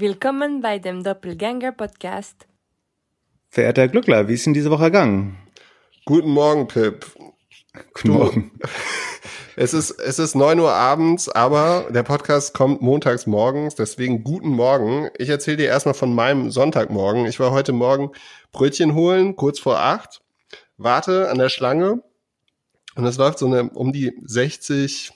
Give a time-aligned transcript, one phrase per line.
[0.00, 2.46] Willkommen bei dem Doppelgänger Podcast.
[3.48, 5.36] Verehrter Herr Glückler, wie ist Ihnen diese Woche ergangen?
[6.04, 7.04] Guten Morgen, Pip.
[7.94, 8.52] Guten Du- Morgen.
[9.56, 14.50] Es ist, es ist 9 Uhr abends, aber der Podcast kommt montags morgens, deswegen guten
[14.50, 15.08] Morgen.
[15.18, 17.26] Ich erzähle dir erstmal von meinem Sonntagmorgen.
[17.26, 18.12] Ich war heute Morgen
[18.52, 20.22] Brötchen holen, kurz vor acht,
[20.76, 22.04] warte an der Schlange
[22.94, 25.10] und es läuft so eine um die 60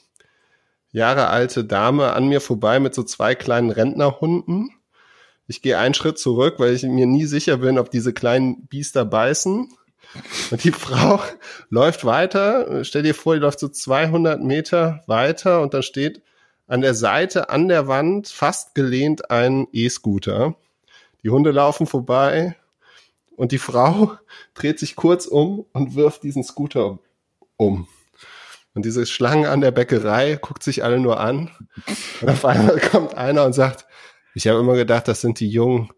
[0.92, 4.70] Jahre alte Dame an mir vorbei mit so zwei kleinen Rentnerhunden.
[5.46, 9.04] Ich gehe einen Schritt zurück, weil ich mir nie sicher bin, ob diese kleinen Biester
[9.04, 9.68] beißen.
[10.50, 11.20] Und die Frau
[11.70, 12.84] läuft weiter.
[12.84, 16.22] Stell dir vor, die läuft so 200 Meter weiter und dann steht
[16.66, 20.54] an der Seite, an der Wand, fast gelehnt ein E-Scooter.
[21.22, 22.56] Die Hunde laufen vorbei
[23.36, 24.12] und die Frau
[24.54, 26.98] dreht sich kurz um und wirft diesen Scooter
[27.56, 27.88] um.
[28.74, 31.50] Und diese Schlange an der Bäckerei guckt sich alle nur an.
[32.20, 33.86] Und auf einmal kommt einer und sagt,
[34.34, 35.90] ich habe immer gedacht, das sind die jungen,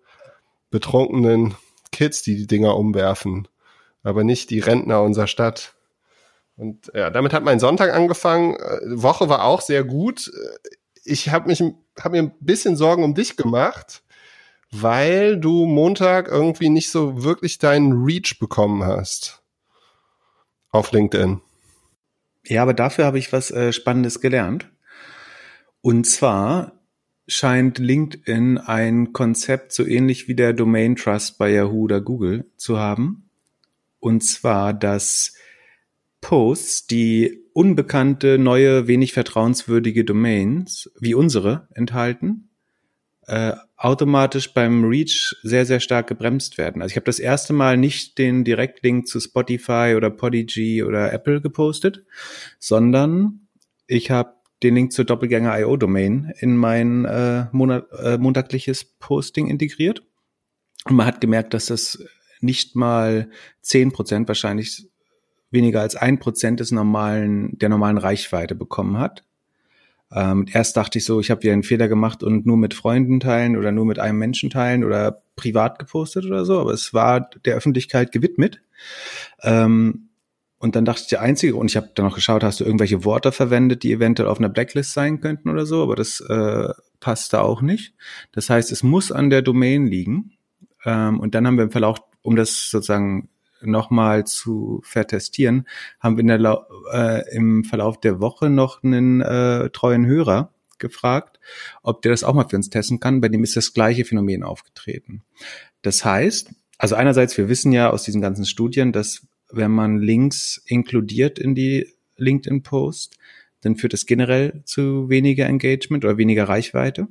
[0.70, 1.54] betrunkenen
[1.92, 3.48] Kids, die die Dinger umwerfen
[4.04, 5.74] aber nicht die Rentner unserer Stadt.
[6.56, 8.54] Und ja, damit hat mein Sonntag angefangen.
[8.54, 10.28] Äh, Woche war auch sehr gut.
[10.28, 10.68] Äh,
[11.06, 14.02] Ich habe mich, habe mir ein bisschen Sorgen um dich gemacht,
[14.70, 19.42] weil du Montag irgendwie nicht so wirklich deinen Reach bekommen hast
[20.70, 21.40] auf LinkedIn.
[22.46, 24.70] Ja, aber dafür habe ich was äh, Spannendes gelernt.
[25.80, 26.80] Und zwar
[27.26, 32.78] scheint LinkedIn ein Konzept so ähnlich wie der Domain Trust bei Yahoo oder Google zu
[32.78, 33.30] haben.
[33.98, 35.34] Und zwar, dass
[36.20, 42.50] Posts, die unbekannte, neue, wenig vertrauenswürdige Domains wie unsere enthalten,
[43.26, 46.80] äh, automatisch beim Reach sehr, sehr stark gebremst werden.
[46.80, 51.40] Also ich habe das erste Mal nicht den Direktlink zu Spotify oder Podigy oder Apple
[51.40, 52.04] gepostet,
[52.58, 53.48] sondern
[53.86, 59.48] ich habe den Link zur Doppelgänger IO Domain in mein äh, Monat, äh, monatliches Posting
[59.48, 60.02] integriert.
[60.84, 62.02] Und man hat gemerkt, dass das
[62.40, 64.88] nicht mal zehn Prozent, wahrscheinlich
[65.50, 69.24] weniger als ein Prozent des normalen, der normalen Reichweite bekommen hat.
[70.14, 73.18] Ähm, erst dachte ich so, ich habe wieder einen Fehler gemacht und nur mit Freunden
[73.18, 77.28] teilen oder nur mit einem Menschen teilen oder privat gepostet oder so, aber es war
[77.44, 78.62] der Öffentlichkeit gewidmet.
[79.42, 80.10] Ähm,
[80.58, 83.04] und dann dachte ich, der einzige, und ich habe dann noch geschaut, hast du irgendwelche
[83.04, 86.68] Worte verwendet, die eventuell auf einer Blacklist sein könnten oder so, aber das äh,
[87.00, 87.94] passte auch nicht.
[88.32, 90.32] Das heißt, es muss an der Domain liegen.
[90.84, 93.28] Ähm, und dann haben wir im Verlauf, um das sozusagen
[93.66, 95.66] nochmal zu vertestieren,
[96.00, 101.40] haben wir in der, äh, im Verlauf der Woche noch einen äh, treuen Hörer gefragt,
[101.82, 103.20] ob der das auch mal für uns testen kann.
[103.20, 105.22] Bei dem ist das gleiche Phänomen aufgetreten.
[105.82, 110.62] Das heißt, also einerseits, wir wissen ja aus diesen ganzen Studien, dass wenn man Links
[110.66, 113.16] inkludiert in die LinkedIn-Post,
[113.60, 117.08] dann führt das generell zu weniger Engagement oder weniger Reichweite.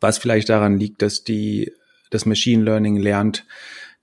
[0.00, 1.72] Was vielleicht daran liegt, dass die,
[2.10, 3.46] das Machine Learning lernt,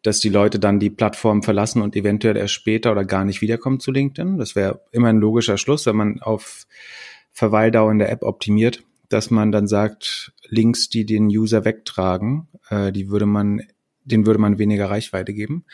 [0.04, 3.80] dass die Leute dann die Plattform verlassen und eventuell erst später oder gar nicht wiederkommen
[3.80, 4.38] zu LinkedIn.
[4.38, 6.68] Das wäre immer ein logischer Schluss, wenn man auf
[7.32, 12.92] Verweildauer in der App optimiert, dass man dann sagt, Links, die den User wegtragen, äh,
[12.92, 13.62] die würde man,
[14.04, 15.66] den würde man weniger Reichweite geben.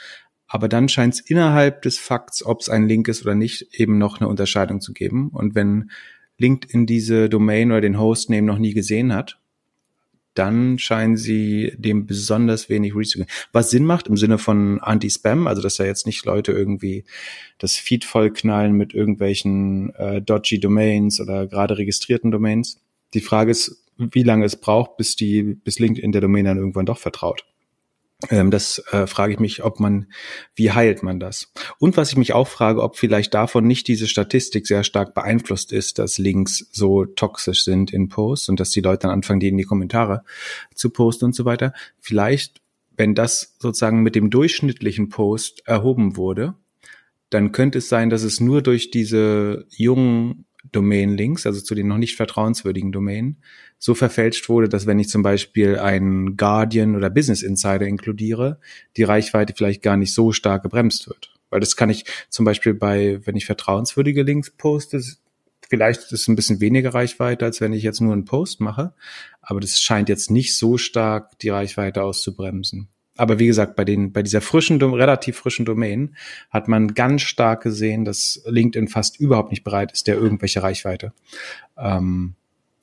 [0.47, 3.97] Aber dann scheint es innerhalb des Fakts, ob es ein Link ist oder nicht, eben
[3.97, 5.29] noch eine Unterscheidung zu geben.
[5.29, 5.91] Und wenn
[6.38, 9.39] LinkedIn diese Domain oder den Hostname noch nie gesehen hat,
[10.39, 13.29] dann scheinen sie dem besonders wenig Reach zu geben.
[13.51, 17.03] Was Sinn macht im Sinne von Anti-Spam, also dass da jetzt nicht Leute irgendwie
[17.57, 22.79] das Feed vollknallen mit irgendwelchen äh, dodgy Domains oder gerade registrierten Domains.
[23.13, 26.85] Die Frage ist, wie lange es braucht, bis die, bis LinkedIn der Domain dann irgendwann
[26.85, 27.44] doch vertraut.
[28.28, 30.07] Ähm, das äh, frage ich mich, ob man,
[30.53, 31.53] wie heilt man das?
[31.78, 35.72] Und was ich mich auch frage, ob vielleicht davon nicht diese Statistik sehr stark beeinflusst
[35.72, 39.47] ist, dass Links so toxisch sind in Posts und dass die Leute dann anfangen, die
[39.47, 40.24] in die Kommentare
[40.75, 41.74] zu posten und so weiter.
[42.02, 42.59] Vielleicht,
[42.97, 46.56] wenn das sozusagen mit dem durchschnittlichen Post erhoben wurde,
[47.30, 51.97] dann könnte es sein, dass es nur durch diese jungen Domain-Links, also zu den noch
[51.97, 53.38] nicht vertrauenswürdigen Domainen,
[53.78, 58.60] so verfälscht wurde, dass wenn ich zum Beispiel einen Guardian oder Business Insider inkludiere,
[58.98, 61.33] die Reichweite vielleicht gar nicht so stark gebremst wird.
[61.50, 65.01] Weil das kann ich zum Beispiel bei, wenn ich vertrauenswürdige Links poste,
[65.69, 68.94] vielleicht ist es ein bisschen weniger Reichweite, als wenn ich jetzt nur einen Post mache.
[69.42, 72.89] Aber das scheint jetzt nicht so stark die Reichweite auszubremsen.
[73.19, 76.16] Aber wie gesagt, bei den, bei dieser frischen, relativ frischen Domain
[76.50, 81.12] hat man ganz stark gesehen, dass LinkedIn fast überhaupt nicht bereit ist, der irgendwelche Reichweite
[81.77, 82.36] ähm,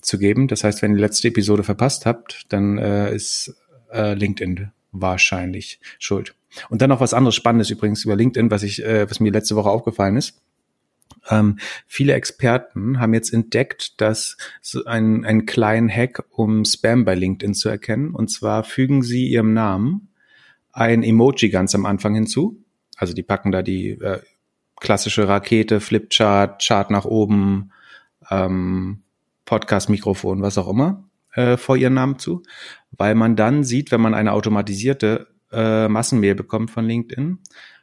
[0.03, 0.47] zu geben.
[0.47, 3.57] Das heißt, wenn ihr die letzte Episode verpasst habt, dann äh, ist
[3.91, 6.35] äh, LinkedIn wahrscheinlich schuld.
[6.69, 9.57] Und dann noch was anderes Spannendes übrigens über LinkedIn, was ich, äh, was mir letzte
[9.57, 10.43] Woche aufgefallen ist.
[11.31, 17.15] Ähm, viele Experten haben jetzt entdeckt, dass so ein, einen kleinen Hack, um Spam bei
[17.15, 18.11] LinkedIn zu erkennen.
[18.11, 20.09] Und zwar fügen sie ihrem Namen
[20.77, 22.63] ein Emoji ganz am Anfang hinzu.
[22.97, 24.21] Also die packen da die äh,
[24.79, 27.73] klassische Rakete, Flipchart, Chart nach oben,
[28.31, 29.03] ähm,
[29.47, 32.43] Podcast-Mikrofon, was auch immer, äh, vor ihren Namen zu,
[32.91, 37.39] weil man dann sieht, wenn man eine automatisierte äh, Massenmail bekommt von LinkedIn,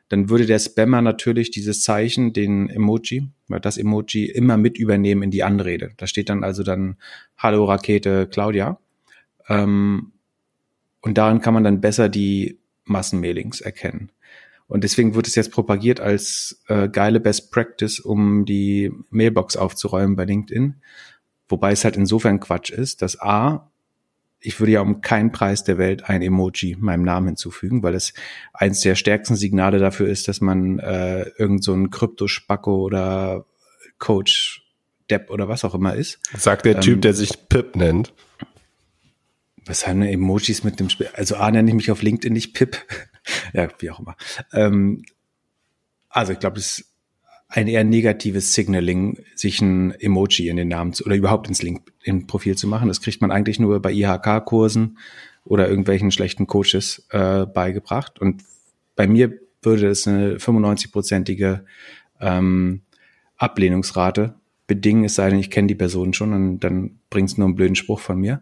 [0.10, 5.32] dann würde der Spammer natürlich dieses Zeichen, den Emoji, das Emoji immer mit übernehmen in
[5.32, 5.94] die Anrede.
[5.98, 6.98] Da steht dann also dann
[7.38, 8.80] Hallo Rakete Claudia.
[9.48, 10.12] Ähm,
[11.02, 14.12] und daran kann man dann besser die Massenmailings erkennen.
[14.68, 20.16] Und deswegen wird es jetzt propagiert als äh, geile Best Practice, um die Mailbox aufzuräumen
[20.16, 20.76] bei LinkedIn.
[21.48, 23.70] Wobei es halt insofern Quatsch ist, dass A,
[24.40, 28.14] ich würde ja um keinen Preis der Welt ein Emoji meinem Namen hinzufügen, weil es
[28.54, 33.46] eins der stärksten Signale dafür ist, dass man äh, irgend so ein Kryptospacko oder
[34.00, 34.64] Coach
[35.10, 36.20] Depp oder was auch immer ist.
[36.38, 38.14] Sagt der Typ, ähm, der sich Pip nennt.
[39.66, 41.10] Was haben Emojis mit dem Spiel?
[41.14, 42.78] Also A nenne ich mich auf LinkedIn nicht Pip.
[43.54, 44.16] ja, wie auch immer.
[44.52, 45.04] Ähm,
[46.10, 46.94] also ich glaube, das ist
[47.48, 52.56] ein eher negatives Signaling, sich ein Emoji in den Namen zu, oder überhaupt ins LinkedIn-Profil
[52.56, 52.88] zu machen.
[52.88, 54.98] Das kriegt man eigentlich nur bei IHK-Kursen
[55.46, 58.20] oder irgendwelchen schlechten Coaches äh, beigebracht.
[58.20, 58.44] Und
[58.96, 61.62] bei mir würde es eine 95-prozentige
[62.20, 62.82] ähm,
[63.38, 67.48] Ablehnungsrate bedingen, es sei denn, ich kenne die Person schon und dann bringt es nur
[67.48, 68.42] einen blöden Spruch von mir.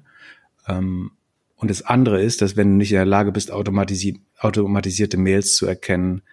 [0.68, 1.12] Ähm,
[1.56, 5.56] und das andere ist, dass wenn du nicht in der Lage bist, automatisi automatisierte Mails
[5.56, 6.24] zu erkennen,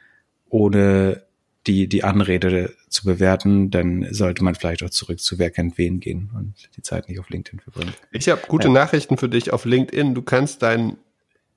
[0.48, 1.22] ohne
[1.66, 6.00] die, die Anrede zu bewerten, dann sollte man vielleicht auch zurück zu Wer kennt wen
[6.00, 7.92] gehen und die Zeit nicht auf LinkedIn verbringen.
[8.10, 8.72] Ich habe gute ja.
[8.72, 10.14] Nachrichten für dich auf LinkedIn.
[10.14, 10.96] Du kannst deinen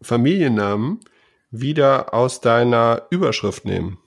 [0.01, 0.99] Familiennamen
[1.49, 3.97] wieder aus deiner Überschrift nehmen.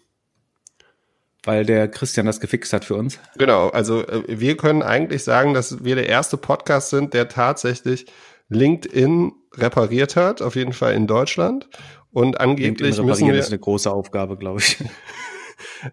[1.43, 3.19] Weil der Christian das gefixt hat für uns.
[3.37, 8.07] Genau, also äh, wir können eigentlich sagen, dass wir der erste Podcast sind, der tatsächlich
[8.55, 11.69] LinkedIn repariert hat, auf jeden Fall in Deutschland.
[12.11, 13.35] Und angeblich müssen wir.
[13.35, 14.79] ist eine große Aufgabe, glaube ich.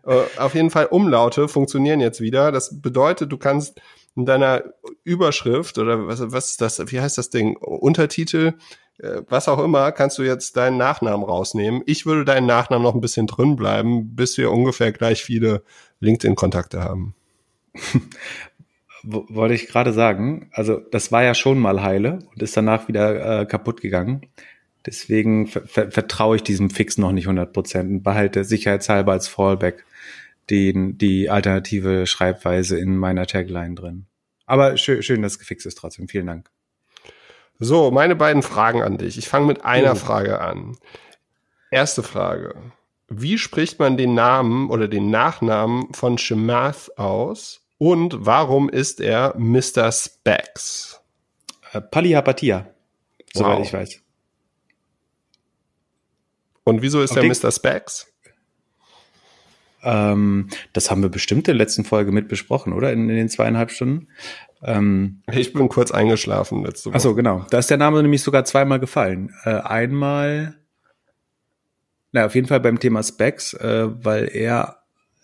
[0.05, 2.51] Äh, auf jeden Fall Umlaute funktionieren jetzt wieder.
[2.51, 3.79] Das bedeutet, du kannst
[4.15, 4.63] in deiner
[5.03, 6.91] Überschrift oder was, was ist das?
[6.91, 7.57] Wie heißt das Ding?
[7.57, 8.53] Untertitel,
[8.99, 11.81] äh, was auch immer, kannst du jetzt deinen Nachnamen rausnehmen.
[11.85, 15.63] Ich würde deinen Nachnamen noch ein bisschen drin bleiben, bis wir ungefähr gleich viele
[15.99, 17.15] LinkedIn-Kontakte haben.
[19.03, 20.49] Wollte ich gerade sagen.
[20.51, 24.27] Also das war ja schon mal heile und ist danach wieder äh, kaputt gegangen.
[24.85, 29.85] Deswegen ver vertraue ich diesem Fix noch nicht 100 Prozent und behalte sicherheitshalber als Fallback
[30.49, 34.05] den, die alternative Schreibweise in meiner Tagline drin.
[34.45, 36.07] Aber schön, schön, dass es gefixt ist trotzdem.
[36.07, 36.49] Vielen Dank.
[37.59, 39.17] So, meine beiden Fragen an dich.
[39.17, 39.95] Ich fange mit einer oh.
[39.95, 40.77] Frage an.
[41.69, 42.55] Erste Frage.
[43.07, 47.60] Wie spricht man den Namen oder den Nachnamen von Shemath aus?
[47.81, 49.91] Und warum ist er Mr.
[49.91, 51.01] Specs?
[51.71, 52.67] Äh, Palihapatia,
[53.33, 53.65] soweit wow.
[53.65, 53.99] ich weiß.
[56.63, 57.51] Und wieso ist Auf er Mr.
[57.51, 58.05] Specs?
[59.81, 62.93] Ähm, das haben wir bestimmt in der letzten Folge mit besprochen, oder?
[62.93, 64.09] In, in den zweieinhalb Stunden.
[64.61, 66.97] Ähm, ich bin kurz eingeschlafen letzte Woche.
[66.97, 67.47] Achso, genau.
[67.49, 69.33] Da ist der Name nämlich sogar zweimal gefallen.
[69.43, 70.55] Äh, einmal,
[72.11, 74.80] na, auf jeden Fall beim Thema Specs, äh, weil er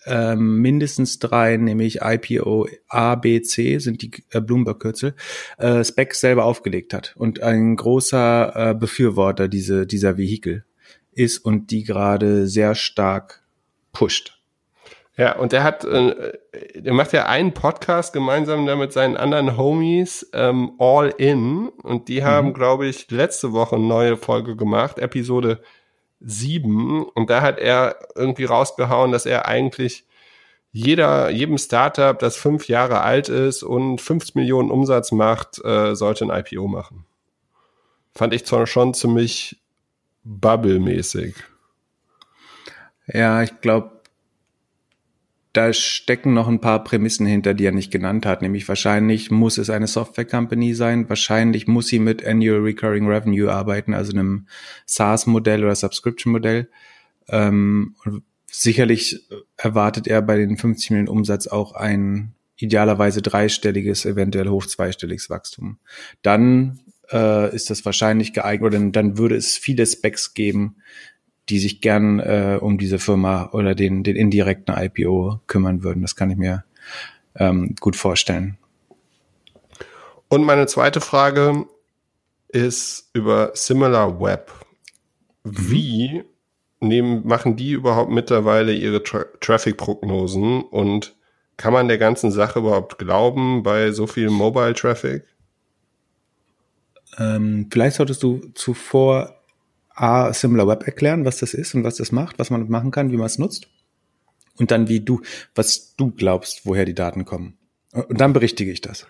[0.08, 5.16] äh, mindestens drei, nämlich IPO A, B, C, sind die äh, Bloomberg-Kürzel,
[5.58, 10.64] äh, Specs selber aufgelegt hat und ein großer äh, Befürworter diese, dieser Vehikel
[11.12, 13.44] ist und die gerade sehr stark
[13.92, 14.38] pusht.
[15.18, 16.34] Ja, und er hat, äh,
[16.76, 22.08] der macht ja einen Podcast gemeinsam da mit seinen anderen Homies, ähm, All In, und
[22.08, 22.54] die haben, mhm.
[22.54, 25.60] glaube ich, letzte Woche eine neue Folge gemacht, Episode
[26.20, 30.06] 7, und da hat er irgendwie rausgehauen, dass er eigentlich
[30.72, 36.26] jeder, jedem Startup, das fünf Jahre alt ist und 50 Millionen Umsatz macht, äh, sollte
[36.26, 37.06] ein IPO machen.
[38.14, 39.60] Fand ich zwar schon ziemlich
[40.24, 41.36] Bubble-mäßig.
[43.08, 43.97] Ja, ich glaube,
[45.58, 48.44] da stecken noch ein paar Prämissen hinter, die er nicht genannt hat.
[48.44, 51.10] Nämlich wahrscheinlich muss es eine Software Company sein.
[51.10, 54.46] Wahrscheinlich muss sie mit Annual Recurring Revenue arbeiten, also einem
[54.86, 56.70] SaaS-Modell oder Subscription-Modell.
[57.30, 57.96] Ähm,
[58.46, 65.32] sicherlich erwartet er bei den 50 Millionen Umsatz auch ein idealerweise dreistelliges, eventuell hoch zweistelliges
[65.32, 65.80] Wachstum.
[66.22, 70.76] Dann äh, ist das wahrscheinlich geeignet, oder dann würde es viele Specs geben,
[71.50, 76.02] die sich gern äh, um diese Firma oder den, den indirekten IPO kümmern würden.
[76.02, 76.64] Das kann ich mir
[77.36, 78.58] ähm, gut vorstellen.
[80.30, 81.66] Und meine zweite Frage
[82.50, 84.52] ist über Similar Web.
[85.44, 85.52] Mhm.
[85.72, 86.24] Wie
[86.80, 91.16] nehmen, machen die überhaupt mittlerweile ihre Tra Traffic-Prognosen und
[91.56, 95.24] kann man der ganzen Sache überhaupt glauben bei so viel Mobile Traffic?
[97.18, 99.37] Ähm, vielleicht solltest du zuvor
[99.98, 103.12] A, Similar Web erklären, was das ist und was das macht, was man machen kann,
[103.12, 103.68] wie man es nutzt.
[104.58, 105.22] Und dann wie du,
[105.56, 107.58] was du glaubst, woher die Daten kommen.
[107.94, 109.08] Und dann berichtige ich das.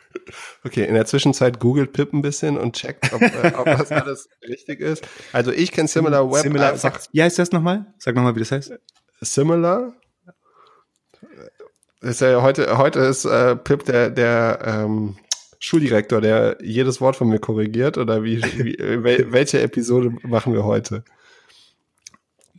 [0.63, 4.29] Okay, in der Zwischenzeit googelt Pip ein bisschen und checkt, ob, äh, ob das alles
[4.47, 5.07] richtig ist.
[5.33, 6.99] Also ich kenne Similar Web Similar, einfach.
[7.01, 7.85] sag, wie heißt das nochmal?
[7.97, 8.73] Sag nochmal, wie das heißt.
[9.21, 9.93] Similar.
[12.01, 15.17] Ist ja heute, heute ist äh, Pip der, der ähm,
[15.59, 20.63] Schuldirektor, der jedes Wort von mir korrigiert oder wie, wie wel, welche Episode machen wir
[20.63, 21.03] heute?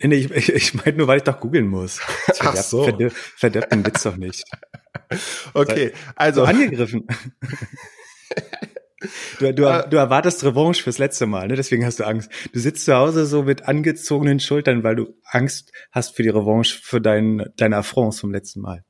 [0.00, 2.00] Nee, nee, ich, ich, ich meine nur, weil ich doch googeln muss.
[2.26, 2.84] Das Ach so.
[2.84, 4.44] Verdirbt, verdirbt den Witz doch nicht.
[5.54, 7.06] Okay, So also angegriffen.
[9.38, 9.88] Du, du, Äh.
[9.88, 11.54] du erwartest Revanche fürs letzte Mal, ne?
[11.54, 12.30] deswegen hast du Angst.
[12.52, 16.78] Du sitzt zu Hause so mit angezogenen Schultern, weil du Angst hast für die Revanche
[16.82, 18.84] für dein, deine Affronts vom letzten Mal.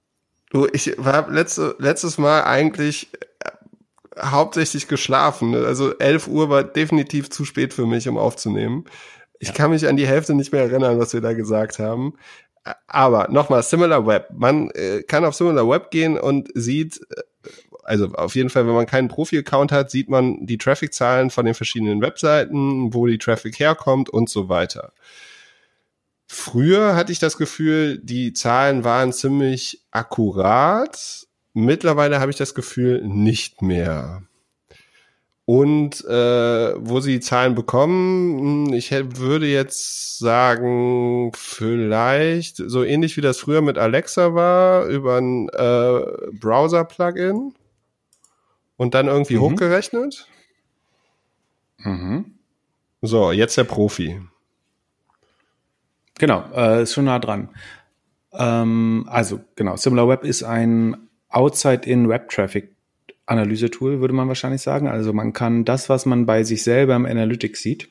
[0.50, 3.10] du, ich war letzte, letztes Mal eigentlich
[4.22, 5.54] hauptsächlich geschlafen.
[5.54, 8.84] Also 11 Uhr war definitiv zu spät für mich, um aufzunehmen.
[9.38, 9.54] Ich Ja.
[9.54, 12.14] kann mich an die Hälfte nicht mehr erinnern, was wir da gesagt haben.
[12.86, 14.28] Aber nochmal, Similar Web.
[14.34, 17.22] Man äh, kann auf Similar Web gehen und sieht, äh,
[17.84, 21.54] also auf jeden Fall, wenn man keinen Profi-Account hat, sieht man die Traffic-Zahlen von den
[21.54, 24.92] verschiedenen Webseiten, wo die Traffic herkommt und so weiter.
[26.26, 31.26] Früher hatte ich das Gefühl, die Zahlen waren ziemlich akkurat.
[31.54, 34.22] Mittlerweile habe ich das Gefühl, nicht mehr.
[35.44, 43.16] Und äh, wo sie die Zahlen bekommen, hm, ich würde jetzt sagen, vielleicht so ähnlich
[43.16, 46.00] wie das früher mit Alexa war, über ein äh,
[46.38, 47.54] Browser-Plugin
[48.76, 49.40] und dann irgendwie Mhm.
[49.40, 50.28] hochgerechnet.
[51.78, 52.34] Mhm.
[53.00, 54.20] So, jetzt der Profi.
[56.18, 57.48] Genau, äh, ist schon nah dran.
[58.32, 64.88] Ähm, also genau, SimilarWeb ist ein Outside-in-Web-Traffic-Analyse-Tool, würde man wahrscheinlich sagen.
[64.88, 67.88] Also man kann das, was man bei sich selber im Analytics sieht,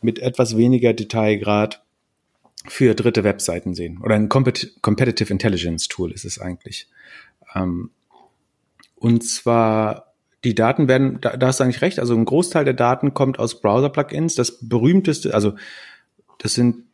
[0.00, 1.84] mit etwas weniger Detailgrad
[2.66, 3.98] für dritte Webseiten sehen.
[4.02, 6.88] Oder ein Compet Competitive Intelligence Tool ist es eigentlich.
[7.54, 7.90] Ähm,
[8.96, 10.12] und zwar
[10.44, 13.38] die Daten werden, da, da hast du eigentlich recht, also ein Großteil der Daten kommt
[13.38, 14.34] aus Browser-Plugins.
[14.34, 15.54] Das berühmteste, also
[16.38, 16.84] das sind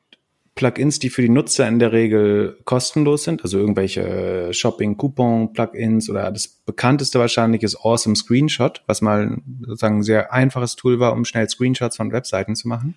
[0.59, 6.49] Plugins, die für die Nutzer in der Regel kostenlos sind, also irgendwelche Shopping-Coupon-Plugins oder das
[6.49, 11.49] bekannteste wahrscheinlich ist Awesome Screenshot, was mal sozusagen ein sehr einfaches Tool war, um schnell
[11.49, 12.97] Screenshots von Webseiten zu machen.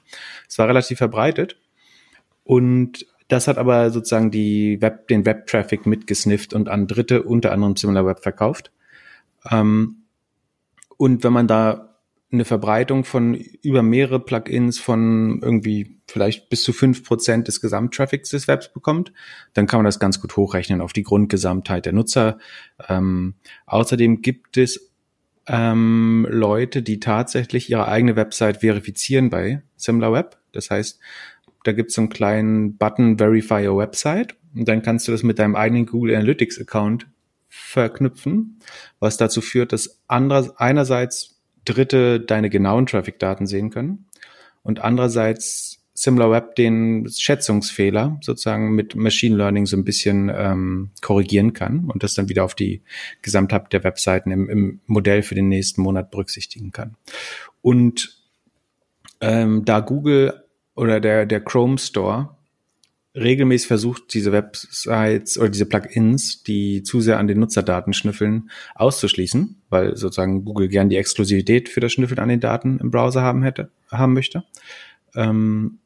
[0.49, 1.57] Es war relativ verbreitet
[2.43, 7.75] und das hat aber sozusagen die Web, den Web-Traffic mitgesnifft und an Dritte, unter anderem
[7.75, 8.71] SimilarWeb, verkauft.
[9.51, 9.97] Ähm,
[10.97, 11.90] und wenn man da
[12.31, 18.29] eine Verbreitung von über mehrere Plugins von irgendwie vielleicht bis zu fünf Prozent des Gesamttraffics
[18.29, 19.11] des Webs bekommt,
[19.53, 22.37] dann kann man das ganz gut hochrechnen auf die Grundgesamtheit der Nutzer.
[22.87, 23.35] Ähm,
[23.65, 24.91] außerdem gibt es
[25.47, 30.37] ähm, Leute, die tatsächlich ihre eigene Website verifizieren bei SimilarWeb.
[30.53, 30.99] Das heißt,
[31.63, 35.23] da gibt es so einen kleinen Button Verify Your Website und dann kannst du das
[35.23, 37.07] mit deinem eigenen Google Analytics Account
[37.49, 38.59] verknüpfen,
[38.99, 41.40] was dazu führt, dass anderer, einerseits
[41.73, 44.05] Dritte deine genauen Traffic-Daten sehen können
[44.63, 51.91] und andererseits SimilarWeb den Schätzungsfehler sozusagen mit Machine Learning so ein bisschen ähm, korrigieren kann
[51.91, 52.81] und das dann wieder auf die
[53.21, 56.95] Gesamtheit der Webseiten im, im Modell für den nächsten Monat berücksichtigen kann.
[57.61, 58.17] Und
[59.19, 60.43] ähm, da Google
[60.75, 62.35] oder der, der Chrome Store
[63.15, 69.61] regelmäßig versucht, diese Websites oder diese Plugins, die zu sehr an den Nutzerdaten schnüffeln, auszuschließen,
[69.69, 73.43] weil sozusagen Google gern die Exklusivität für das Schnüffeln an den Daten im Browser haben
[73.43, 74.43] hätte, haben möchte,
[75.15, 75.79] ähm,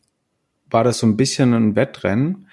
[0.70, 2.48] war das so ein bisschen ein Wettrennen.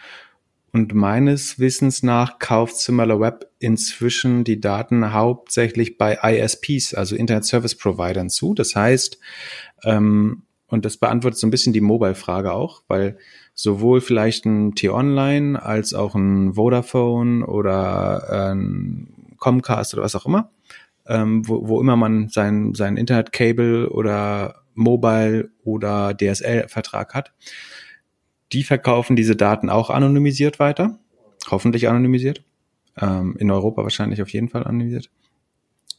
[0.74, 7.74] Und meines Wissens nach kauft SimilarWeb inzwischen die Daten hauptsächlich bei ISPs, also Internet Service
[7.74, 8.54] Providern zu.
[8.54, 9.18] Das heißt,
[9.84, 13.18] ähm, und das beantwortet so ein bisschen die Mobile-Frage auch, weil
[13.54, 20.50] sowohl vielleicht ein T-Online als auch ein Vodafone oder ein Comcast oder was auch immer,
[21.06, 27.32] ähm, wo, wo immer man sein, sein Internet-Cable oder Mobile oder DSL-Vertrag hat,
[28.52, 30.98] die verkaufen diese Daten auch anonymisiert weiter,
[31.50, 32.44] hoffentlich anonymisiert,
[33.00, 35.10] ähm, in Europa wahrscheinlich auf jeden Fall anonymisiert.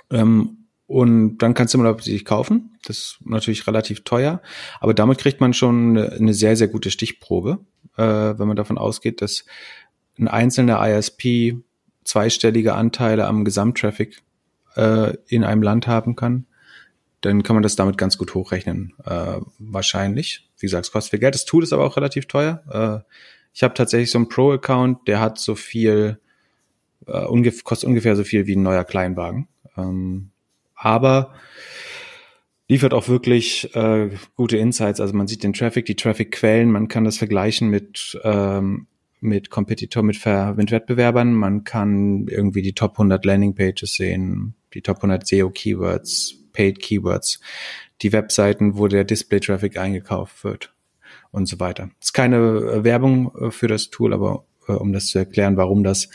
[0.10, 0.63] Ähm,
[0.94, 2.78] und dann kannst du mal sich kaufen.
[2.86, 4.42] Das ist natürlich relativ teuer,
[4.80, 7.60] aber damit kriegt man schon eine, sehr, sehr gute Stichprobe,
[7.98, 9.46] äh, wenn man davon ausgeht, dass
[10.20, 11.58] ein einzelner ISP
[12.04, 14.22] zweistellige Anteile am Gesamttraffic
[14.76, 16.46] äh, in einem Land haben kann.
[17.22, 20.50] Dann kann man das damit ganz gut hochrechnen, äh, wahrscheinlich.
[20.60, 21.34] Wie gesagt, es kostet viel Geld.
[21.34, 22.64] Das Tool ist aber auch relativ teuer.
[22.70, 23.12] Äh,
[23.54, 26.20] ich habe tatsächlich so einen Pro-Account, der hat so viel
[27.08, 29.48] äh, ungef kostet ungefähr so viel wie ein neuer Kleinwagen.
[29.78, 30.33] Ähm,
[30.84, 31.34] aber
[32.68, 35.00] liefert auch wirklich äh, gute Insights.
[35.00, 38.88] Also man sieht den Traffic, die Traffic-Quellen, man kann das vergleichen mit ähm,
[39.22, 41.34] mit Competitor, mit, Ver mit Wettbewerbern.
[41.34, 46.80] Man kann irgendwie die Top 100 Landing Pages sehen, die Top 100 SEO Keywords, Paid
[46.82, 47.40] Keywords,
[48.02, 50.74] die Webseiten, wo der Display Traffic eingekauft wird
[51.32, 51.90] und so weiter.
[52.02, 55.56] Es ist keine äh, Werbung äh, für das Tool, aber äh, um das zu erklären,
[55.56, 56.10] warum das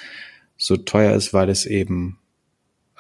[0.58, 2.18] so teuer ist, weil es eben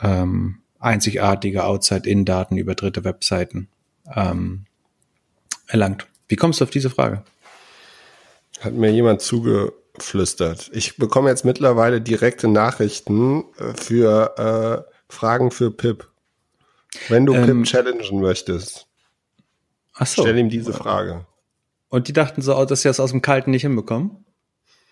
[0.00, 3.68] ähm, einzigartige Outside-In-Daten über dritte Webseiten
[4.14, 4.66] ähm,
[5.66, 6.06] erlangt.
[6.28, 7.22] Wie kommst du auf diese Frage?
[8.60, 10.70] Hat mir jemand zugeflüstert.
[10.72, 16.08] Ich bekomme jetzt mittlerweile direkte Nachrichten äh, für äh, Fragen für Pip.
[17.08, 18.86] Wenn du ähm, Pip challengen möchtest,
[19.94, 20.22] ach so.
[20.22, 21.26] stell ihm diese Frage.
[21.88, 24.24] Und die dachten so, dass sie das aus dem Kalten nicht hinbekommen?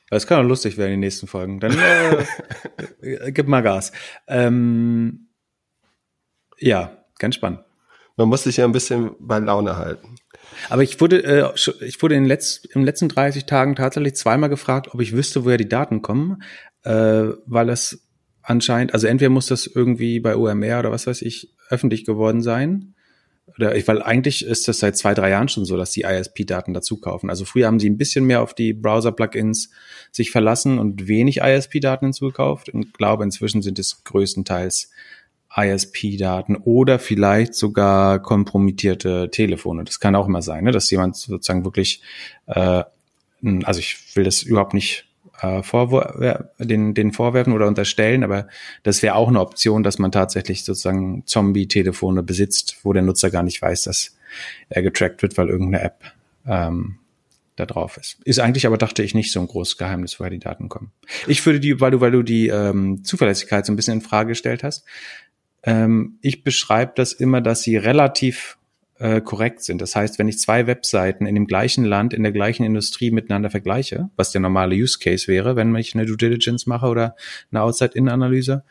[0.08, 1.58] Das kann doch lustig werden, die nächsten Folgen.
[1.60, 1.76] Dann
[3.00, 3.92] äh, gib mal Gas.
[4.28, 5.25] Ähm,
[6.58, 7.60] ja, ganz spannend.
[8.16, 10.16] Man muss sich ja ein bisschen bei Laune halten.
[10.70, 11.52] Aber ich wurde, äh,
[11.84, 15.12] ich wurde in den, Letz-, in den letzten 30 Tagen tatsächlich zweimal gefragt, ob ich
[15.12, 16.42] wüsste, woher die Daten kommen,
[16.84, 18.06] äh, weil das
[18.42, 22.94] anscheinend, also entweder muss das irgendwie bei OMR oder was weiß ich öffentlich geworden sein.
[23.56, 26.74] Oder ich, weil eigentlich ist das seit zwei, drei Jahren schon so, dass die ISP-Daten
[26.74, 27.30] dazu kaufen.
[27.30, 29.70] Also früher haben sie ein bisschen mehr auf die Browser-Plugins
[30.10, 32.68] sich verlassen und wenig ISP-Daten hinzugekauft.
[32.68, 34.90] Und glaube, inzwischen sind es größtenteils
[35.56, 39.84] ISP-Daten oder vielleicht sogar kompromittierte Telefone.
[39.84, 40.72] Das kann auch immer sein, ne?
[40.72, 42.02] dass jemand sozusagen wirklich,
[42.46, 42.84] äh,
[43.64, 45.06] also ich will das überhaupt nicht
[45.40, 48.48] äh, vorwor den, den vorwerfen oder unterstellen, aber
[48.82, 53.42] das wäre auch eine Option, dass man tatsächlich sozusagen Zombie-Telefone besitzt, wo der Nutzer gar
[53.42, 54.16] nicht weiß, dass
[54.68, 56.04] er getrackt wird, weil irgendeine App
[56.46, 56.98] ähm,
[57.56, 58.18] da drauf ist.
[58.24, 60.92] Ist eigentlich aber, dachte ich, nicht so ein großes Geheimnis, woher die Daten kommen.
[61.26, 64.28] Ich würde die, weil du, weil du die ähm, Zuverlässigkeit so ein bisschen in Frage
[64.28, 64.84] gestellt hast,
[65.66, 68.56] ähm, ich beschreibe das immer, dass sie relativ
[68.98, 69.82] äh, korrekt sind.
[69.82, 73.50] Das heißt, wenn ich zwei Webseiten in dem gleichen Land, in der gleichen Industrie miteinander
[73.50, 77.16] vergleiche, was der normale Use Case wäre, wenn ich eine Due Diligence mache oder
[77.50, 78.64] eine Outside-In-Analyse,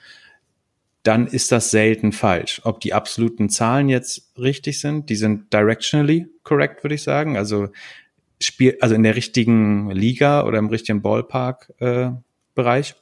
[1.03, 2.62] dann ist das selten falsch.
[2.63, 7.38] Ob die absoluten Zahlen jetzt richtig sind, die sind directionally correct, würde ich sagen.
[7.38, 7.67] Also
[8.41, 12.89] spiel, also in der richtigen Liga oder im richtigen Ballpark-Bereich.
[12.89, 12.93] Äh,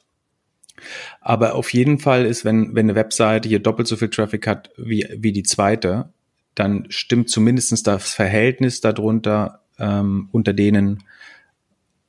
[1.20, 4.70] aber auf jeden Fall ist, wenn, wenn eine Webseite hier doppelt so viel Traffic hat
[4.76, 6.10] wie, wie die zweite,
[6.54, 11.02] dann stimmt zumindestens das Verhältnis darunter ähm, unter denen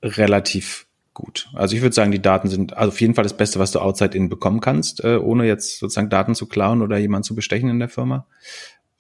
[0.04, 1.49] relativ gut.
[1.54, 3.80] Also ich würde sagen, die Daten sind also auf jeden Fall das Beste, was du
[3.80, 7.80] outside-in bekommen kannst, äh, ohne jetzt sozusagen Daten zu klauen oder jemanden zu bestechen in
[7.80, 8.28] der Firma.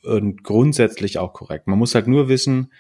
[0.03, 1.67] Und grundsätzlich auch korrekt.
[1.67, 2.71] Man muss halt nur wissen,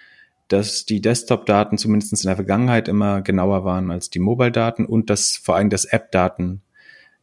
[0.47, 5.35] dass die Desktop-Daten zumindest in der Vergangenheit immer genauer waren als die Mobile-Daten und dass
[5.35, 6.61] vor allem das App-Daten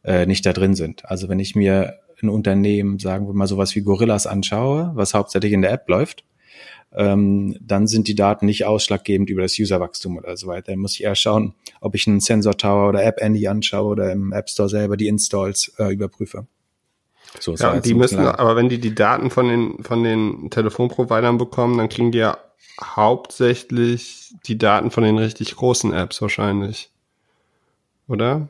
[0.03, 1.05] äh, nicht da drin sind.
[1.05, 5.53] Also wenn ich mir ein Unternehmen, sagen wir mal sowas wie Gorillas anschaue, was hauptsächlich
[5.53, 6.23] in der App läuft,
[6.95, 10.71] ähm, dann sind die Daten nicht ausschlaggebend über das Userwachstum oder so weiter.
[10.71, 14.11] Dann muss ich eher schauen, ob ich einen Sensor Tower oder App Andy anschaue oder
[14.11, 16.45] im App Store selber die Installs äh, überprüfe.
[17.39, 18.35] So, ja, die müssen, lang.
[18.35, 22.37] aber wenn die die Daten von den, von den Telefonprovidern bekommen, dann kriegen die ja
[22.79, 26.91] hauptsächlich die Daten von den richtig großen Apps wahrscheinlich.
[28.07, 28.49] Oder?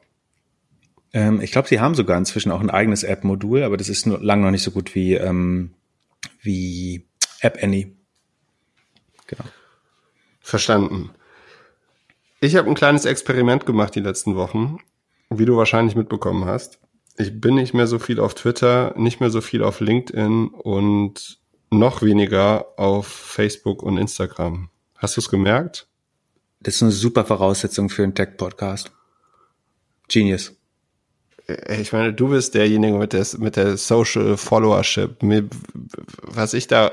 [1.14, 4.20] Ähm, ich glaube, sie haben sogar inzwischen auch ein eigenes App-Modul, aber das ist nur,
[4.20, 5.74] lang noch nicht so gut wie, ähm,
[6.42, 7.06] wie
[7.40, 7.96] App Annie.
[9.28, 9.44] Genau.
[10.42, 11.12] Verstanden.
[12.42, 14.80] Ich habe ein kleines Experiment gemacht die letzten Wochen,
[15.30, 16.80] wie du wahrscheinlich mitbekommen hast.
[17.16, 21.40] Ich bin nicht mehr so viel auf Twitter, nicht mehr so viel auf LinkedIn und
[21.70, 24.70] noch weniger auf Facebook und Instagram.
[24.98, 25.88] Hast du es gemerkt?
[26.60, 28.92] Das ist eine super Voraussetzung für einen Tech-Podcast.
[30.08, 30.56] Genius.
[31.48, 35.24] Äh, ich meine, du bist derjenige mit der, mit der Social Followership.
[35.24, 35.48] Mir,
[36.22, 36.92] was ich da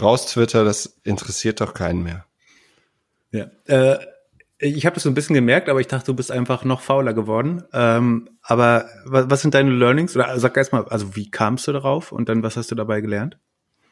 [0.00, 2.24] raus twitter, das interessiert doch keinen mehr.
[3.30, 3.98] Ja, äh,
[4.58, 7.14] ich habe das so ein bisschen gemerkt, aber ich dachte, du bist einfach noch fauler
[7.14, 7.64] geworden.
[7.72, 10.14] Ähm, aber was, was sind deine Learnings?
[10.14, 13.00] Oder sag erst mal, also wie kamst du darauf und dann was hast du dabei
[13.00, 13.38] gelernt?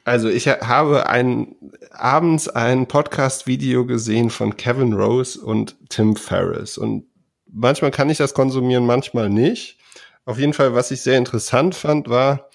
[0.05, 1.57] Also ich habe ein,
[1.90, 7.05] abends ein Podcast-Video gesehen von Kevin Rose und Tim Ferriss und
[7.53, 9.79] manchmal kann ich das konsumieren, manchmal nicht.
[10.24, 12.48] Auf jeden Fall, was ich sehr interessant fand, war,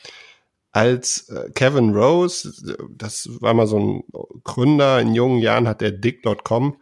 [0.72, 2.54] als äh, Kevin Rose,
[2.90, 4.04] das war mal so ein
[4.44, 6.78] Gründer, in jungen Jahren hat er Dick.com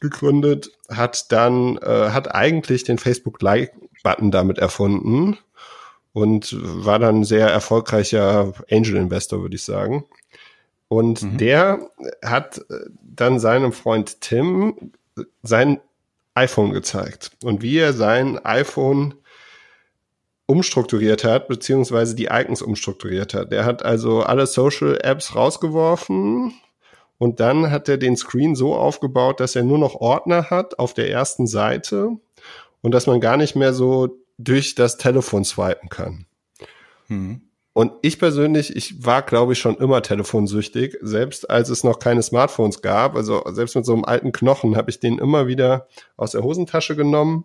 [0.00, 5.36] gegründet, hat dann, äh, hat eigentlich den Facebook-Like-Button damit erfunden
[6.12, 10.06] und war dann sehr erfolgreicher Angel-Investor, würde ich sagen.
[10.88, 11.36] Und mhm.
[11.36, 11.90] der
[12.24, 14.92] hat äh, dann seinem Freund Tim
[15.42, 15.80] sein
[16.34, 19.14] iPhone gezeigt und wie er sein iPhone
[20.46, 23.52] umstrukturiert hat, beziehungsweise die Icons umstrukturiert hat.
[23.52, 26.54] Der hat also alle Social Apps rausgeworfen
[27.18, 30.94] und dann hat er den Screen so aufgebaut, dass er nur noch Ordner hat auf
[30.94, 32.10] der ersten Seite
[32.80, 36.26] und dass man gar nicht mehr so durch das Telefon swipen kann.
[37.08, 37.40] Hm.
[37.72, 42.22] Und ich persönlich, ich war, glaube ich, schon immer telefonsüchtig, selbst als es noch keine
[42.22, 43.16] Smartphones gab.
[43.16, 46.96] Also selbst mit so einem alten Knochen habe ich den immer wieder aus der Hosentasche
[46.96, 47.44] genommen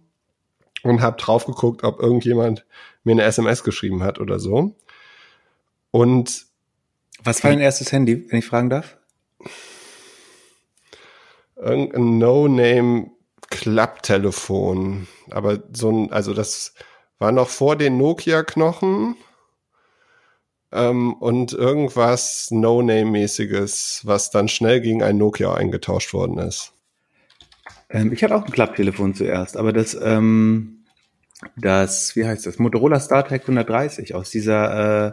[0.84, 2.66] und habe drauf geguckt, ob irgendjemand
[3.04, 4.76] mir eine SMS geschrieben hat oder so.
[5.92, 6.46] Und
[7.24, 8.98] was war dein erstes Handy, wenn ich fragen darf?
[11.56, 13.12] Irgendein No-Name
[13.50, 15.08] Klapptelefon.
[15.30, 16.74] Aber so ein, also das
[17.20, 19.16] war noch vor den Nokia-Knochen
[20.72, 26.74] ähm, und irgendwas No-Name-mäßiges, was dann schnell gegen ein Nokia eingetauscht worden ist.
[27.92, 30.86] Ähm, ich hatte auch ein Klapptelefon zuerst, aber das, ähm,
[31.58, 32.60] das, wie heißt das?
[32.60, 35.12] Motorola StarTech 130 aus dieser, äh,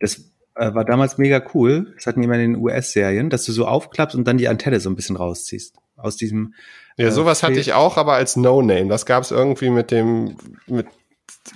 [0.00, 1.92] das äh, war damals mega cool.
[1.94, 4.80] Das hatten die immer in den US-Serien, dass du so aufklappst und dann die Antenne
[4.80, 5.76] so ein bisschen rausziehst.
[5.96, 6.54] Aus diesem.
[6.98, 8.88] Ja, sowas äh, hatte ich auch, aber als No-Name.
[8.88, 10.86] Das gab es irgendwie mit dem, mit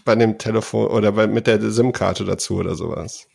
[0.04, 3.26] bei dem Telefon oder bei, mit der SIM-Karte dazu oder sowas.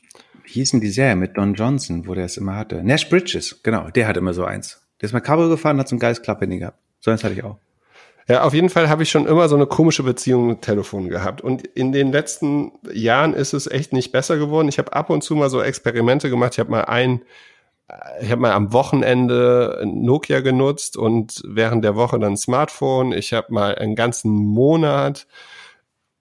[0.44, 2.84] Wie hießen die Serie mit Don Johnson, wo der es immer hatte?
[2.84, 4.82] Nash Bridges, genau, der hat immer so eins.
[5.02, 6.80] Der ist mal Kabel gefahren, hat so ein geiles Klapphandy gehabt.
[7.06, 7.58] So eins hatte ich auch.
[8.28, 11.42] Ja, auf jeden Fall habe ich schon immer so eine komische Beziehung mit Telefon gehabt.
[11.42, 14.68] Und in den letzten Jahren ist es echt nicht besser geworden.
[14.70, 16.54] Ich habe ab und zu mal so Experimente gemacht.
[16.54, 17.22] Ich habe mal ein,
[18.22, 23.12] ich habe mal am Wochenende Nokia genutzt und während der Woche dann Smartphone.
[23.12, 25.28] Ich habe mal einen ganzen Monat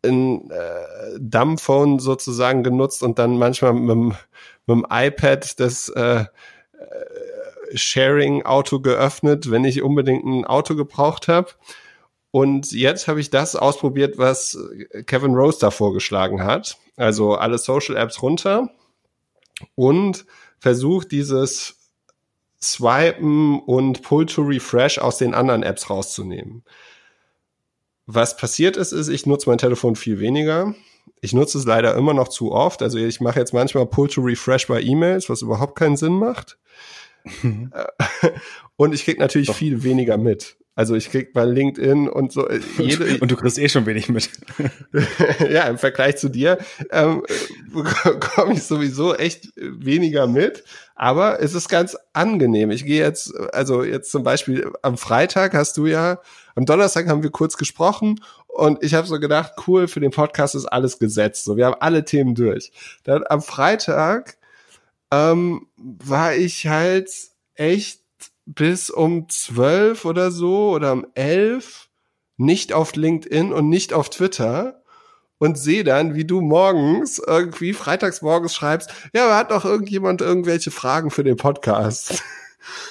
[0.05, 4.16] ein äh, Dumbphone sozusagen genutzt und dann manchmal mit, mit
[4.68, 6.27] dem iPad das äh,
[7.74, 11.50] Sharing-Auto geöffnet, wenn ich unbedingt ein Auto gebraucht habe.
[12.30, 14.58] Und jetzt habe ich das ausprobiert, was
[15.06, 16.78] Kevin Rose da vorgeschlagen hat.
[16.96, 18.70] Also alle Social Apps runter
[19.74, 20.24] und
[20.58, 21.76] versucht dieses
[22.60, 26.64] Swipen und Pull to Refresh aus den anderen Apps rauszunehmen.
[28.06, 30.74] Was passiert ist, ist, ich nutze mein Telefon viel weniger.
[31.20, 32.82] Ich nutze es leider immer noch zu oft.
[32.82, 36.58] Also ich mache jetzt manchmal Pull to Refresh bei E-Mails, was überhaupt keinen Sinn macht.
[38.76, 39.56] und ich krieg natürlich Doch.
[39.56, 40.56] viel weniger mit.
[40.76, 44.08] Also ich krieg bei LinkedIn und so äh, jede und du kriegst eh schon wenig
[44.08, 44.28] mit.
[45.50, 46.58] ja, im Vergleich zu dir
[46.90, 47.22] ähm,
[47.72, 50.64] bekomme ich sowieso echt weniger mit.
[50.96, 52.70] Aber es ist ganz angenehm.
[52.70, 56.20] Ich gehe jetzt, also jetzt zum Beispiel am Freitag hast du ja,
[56.56, 60.54] am Donnerstag haben wir kurz gesprochen und ich habe so gedacht, cool, für den Podcast
[60.54, 61.44] ist alles gesetzt.
[61.44, 62.72] So, wir haben alle Themen durch.
[63.04, 64.38] Dann am Freitag
[65.14, 67.11] ähm, war ich halt
[67.55, 68.00] echt
[68.46, 71.88] bis um zwölf oder so oder um elf
[72.37, 74.83] nicht auf LinkedIn und nicht auf Twitter
[75.38, 80.70] und sehe dann, wie du morgens irgendwie freitags morgens schreibst, ja, hat doch irgendjemand irgendwelche
[80.70, 82.22] Fragen für den Podcast?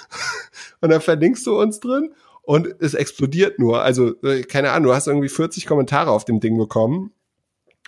[0.82, 3.82] und dann verlinkst du uns drin und es explodiert nur.
[3.82, 7.12] Also, äh, keine Ahnung, du hast irgendwie 40 Kommentare auf dem Ding bekommen.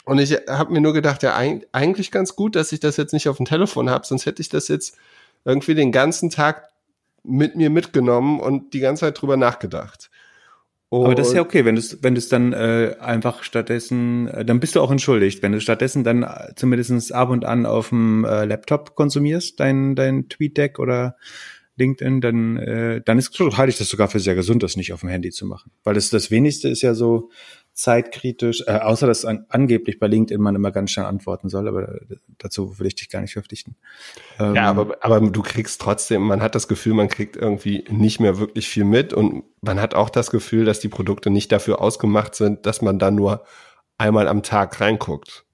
[0.05, 3.27] Und ich habe mir nur gedacht, ja, eigentlich ganz gut, dass ich das jetzt nicht
[3.27, 4.97] auf dem Telefon habe, sonst hätte ich das jetzt
[5.43, 6.69] irgendwie den ganzen Tag
[7.23, 10.11] mit mir mitgenommen und die ganze Zeit drüber nachgedacht.
[10.89, 14.27] Und Aber das ist ja okay, wenn du es wenn du's dann äh, einfach stattdessen,
[14.27, 17.65] äh, dann bist du auch entschuldigt, wenn du stattdessen dann äh, zumindest ab und an
[17.65, 21.17] auf dem äh, Laptop konsumierst, dein, dein TweetDeck oder
[21.77, 25.01] LinkedIn, dann, äh, dann ist halte ich das sogar für sehr gesund, das nicht auf
[25.01, 25.71] dem Handy zu machen.
[25.83, 27.29] Weil das, das wenigste ist ja so,
[27.75, 31.99] zeitkritisch, äh, außer dass an, angeblich bei LinkedIn man immer ganz schnell antworten soll, aber
[32.37, 33.75] dazu will ich dich gar nicht verpflichten.
[34.39, 38.21] Ähm, ja, aber, aber du kriegst trotzdem, man hat das Gefühl, man kriegt irgendwie nicht
[38.21, 41.81] mehr wirklich viel mit und man hat auch das Gefühl, dass die Produkte nicht dafür
[41.81, 43.43] ausgemacht sind, dass man da nur
[43.97, 45.45] einmal am Tag reinguckt.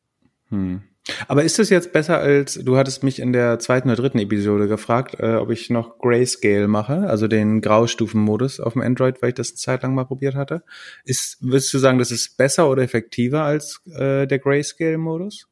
[0.50, 0.84] Hm.
[1.28, 4.68] Aber ist es jetzt besser als, du hattest mich in der zweiten oder dritten Episode
[4.68, 9.36] gefragt, äh, ob ich noch Grayscale mache, also den Graustufenmodus auf dem Android, weil ich
[9.36, 10.64] das eine Zeit lang mal probiert hatte.
[11.04, 15.48] Ist, würdest du sagen, das ist besser oder effektiver als äh, der Grayscale-Modus?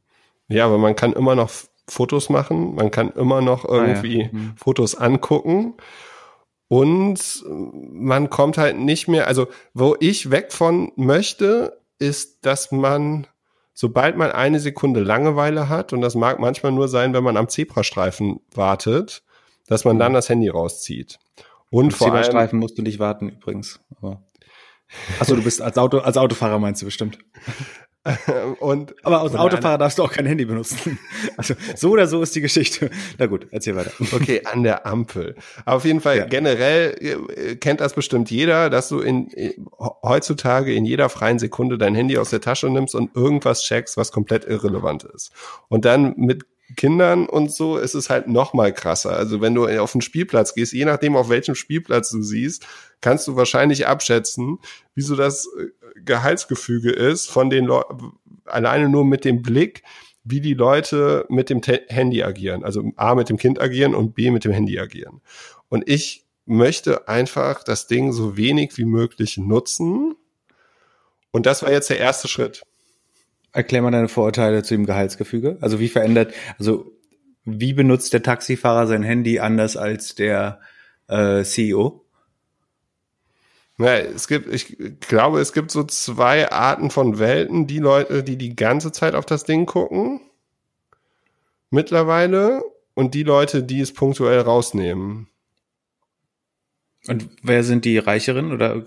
[0.50, 1.52] Ja, aber man kann immer noch
[1.88, 4.32] Fotos machen, man kann immer noch irgendwie ah, ja.
[4.32, 4.54] hm.
[4.56, 5.74] Fotos angucken
[6.68, 13.26] und man kommt halt nicht mehr, also wo ich weg von möchte, ist, dass man
[13.80, 17.48] sobald man eine Sekunde Langeweile hat, und das mag manchmal nur sein, wenn man am
[17.48, 19.24] Zebrastreifen wartet,
[19.68, 20.16] dass man dann mhm.
[20.16, 21.18] das Handy rauszieht.
[21.70, 23.80] Und am vor Zebrastreifen allem, musst du nicht warten übrigens.
[23.96, 24.22] Aber
[25.22, 27.20] Achso, du bist als Auto, als Autofahrer meinst du bestimmt.
[28.60, 31.00] und, Aber als Autofahrer darfst du auch kein Handy benutzen.
[31.38, 32.90] Also so oder so ist die Geschichte.
[33.18, 33.92] Na gut, erzähl weiter.
[34.14, 35.36] Okay, an der Ampel.
[35.66, 36.26] Aber auf jeden Fall, ja.
[36.26, 41.78] generell äh, kennt das bestimmt jeder, dass du in, in, heutzutage in jeder freien Sekunde
[41.78, 45.32] dein Handy aus der Tasche nimmst und irgendwas checkst, was komplett irrelevant ist.
[45.70, 49.12] Und dann mit Kindern und so ist es halt noch mal krasser.
[49.12, 52.66] Also wenn du auf den Spielplatz gehst, je nachdem auf welchem Spielplatz du siehst,
[53.02, 54.60] kannst du wahrscheinlich abschätzen,
[54.96, 55.68] wieso das äh,
[56.04, 58.14] Gehaltsgefüge ist von den Leuten,
[58.46, 59.84] alleine nur mit dem Blick,
[60.24, 62.64] wie die Leute mit dem Te Handy agieren.
[62.64, 65.22] Also A mit dem Kind agieren und B mit dem Handy agieren.
[65.70, 70.16] Und ich möchte einfach das Ding so wenig wie möglich nutzen.
[71.32, 72.64] Und das war jetzt der erste Schritt.
[73.52, 75.58] Erklär mal deine Vorurteile zu dem Gehaltsgefüge.
[75.62, 76.92] Also wie verändert, also
[77.46, 80.60] wie benutzt der Taxifahrer sein Handy anders als der
[81.08, 82.06] äh, CEO?
[83.80, 87.66] Ja, es gibt, ich glaube, es gibt so zwei Arten von Welten.
[87.66, 90.20] Die Leute, die die ganze Zeit auf das Ding gucken,
[91.70, 92.62] mittlerweile,
[92.94, 95.30] und die Leute, die es punktuell rausnehmen.
[97.08, 98.86] Und wer sind die Reicheren oder?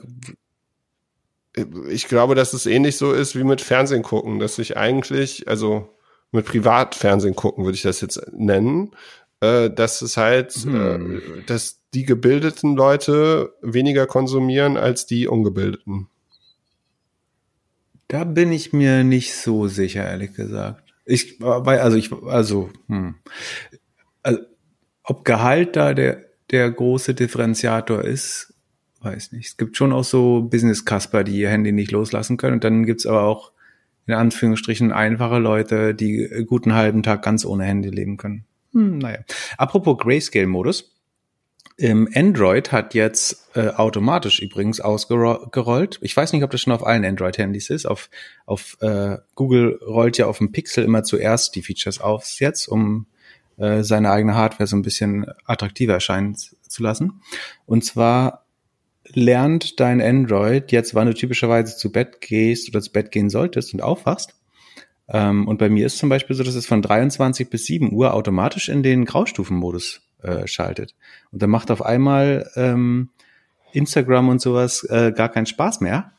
[1.88, 5.88] Ich glaube, dass es ähnlich so ist wie mit Fernsehen gucken, dass ich eigentlich, also
[6.30, 8.92] mit Privatfernsehen gucken würde ich das jetzt nennen,
[9.40, 11.16] äh, dass es halt, hm.
[11.16, 16.08] äh, dass die gebildeten Leute weniger konsumieren als die ungebildeten.
[18.08, 20.92] Da bin ich mir nicht so sicher, ehrlich gesagt.
[21.04, 23.16] Ich, weil, also ich, also, hm.
[24.22, 24.38] also,
[25.04, 28.51] ob Gehalt da der, der große Differenziator ist,
[29.02, 29.46] weiß nicht.
[29.48, 32.54] Es gibt schon auch so Business-Kasper, die ihr Handy nicht loslassen können.
[32.54, 33.52] Und dann gibt's aber auch
[34.06, 38.44] in Anführungsstrichen einfache Leute, die guten halben Tag ganz ohne Handy leben können.
[38.72, 39.18] Hm, naja.
[39.58, 40.90] Apropos Grayscale-Modus.
[41.78, 45.98] Im Android hat jetzt äh, automatisch übrigens ausgerollt.
[46.02, 47.86] Ich weiß nicht, ob das schon auf allen Android-Handys ist.
[47.86, 48.10] Auf,
[48.44, 53.06] auf äh, Google rollt ja auf dem Pixel immer zuerst die Features auf jetzt, um
[53.56, 57.22] äh, seine eigene Hardware so ein bisschen attraktiver erscheinen zu lassen.
[57.64, 58.41] Und zwar
[59.14, 63.74] lernt dein Android jetzt, wann du typischerweise zu Bett gehst oder zu Bett gehen solltest
[63.74, 64.34] und aufwachst.
[65.08, 68.14] Ähm, und bei mir ist zum Beispiel so, dass es von 23 bis 7 Uhr
[68.14, 70.94] automatisch in den Graustufenmodus äh, schaltet.
[71.30, 73.10] Und dann macht auf einmal ähm,
[73.72, 76.12] Instagram und sowas äh, gar keinen Spaß mehr.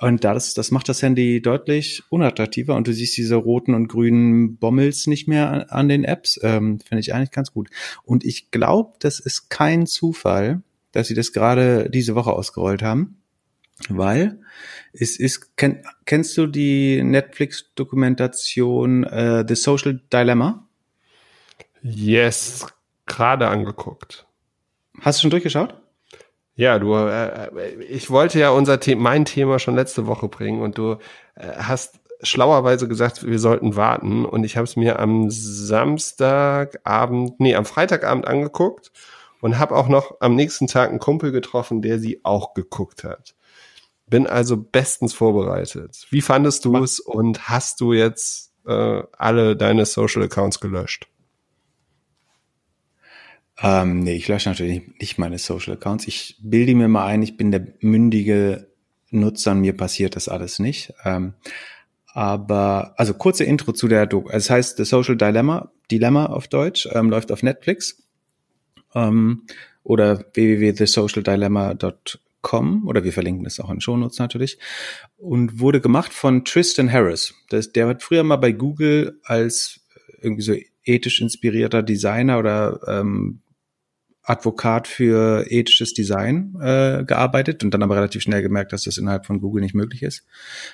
[0.00, 4.56] Und das, das macht das Handy deutlich unattraktiver und du siehst diese roten und grünen
[4.56, 6.38] Bommels nicht mehr an, an den Apps.
[6.42, 7.70] Ähm, Finde ich eigentlich ganz gut.
[8.02, 10.62] Und ich glaube, das ist kein Zufall,
[10.94, 13.20] dass sie das gerade diese Woche ausgerollt haben,
[13.88, 14.38] weil
[14.92, 20.68] es ist, kenn, kennst du die Netflix-Dokumentation äh, The Social Dilemma?
[21.82, 22.66] Yes,
[23.06, 24.26] gerade angeguckt.
[25.00, 25.74] Hast du schon durchgeschaut?
[26.54, 30.78] Ja, du, äh, ich wollte ja unser The mein Thema schon letzte Woche bringen und
[30.78, 30.98] du
[31.34, 37.56] äh, hast schlauerweise gesagt, wir sollten warten und ich habe es mir am Samstagabend, nee,
[37.56, 38.92] am Freitagabend angeguckt
[39.44, 43.34] und habe auch noch am nächsten Tag einen Kumpel getroffen, der sie auch geguckt hat.
[44.06, 46.06] Bin also bestens vorbereitet.
[46.08, 51.08] Wie fandest du es und hast du jetzt äh, alle deine Social Accounts gelöscht?
[53.58, 56.08] Ähm, nee, ich lösche natürlich nicht meine Social Accounts.
[56.08, 58.68] Ich bilde mir mal ein, ich bin der mündige
[59.10, 60.94] Nutzer und mir passiert das alles nicht.
[61.04, 61.34] Ähm,
[62.14, 64.30] aber, also kurze Intro zu der Doku.
[64.30, 68.03] Es heißt The Social Dilemma, Dilemma auf Deutsch, ähm, läuft auf Netflix.
[68.94, 69.42] Ähm,
[69.82, 74.58] oder www.thesocialdilemma.com oder wir verlinken das auch in Shownotes natürlich.
[75.16, 77.32] Und wurde gemacht von Tristan Harris.
[77.48, 79.80] Das, der hat früher mal bei Google als
[80.20, 80.54] irgendwie so
[80.84, 83.40] ethisch inspirierter Designer oder ähm,
[84.24, 89.26] Advokat für ethisches Design äh, gearbeitet und dann aber relativ schnell gemerkt, dass das innerhalb
[89.26, 90.26] von Google nicht möglich ist.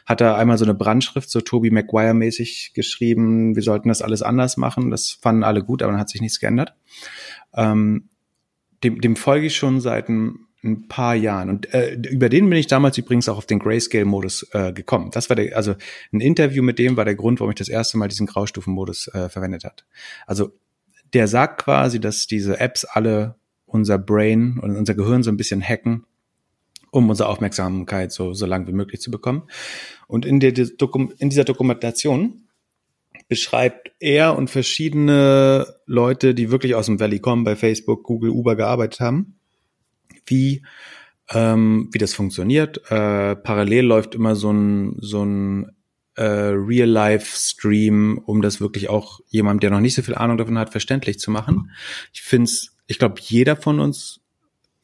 [0.06, 4.22] Hat er einmal so eine Brandschrift, so Toby Maguire mäßig geschrieben, wir sollten das alles
[4.22, 4.90] anders machen.
[4.90, 6.74] Das fanden alle gut, aber dann hat sich nichts geändert.
[7.54, 8.08] Ähm,
[8.84, 11.50] dem, dem folge ich schon seit ein, ein paar Jahren.
[11.50, 15.10] Und äh, über den bin ich damals übrigens auch auf den Grayscale-Modus äh, gekommen.
[15.10, 15.74] Das war der, also
[16.12, 19.28] ein Interview mit dem war der Grund, warum ich das erste Mal diesen Graustufen-Modus äh,
[19.28, 19.84] verwendet hat.
[20.24, 20.52] Also
[21.12, 23.39] der sagt quasi, dass diese Apps alle
[23.72, 26.04] unser Brain und unser Gehirn so ein bisschen hacken,
[26.90, 29.42] um unsere Aufmerksamkeit so, so lang wie möglich zu bekommen.
[30.06, 32.42] Und in, der, in dieser Dokumentation
[33.28, 38.56] beschreibt er und verschiedene Leute, die wirklich aus dem Valley kommen, bei Facebook, Google, Uber
[38.56, 39.38] gearbeitet haben,
[40.26, 40.62] wie
[41.32, 42.78] ähm, wie das funktioniert.
[42.90, 45.70] Äh, parallel läuft immer so ein so ein
[46.16, 50.70] äh, Real-Life-Stream, um das wirklich auch jemandem, der noch nicht so viel Ahnung davon hat,
[50.70, 51.70] verständlich zu machen.
[52.12, 54.20] Ich finde es ich glaube, jeder von uns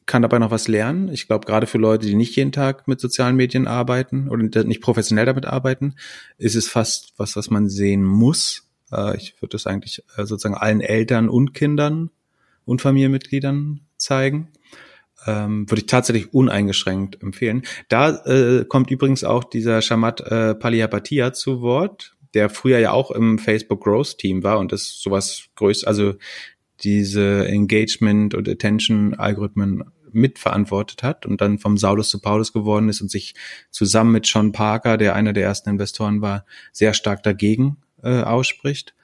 [0.05, 1.09] kann dabei noch was lernen.
[1.09, 4.79] Ich glaube, gerade für Leute, die nicht jeden Tag mit sozialen Medien arbeiten oder nicht
[4.81, 5.95] professionell damit arbeiten,
[6.37, 8.69] ist es fast was, was man sehen muss.
[8.93, 12.09] Äh, ich würde das eigentlich äh, sozusagen allen Eltern und Kindern
[12.63, 14.53] und Familienmitgliedern zeigen.
[15.25, 17.63] Ähm, würde ich tatsächlich uneingeschränkt empfehlen.
[17.89, 23.11] Da äh, kommt übrigens auch dieser Shamat äh, Paliapatia zu Wort, der früher ja auch
[23.11, 26.13] im Facebook Growth Team war und das sowas größt, also
[26.81, 33.01] diese Engagement und Attention Algorithmen mitverantwortet hat und dann vom Saulus zu Paulus geworden ist
[33.01, 33.35] und sich
[33.71, 38.95] zusammen mit Sean Parker, der einer der ersten Investoren war, sehr stark dagegen äh, ausspricht.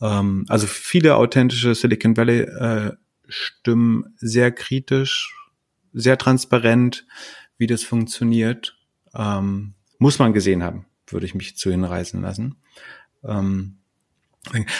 [0.00, 2.92] Ähm, also viele authentische Silicon Valley äh,
[3.28, 5.34] Stimmen sehr kritisch,
[5.92, 7.06] sehr transparent,
[7.58, 8.78] wie das funktioniert.
[9.14, 12.56] Ähm, muss man gesehen haben, würde ich mich zu hinreißen lassen.
[13.24, 13.78] Ähm,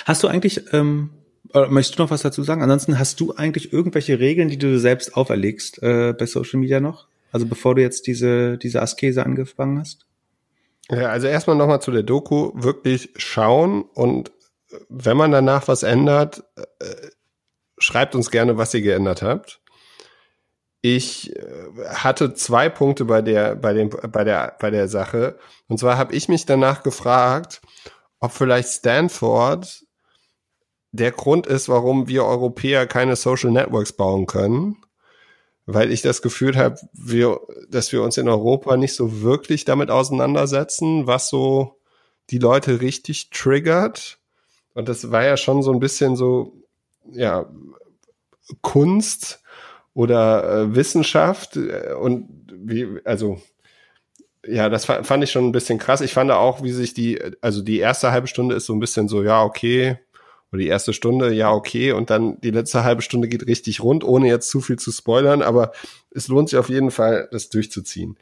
[0.04, 1.17] hast du eigentlich ähm, äh,
[1.52, 2.62] möchtest du noch was dazu sagen?
[2.62, 7.06] Ansonsten hast du eigentlich irgendwelche Regeln, die du selbst auferlegst äh, bei Social Media noch?
[7.32, 10.06] Also bevor du jetzt diese, diese Askese angefangen hast?
[10.90, 14.30] Ja, also erstmal nochmal zu der Doku, wirklich schauen und
[14.70, 17.08] äh, wenn man danach was ändert, äh,
[17.78, 19.60] schreibt uns gerne, was ihr geändert habt.
[20.80, 21.42] Ich äh,
[21.88, 25.38] hatte zwei Punkte bei der, bei dem, bei der, bei der Sache.
[25.66, 27.60] Und zwar habe ich mich danach gefragt,
[28.20, 29.84] ob vielleicht Stanford
[30.92, 34.76] der Grund ist, warum wir Europäer keine Social Networks bauen können,
[35.66, 39.90] weil ich das Gefühl habe, wir, dass wir uns in Europa nicht so wirklich damit
[39.90, 41.78] auseinandersetzen, was so
[42.30, 44.18] die Leute richtig triggert.
[44.74, 46.54] Und das war ja schon so ein bisschen so,
[47.10, 47.46] ja,
[48.62, 49.42] Kunst
[49.92, 53.40] oder äh, Wissenschaft äh, und wie, also
[54.46, 56.00] ja, das fand ich schon ein bisschen krass.
[56.00, 59.08] Ich fand auch, wie sich die, also die erste halbe Stunde ist so ein bisschen
[59.08, 59.98] so, ja, okay,
[60.50, 64.04] oder die erste Stunde, ja, okay, und dann die letzte halbe Stunde geht richtig rund,
[64.04, 65.72] ohne jetzt zu viel zu spoilern, aber
[66.10, 68.18] es lohnt sich auf jeden Fall, das durchzuziehen.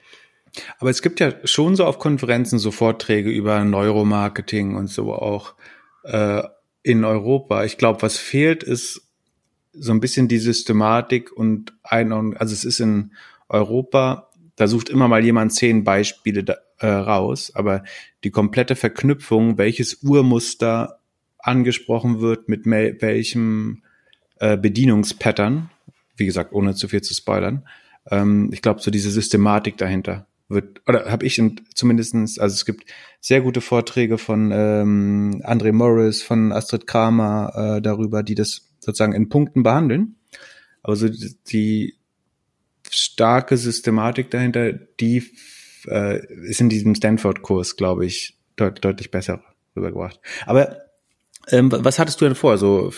[0.79, 5.55] Aber es gibt ja schon so auf Konferenzen so Vorträge über Neuromarketing und so auch
[6.05, 6.43] äh,
[6.83, 7.65] in Europa.
[7.65, 9.03] Ich glaube, was fehlt, ist
[9.73, 12.37] so ein bisschen die Systematik und Einordnung.
[12.37, 13.12] Also es ist in
[13.49, 17.85] Europa, da sucht immer mal jemand zehn Beispiele da, äh, raus, aber
[18.25, 21.01] die komplette Verknüpfung, welches Urmuster
[21.47, 23.83] angesprochen wird, mit welchem
[24.39, 25.71] äh, Bedienungspattern,
[26.17, 27.67] wie gesagt, ohne zu viel zu spoilern.
[28.11, 31.43] Ähm, ich glaube, so diese Systematik dahinter wird, oder habe ich
[31.75, 32.85] zumindestens, also es gibt
[33.21, 39.13] sehr gute Vorträge von ähm, André Morris, von Astrid Kramer äh, darüber, die das sozusagen
[39.13, 40.17] in Punkten behandeln.
[40.83, 41.95] Aber so die, die
[42.91, 45.25] starke Systematik dahinter, die
[45.89, 49.43] äh, ist in diesem Stanford-Kurs, glaube ich, deut deutlich besser
[49.75, 50.21] rübergebracht.
[50.47, 50.86] Aber
[51.49, 52.59] ähm, was hattest du denn vor?
[52.59, 52.93] So,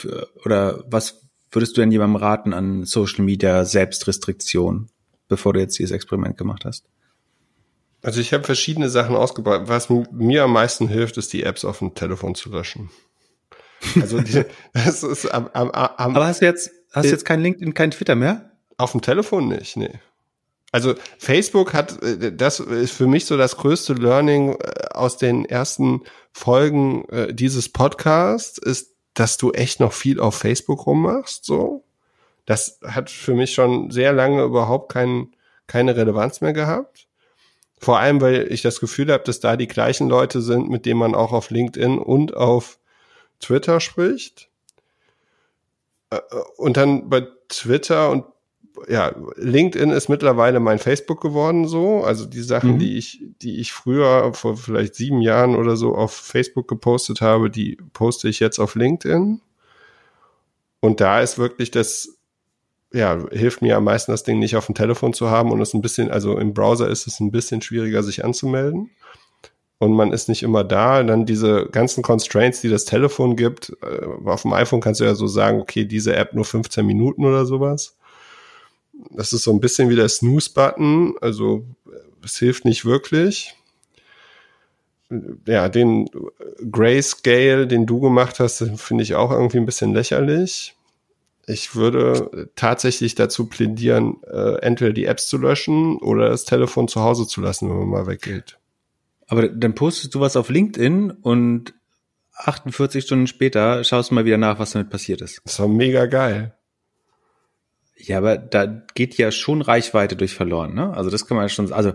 [0.45, 4.91] oder was würdest du denn jemandem raten an Social Media Selbstrestriktion,
[5.29, 6.85] bevor du jetzt dieses Experiment gemacht hast?
[8.03, 9.63] Also ich habe verschiedene Sachen ausgebaut.
[9.67, 12.91] Was mir am meisten hilft, ist die Apps auf dem Telefon zu löschen.
[14.01, 17.41] Also die, das ist am, am, am Aber hast du jetzt hast du jetzt kein
[17.41, 18.53] LinkedIn, kein Twitter mehr?
[18.77, 19.99] Auf dem Telefon nicht, nee.
[20.71, 25.45] Also Facebook hat, äh, das ist für mich so das größte Learning äh, aus den
[25.45, 26.03] ersten
[26.33, 31.85] Folgen äh, dieses Podcasts, ist, dass du echt noch viel auf Facebook rummachst, so.
[32.47, 35.35] Das hat für mich schon sehr lange überhaupt kein,
[35.67, 37.07] keine Relevanz mehr gehabt.
[37.79, 40.99] Vor allem, weil ich das Gefühl habe, dass da die gleichen Leute sind, mit denen
[40.99, 42.79] man auch auf LinkedIn und auf
[43.39, 44.49] Twitter spricht.
[46.57, 48.25] Und dann bei Twitter und
[48.89, 52.03] ja, LinkedIn ist mittlerweile mein Facebook geworden so.
[52.05, 52.79] Also die Sachen, mhm.
[52.79, 57.51] die ich, die ich früher vor vielleicht sieben Jahren oder so auf Facebook gepostet habe,
[57.51, 59.41] die poste ich jetzt auf LinkedIn.
[60.81, 62.19] Und da ist wirklich das,
[62.93, 65.75] ja, hilft mir am meisten, das Ding nicht auf dem Telefon zu haben und es
[65.75, 68.91] ein bisschen, also im Browser ist es ein bisschen schwieriger, sich anzumelden.
[69.79, 71.03] Und man ist nicht immer da.
[71.03, 73.77] Dann diese ganzen Constraints, die das Telefon gibt.
[73.83, 77.25] Äh, auf dem iPhone kannst du ja so sagen, okay, diese App nur 15 Minuten
[77.25, 77.98] oder sowas.
[79.11, 81.65] Das ist so ein bisschen wie der Snooze-Button, also
[82.25, 83.55] es hilft nicht wirklich.
[85.47, 86.11] Ja, den
[86.71, 90.75] Grayscale, den du gemacht hast, finde ich auch irgendwie ein bisschen lächerlich.
[91.47, 97.01] Ich würde tatsächlich dazu plädieren, äh, entweder die Apps zu löschen oder das Telefon zu
[97.01, 98.59] Hause zu lassen, wenn man mal weggeht.
[99.29, 101.73] Aber dann postest du was auf LinkedIn und
[102.35, 105.41] 48 Stunden später schaust du mal wieder nach, was damit passiert ist.
[105.45, 106.55] Das war mega geil.
[107.99, 110.97] Ja, aber da geht ja schon Reichweite durch verloren, ne?
[110.97, 111.93] Also das kann man ja schon, also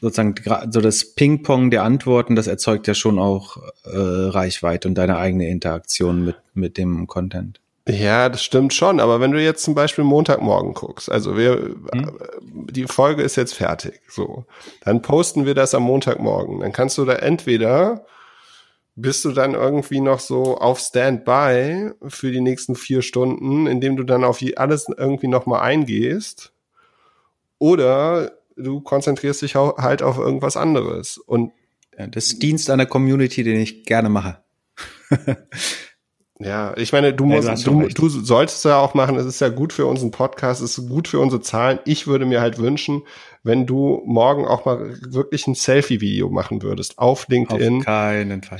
[0.00, 0.34] sozusagen
[0.70, 5.48] so das Ping-Pong der Antworten, das erzeugt ja schon auch äh, Reichweite und deine eigene
[5.48, 7.60] Interaktion mit mit dem Content.
[7.88, 8.98] Ja, das stimmt schon.
[8.98, 12.18] Aber wenn du jetzt zum Beispiel Montagmorgen guckst, also wir, hm?
[12.70, 14.44] die Folge ist jetzt fertig, so,
[14.84, 16.60] dann posten wir das am Montagmorgen.
[16.60, 18.04] Dann kannst du da entweder
[18.96, 24.02] bist du dann irgendwie noch so auf Standby für die nächsten vier Stunden, indem du
[24.02, 26.52] dann auf alles irgendwie nochmal eingehst.
[27.58, 31.18] Oder du konzentrierst dich halt auf irgendwas anderes.
[31.18, 31.52] Und
[31.96, 34.38] das Dienst an der Community, den ich gerne mache.
[36.38, 39.48] Ja, ich meine, du musst, ja, du, du, solltest ja auch machen, es ist ja
[39.48, 41.78] gut für unseren Podcast, es ist gut für unsere Zahlen.
[41.86, 43.04] Ich würde mir halt wünschen,
[43.46, 47.78] wenn du morgen auch mal wirklich ein Selfie-Video machen würdest auf LinkedIn.
[47.78, 48.58] Auf keinen Fall.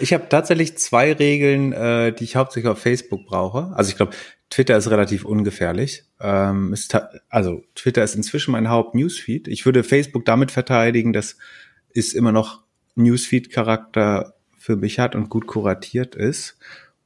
[0.00, 3.72] ich habe tatsächlich zwei Regeln, äh, die ich hauptsächlich auf Facebook brauche.
[3.76, 4.12] Also ich glaube,
[4.50, 6.06] Twitter ist relativ ungefährlich.
[6.20, 9.46] Ähm, ist also Twitter ist inzwischen mein Haupt-Newsfeed.
[9.46, 11.36] Ich würde Facebook damit verteidigen, das
[11.90, 12.64] ist immer noch
[12.96, 16.58] Newsfeed-Charakter für mich hat und gut kuratiert ist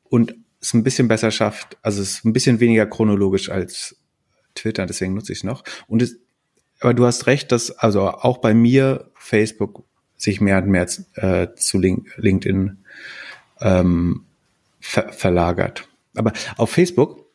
[0.05, 3.97] und es ein bisschen besser schafft, also es ist ein bisschen weniger chronologisch als
[4.57, 5.65] Twitter, deswegen nutze ich es noch.
[5.87, 6.19] Und es,
[6.81, 9.85] aber du hast recht, dass also auch bei mir Facebook
[10.17, 12.79] sich mehr und mehr äh, zu Link, LinkedIn
[13.61, 14.25] ähm,
[14.81, 15.89] ver verlagert.
[16.15, 17.27] Aber auf Facebook,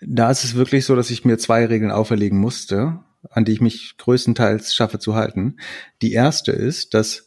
[0.00, 2.98] da ist es wirklich so, dass ich mir zwei Regeln auferlegen musste,
[3.30, 5.58] an die ich mich größtenteils schaffe zu halten.
[6.02, 7.26] Die erste ist, dass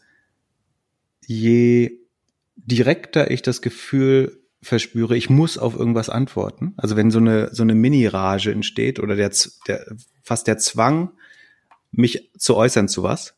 [1.25, 1.99] je
[2.55, 6.73] direkter ich das Gefühl verspüre, ich muss auf irgendwas antworten.
[6.77, 9.31] Also wenn so eine so eine Mini-Rage entsteht oder der,
[9.67, 9.85] der
[10.23, 11.11] fast der Zwang,
[11.91, 13.35] mich zu äußern zu was,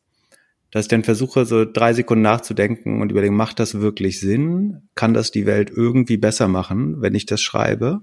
[0.71, 4.81] dass ich dann versuche, so drei Sekunden nachzudenken und überlegen, macht das wirklich Sinn?
[4.95, 8.01] Kann das die Welt irgendwie besser machen, wenn ich das schreibe?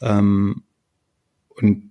[0.00, 0.62] Ähm,
[1.56, 1.90] und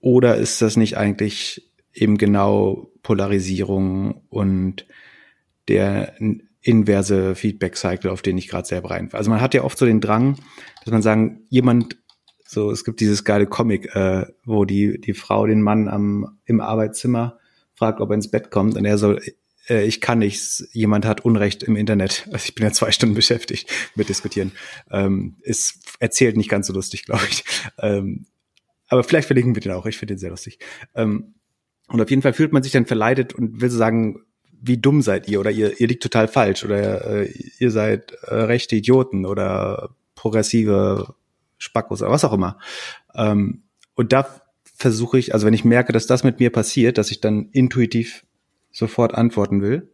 [0.00, 4.86] oder ist das nicht eigentlich eben genau Polarisierung und
[5.68, 6.14] der
[6.62, 9.08] inverse Feedback-Cycle, auf den ich gerade selber rein.
[9.12, 10.36] Also man hat ja oft so den Drang,
[10.84, 11.96] dass man sagen, jemand,
[12.46, 16.60] so es gibt dieses geile Comic, äh, wo die die Frau den Mann am im
[16.60, 17.38] Arbeitszimmer
[17.74, 19.16] fragt, ob er ins Bett kommt und er so,
[19.68, 22.28] äh, ich kann nichts, jemand hat Unrecht im Internet.
[22.32, 24.52] Also ich bin ja zwei Stunden beschäftigt mit diskutieren.
[24.90, 27.44] Ähm, ist erzählt nicht ganz so lustig, glaube ich.
[27.78, 28.26] Ähm,
[28.88, 29.86] aber vielleicht verlinken wir den auch.
[29.86, 30.58] Ich finde den sehr lustig.
[30.94, 31.34] Ähm,
[31.88, 34.24] und auf jeden Fall fühlt man sich dann verleitet und will sagen,
[34.60, 38.34] wie dumm seid ihr oder ihr, ihr liegt total falsch oder äh, ihr seid äh,
[38.34, 41.14] rechte Idioten oder progressive
[41.58, 42.58] Spackos oder was auch immer.
[43.14, 43.62] Ähm,
[43.94, 44.28] und da
[44.76, 48.24] versuche ich, also wenn ich merke, dass das mit mir passiert, dass ich dann intuitiv
[48.70, 49.90] sofort antworten will,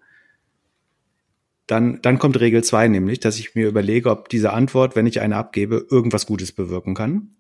[1.67, 5.21] dann, dann kommt Regel zwei nämlich, dass ich mir überlege, ob diese Antwort, wenn ich
[5.21, 7.37] eine abgebe, irgendwas Gutes bewirken kann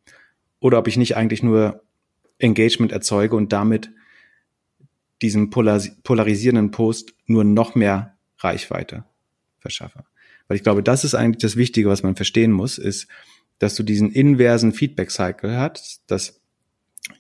[0.59, 1.83] oder ob ich nicht eigentlich nur
[2.39, 3.91] Engagement erzeuge und damit
[5.23, 9.05] diesem polarisierenden Post nur noch mehr Reichweite
[9.59, 10.05] verschaffe.
[10.49, 13.09] Weil ich glaube, das ist eigentlich das Wichtige, was man verstehen muss, ist,
[13.59, 16.41] dass du diesen inversen Feedback-Cycle hast, dass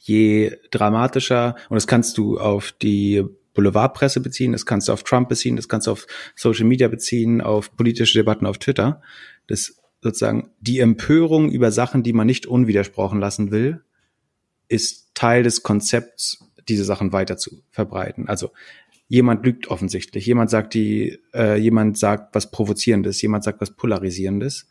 [0.00, 3.24] je dramatischer, und das kannst du auf die
[3.54, 7.40] Boulevardpresse beziehen, das kannst du auf Trump beziehen, das kannst du auf Social Media beziehen,
[7.40, 9.00] auf politische Debatten auf Twitter,
[9.46, 13.82] dass sozusagen die Empörung über Sachen, die man nicht unwidersprochen lassen will,
[14.68, 18.28] ist Teil des Konzepts diese Sachen weiter zu verbreiten.
[18.28, 18.50] Also
[19.08, 24.68] jemand lügt offensichtlich, jemand sagt die, äh, jemand sagt was Provozierendes, jemand sagt was Polarisierendes.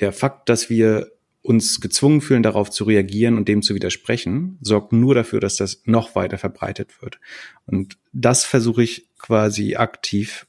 [0.00, 4.92] Der Fakt, dass wir uns gezwungen fühlen, darauf zu reagieren und dem zu widersprechen, sorgt
[4.92, 7.20] nur dafür, dass das noch weiter verbreitet wird.
[7.64, 10.46] Und das versuche ich quasi aktiv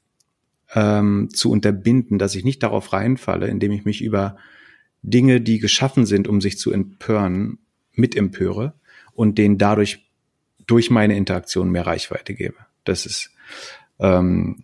[0.76, 4.38] ähm, zu unterbinden, dass ich nicht darauf reinfalle, indem ich mich über
[5.02, 7.60] Dinge, die geschaffen sind, um sich zu empören,
[7.94, 8.74] mitempöre
[9.14, 10.09] und denen dadurch
[10.70, 12.58] durch meine Interaktion mehr Reichweite gebe.
[12.84, 13.32] Das ist
[14.00, 14.64] ähm,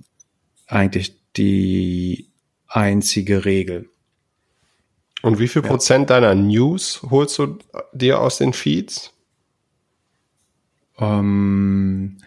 [0.68, 2.30] eigentlich die
[2.68, 3.89] einzige Regel.
[5.22, 5.68] Und wie viel ja.
[5.68, 7.58] Prozent deiner News holst du
[7.93, 9.14] dir aus den Feeds?
[10.99, 12.18] Ähm,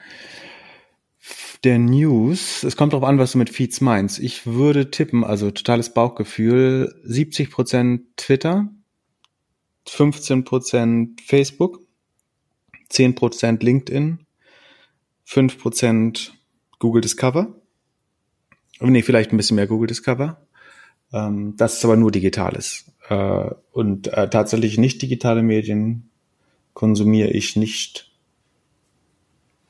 [1.64, 4.18] der News, es kommt darauf an, was du mit Feeds meinst.
[4.18, 8.68] Ich würde tippen, also totales Bauchgefühl, 70 Prozent Twitter,
[9.86, 11.80] 15 Prozent Facebook,
[12.90, 14.26] 10% LinkedIn,
[15.26, 16.30] 5%
[16.78, 17.54] Google Discover.
[18.80, 20.40] Nee, vielleicht ein bisschen mehr Google Discover.
[21.12, 22.90] Ähm, das ist aber nur Digitales.
[23.08, 26.10] Äh, und äh, tatsächlich nicht digitale Medien
[26.74, 28.10] konsumiere ich nicht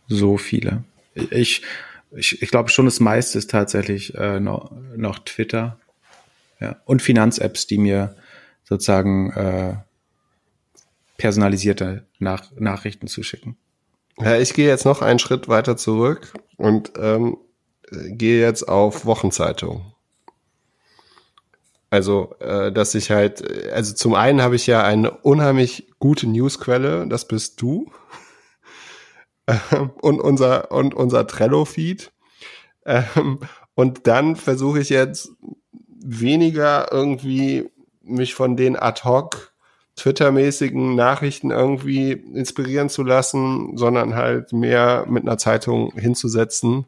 [0.09, 0.85] so viele.
[1.15, 1.63] Ich,
[2.11, 5.79] ich, ich glaube schon, das meiste ist tatsächlich äh, noch, noch Twitter.
[6.61, 6.81] Ja.
[6.85, 8.17] Und Finanz-Apps, die mir
[8.65, 9.77] sozusagen äh,
[11.19, 13.59] personalisierte Nach Nachrichten zuschicken.
[14.19, 17.37] Ja, ich gehe jetzt noch einen Schritt weiter zurück und ähm,
[17.91, 19.93] gehe jetzt auf Wochenzeitung.
[21.91, 23.43] Also, äh, dass ich halt,
[23.73, 27.91] also zum einen habe ich ja eine unheimlich gute Newsquelle, das bist du.
[30.03, 32.13] und unser, und unser Trello-Feed.
[32.85, 33.41] Ähm,
[33.75, 35.31] und dann versuche ich jetzt
[36.01, 37.71] weniger irgendwie
[38.03, 39.53] mich von den ad hoc
[39.99, 46.87] Twitter-mäßigen Nachrichten irgendwie inspirieren zu lassen, sondern halt mehr mit einer Zeitung hinzusetzen,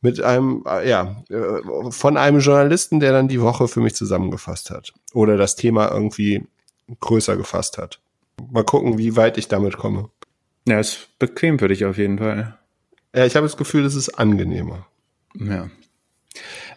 [0.00, 4.70] mit einem, äh, ja, äh, von einem Journalisten, der dann die Woche für mich zusammengefasst
[4.70, 6.44] hat oder das Thema irgendwie
[7.00, 8.00] größer gefasst hat.
[8.50, 10.10] Mal gucken, wie weit ich damit komme.
[10.66, 12.58] Ja, ist bequem für dich auf jeden Fall.
[13.14, 14.86] Ja, ich habe das Gefühl, es ist angenehmer.
[15.34, 15.70] Ja.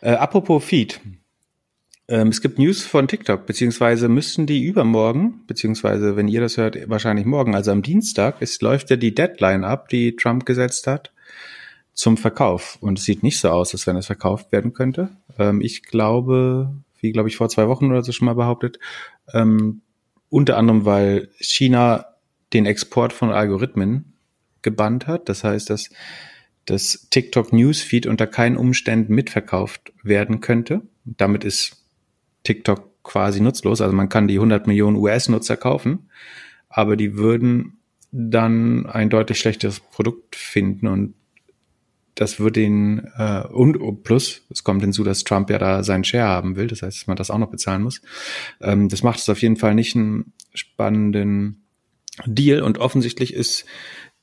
[0.01, 1.01] Äh, apropos Feed.
[2.07, 6.77] Ähm, es gibt News von TikTok, beziehungsweise müssten die übermorgen, beziehungsweise wenn ihr das hört,
[6.87, 11.11] wahrscheinlich morgen, also am Dienstag, es läuft ja die Deadline ab, die Trump gesetzt hat
[11.93, 12.77] zum Verkauf.
[12.81, 15.09] Und es sieht nicht so aus, als wenn es verkauft werden könnte.
[15.39, 18.79] Ähm, ich glaube, wie glaube ich vor zwei Wochen oder so schon mal behauptet,
[19.33, 19.81] ähm,
[20.29, 22.05] unter anderem, weil China
[22.53, 24.13] den Export von Algorithmen
[24.61, 25.29] gebannt hat.
[25.29, 25.89] Das heißt, dass
[26.65, 30.81] das TikTok Newsfeed unter keinen Umständen mitverkauft werden könnte.
[31.05, 31.84] Damit ist
[32.45, 33.81] TikTok quasi nutzlos.
[33.81, 36.09] Also man kann die 100 Millionen US-Nutzer kaufen,
[36.69, 37.77] aber die würden
[38.11, 41.15] dann ein deutlich schlechteres Produkt finden und
[42.15, 46.29] das würde ihn äh, und plus es kommt hinzu, dass Trump ja da seinen Share
[46.29, 48.01] haben will, das heißt, dass man das auch noch bezahlen muss.
[48.61, 51.65] Ähm, das macht es auf jeden Fall nicht einen spannenden
[52.25, 53.65] Deal und offensichtlich ist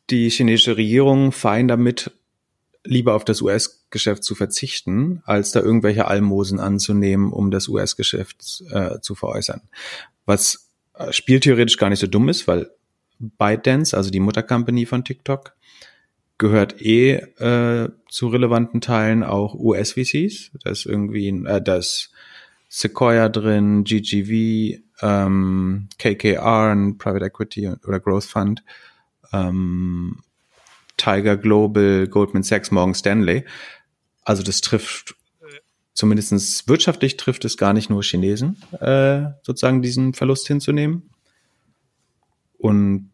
[0.09, 2.13] die chinesische Regierung fein damit,
[2.85, 9.01] lieber auf das US-Geschäft zu verzichten, als da irgendwelche Almosen anzunehmen, um das US-Geschäft äh,
[9.01, 9.63] zu veräußern.
[10.27, 12.71] Was äh, spieltheoretisch gar nicht so dumm ist, weil
[13.19, 15.55] ByteDance, also die Muttercompany von TikTok,
[16.39, 20.51] gehört eh äh, zu relevanten Teilen auch US-VCs.
[20.65, 22.11] Da ist irgendwie, äh, da ist
[22.69, 28.65] Sequoia drin, GGV, ähm, KKR, ein Private Equity oder Growth Fund,
[29.33, 30.19] ähm,
[30.97, 33.45] Tiger Global, Goldman Sachs, Morgan Stanley.
[34.25, 35.15] Also das trifft
[35.95, 41.11] zumindestens wirtschaftlich trifft es gar nicht nur Chinesen, äh, sozusagen diesen Verlust hinzunehmen.
[42.59, 43.11] Und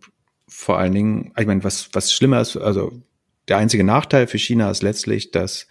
[0.46, 2.92] vor allen Dingen, ich meine, was, was schlimmer ist, also
[3.48, 5.66] der einzige Nachteil für China ist letztlich, dass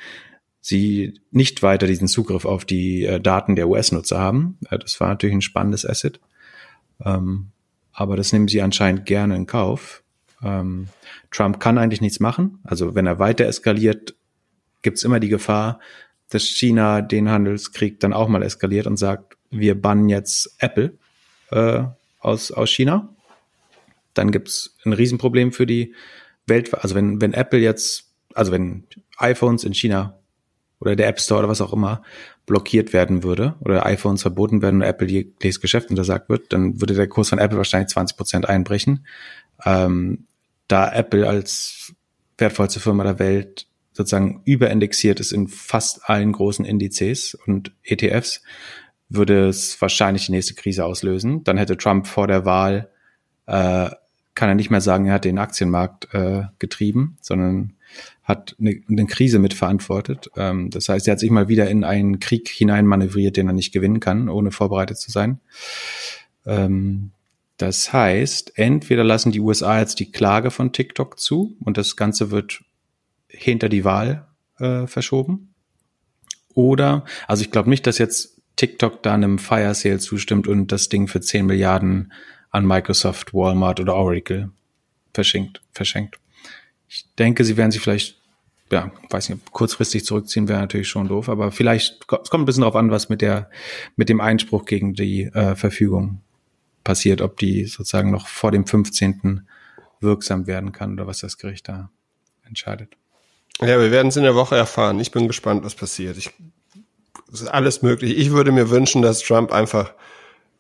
[0.59, 4.57] sie nicht weiter diesen Zugriff auf die äh, Daten der US-Nutzer haben.
[4.69, 6.19] Äh, das war natürlich ein spannendes Asset.
[7.03, 7.51] Ähm,
[7.93, 10.03] aber das nehmen sie anscheinend gerne in Kauf.
[10.43, 10.87] Ähm,
[11.31, 12.59] Trump kann eigentlich nichts machen.
[12.63, 14.15] Also wenn er weiter eskaliert,
[14.81, 15.79] gibt es immer die Gefahr,
[16.29, 20.97] dass China den Handelskrieg dann auch mal eskaliert und sagt, wir bannen jetzt Apple
[21.51, 21.83] äh,
[22.19, 23.09] aus, aus China.
[24.13, 25.93] Dann gibt es ein Riesenproblem für die
[26.47, 26.73] Welt.
[26.73, 28.83] Also wenn, wenn Apple jetzt, also wenn
[29.17, 30.19] iPhones in China
[30.79, 32.03] oder der App Store oder was auch immer
[32.45, 36.93] blockiert werden würde oder iPhones verboten werden und Apple jegliches Geschäft untersagt wird, dann würde
[36.93, 39.05] der Kurs von Apple wahrscheinlich 20 Prozent einbrechen.
[39.65, 40.25] Ähm,
[40.67, 41.93] da Apple als
[42.37, 48.43] wertvollste Firma der Welt sozusagen überindexiert ist in fast allen großen Indizes und ETFs,
[49.09, 51.43] würde es wahrscheinlich die nächste Krise auslösen.
[51.43, 52.89] Dann hätte Trump vor der Wahl,
[53.47, 53.89] äh,
[54.35, 57.73] kann er nicht mehr sagen, er hat den Aktienmarkt äh, getrieben, sondern
[58.21, 60.29] hat eine, eine Krise mitverantwortet.
[60.35, 63.71] Ähm, das heißt, er hat sich mal wieder in einen Krieg hineinmanövriert, den er nicht
[63.71, 65.39] gewinnen kann, ohne vorbereitet zu sein.
[66.45, 67.11] Ähm,
[67.57, 72.29] das heißt, entweder lassen die USA jetzt die Klage von TikTok zu und das Ganze
[72.29, 72.63] wird
[73.27, 74.27] hinter die Wahl
[74.59, 75.53] äh, verschoben.
[76.53, 80.89] Oder, also ich glaube nicht, dass jetzt TikTok da einem Fire Sale zustimmt und das
[80.89, 82.13] Ding für 10 Milliarden
[82.51, 84.51] an Microsoft, Walmart oder Oracle
[85.13, 85.61] verschenkt.
[85.71, 86.19] verschenkt.
[86.87, 88.19] Ich denke, sie werden sich vielleicht,
[88.71, 92.61] ja, weiß nicht, kurzfristig zurückziehen wäre natürlich schon doof, aber vielleicht, es kommt ein bisschen
[92.61, 93.49] darauf an, was mit der,
[93.95, 96.21] mit dem Einspruch gegen die äh, Verfügung
[96.87, 99.41] passiert, ob die sozusagen noch vor dem 15.
[99.99, 101.89] wirksam werden kann oder was das Gericht da
[102.45, 102.95] entscheidet.
[103.59, 104.97] Ja, wir werden es in der Woche erfahren.
[105.01, 106.15] Ich bin gespannt, was passiert.
[106.15, 106.31] Ich,
[107.33, 108.17] es ist alles möglich.
[108.17, 109.95] Ich würde mir wünschen, dass Trump einfach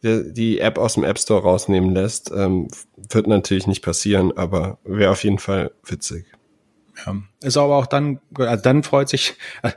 [0.03, 2.29] die, die App aus dem App Store rausnehmen lässt.
[2.29, 2.67] Ähm,
[2.97, 6.25] wird natürlich nicht passieren, aber wäre auf jeden Fall witzig.
[7.05, 9.71] Ja, ist aber auch dann, also dann freut sich, äh,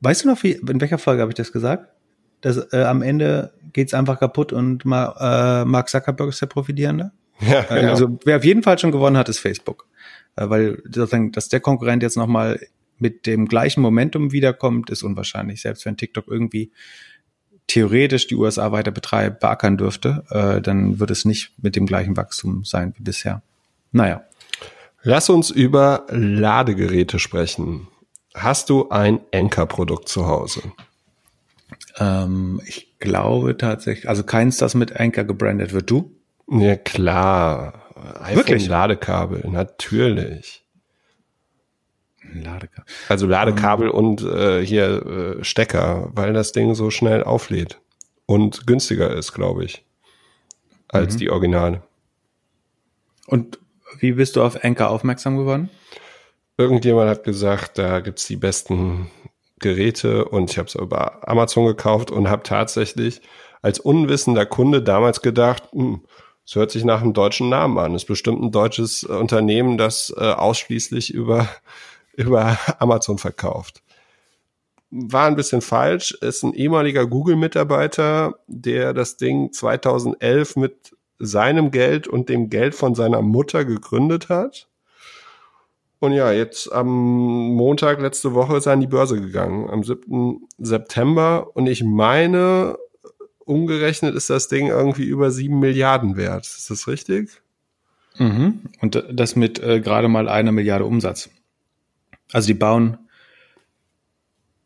[0.00, 1.93] weißt du noch, wie, in welcher Folge habe ich das gesagt?
[2.44, 7.10] Dass äh, am Ende geht's einfach kaputt und Ma, äh, Mark Zuckerberg ist der Profitierende?
[7.40, 7.90] Ja, äh, genau.
[7.90, 9.86] Also wer auf jeden Fall schon gewonnen hat, ist Facebook.
[10.36, 12.60] Äh, weil sozusagen, dass der Konkurrent jetzt nochmal
[12.98, 15.62] mit dem gleichen Momentum wiederkommt, ist unwahrscheinlich.
[15.62, 16.70] Selbst wenn TikTok irgendwie
[17.66, 22.16] theoretisch die USA weiter betreiben, beackern dürfte, äh, dann wird es nicht mit dem gleichen
[22.18, 23.42] Wachstum sein wie bisher.
[23.90, 24.22] Naja.
[25.02, 27.88] Lass uns über Ladegeräte sprechen.
[28.34, 30.60] Hast du ein Enker-Produkt zu Hause?
[31.98, 35.90] Ähm, ich glaube tatsächlich, also keins, das mit Anker gebrandet wird.
[35.90, 36.12] Du?
[36.50, 37.82] Ja, klar.
[38.20, 40.64] iPhone-Ladekabel, natürlich.
[42.32, 42.92] Ladekabel.
[43.08, 47.80] Also Ladekabel um, und äh, hier äh, Stecker, weil das Ding so schnell auflädt
[48.26, 49.84] und günstiger ist, glaube ich,
[50.88, 51.18] als mhm.
[51.18, 51.82] die Originale.
[53.26, 53.58] Und
[53.98, 55.70] wie bist du auf Anker aufmerksam geworden?
[56.56, 59.10] Irgendjemand hat gesagt, da gibt's die besten
[59.64, 63.22] Geräte und ich habe es über Amazon gekauft und habe tatsächlich
[63.62, 66.02] als unwissender Kunde damals gedacht, hm,
[66.46, 67.94] es hört sich nach einem deutschen Namen an.
[67.94, 71.48] Es ist bestimmt ein deutsches Unternehmen, das äh, ausschließlich über,
[72.12, 73.82] über Amazon verkauft.
[74.90, 76.12] War ein bisschen falsch.
[76.20, 82.94] Ist ein ehemaliger Google-Mitarbeiter, der das Ding 2011 mit seinem Geld und dem Geld von
[82.94, 84.68] seiner Mutter gegründet hat.
[86.04, 90.46] Und ja, jetzt am Montag letzte Woche ist er an die Börse gegangen, am 7.
[90.58, 91.56] September.
[91.56, 92.76] Und ich meine,
[93.38, 96.46] umgerechnet ist das Ding irgendwie über sieben Milliarden wert.
[96.46, 97.30] Ist das richtig?
[98.18, 98.60] Mhm.
[98.82, 101.30] Und das mit äh, gerade mal einer Milliarde Umsatz.
[102.32, 102.98] Also die bauen.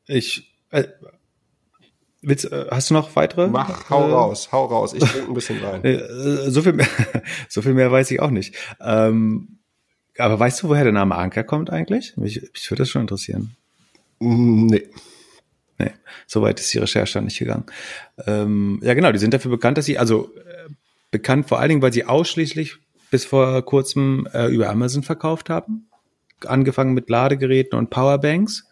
[0.06, 0.56] Ich.
[0.70, 0.88] Äh,
[2.20, 3.46] willst, äh, hast du noch weitere?
[3.46, 4.92] Mach, hau äh, raus, hau raus.
[4.92, 5.84] Ich trinke ein bisschen rein.
[5.84, 6.88] Äh, so viel mehr,
[7.48, 8.56] so viel mehr weiß ich auch nicht.
[8.80, 9.57] Ähm,
[10.18, 12.16] aber weißt du, woher der Name Anker kommt eigentlich?
[12.16, 13.56] Mich, mich würde das schon interessieren.
[14.18, 14.88] Nee.
[15.78, 15.92] Nee,
[16.26, 17.66] soweit ist die Recherche dann nicht gegangen.
[18.26, 20.70] Ähm, ja, genau, die sind dafür bekannt, dass sie, also äh,
[21.12, 22.76] bekannt vor allen Dingen, weil sie ausschließlich
[23.10, 25.88] bis vor kurzem äh, über Amazon verkauft haben.
[26.44, 28.64] Angefangen mit Ladegeräten und Powerbanks.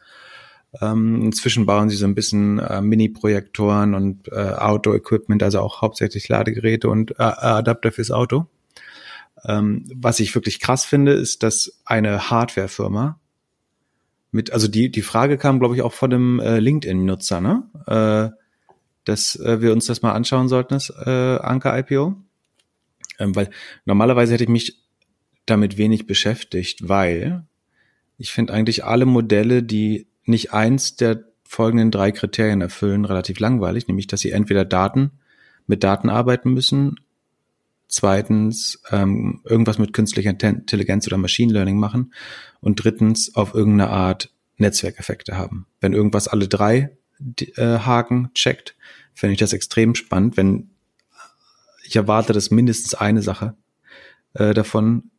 [0.82, 6.28] Ähm, inzwischen bauen sie so ein bisschen äh, Mini-Projektoren und äh, Auto-Equipment, also auch hauptsächlich
[6.28, 8.46] Ladegeräte und äh, Adapter fürs Auto.
[9.46, 13.20] Ähm, was ich wirklich krass finde, ist, dass eine Hardware-Firma
[14.32, 17.62] mit, also die, die Frage kam, glaube ich, auch von einem äh, LinkedIn-Nutzer, ne?
[17.86, 18.36] Äh,
[19.04, 22.16] dass äh, wir uns das mal anschauen sollten, das äh, Anker-IPO.
[23.18, 23.50] Ähm, weil
[23.84, 24.82] normalerweise hätte ich mich
[25.46, 27.44] damit wenig beschäftigt, weil
[28.18, 33.86] ich finde eigentlich alle Modelle, die nicht eins der folgenden drei Kriterien erfüllen, relativ langweilig,
[33.86, 35.12] nämlich dass sie entweder Daten
[35.68, 36.96] mit Daten arbeiten müssen,
[37.88, 42.12] zweitens ähm, irgendwas mit künstlicher Intelligenz oder Machine Learning machen
[42.60, 45.66] und drittens auf irgendeine Art Netzwerkeffekte haben.
[45.80, 46.96] Wenn irgendwas alle drei
[47.56, 48.76] äh, Haken checkt,
[49.14, 50.70] finde ich das extrem spannend, wenn
[51.84, 53.54] ich erwarte, dass mindestens eine Sache
[54.34, 55.10] äh, davon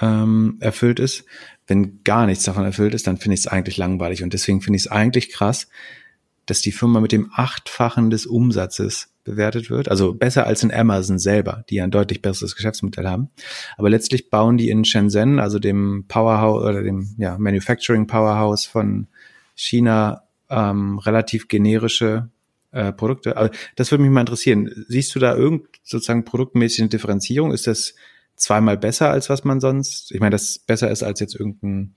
[0.00, 1.24] ähm, erfüllt ist.
[1.66, 4.22] Wenn gar nichts davon erfüllt ist, dann finde ich es eigentlich langweilig.
[4.22, 5.68] Und deswegen finde ich es eigentlich krass,
[6.46, 9.88] dass die Firma mit dem Achtfachen des Umsatzes bewertet wird.
[9.90, 13.28] Also besser als in Amazon selber, die ja ein deutlich besseres Geschäftsmodell haben.
[13.76, 19.08] Aber letztlich bauen die in Shenzhen, also dem Powerhouse oder dem ja, Manufacturing Powerhouse von
[19.54, 22.30] China, ähm, relativ generische
[22.70, 23.36] äh, Produkte.
[23.36, 24.70] Also das würde mich mal interessieren.
[24.88, 27.52] Siehst du da irgend sozusagen produktmäßig eine Differenzierung?
[27.52, 27.94] Ist das
[28.36, 30.12] zweimal besser als was man sonst?
[30.12, 31.94] Ich meine, das besser ist als jetzt irgendein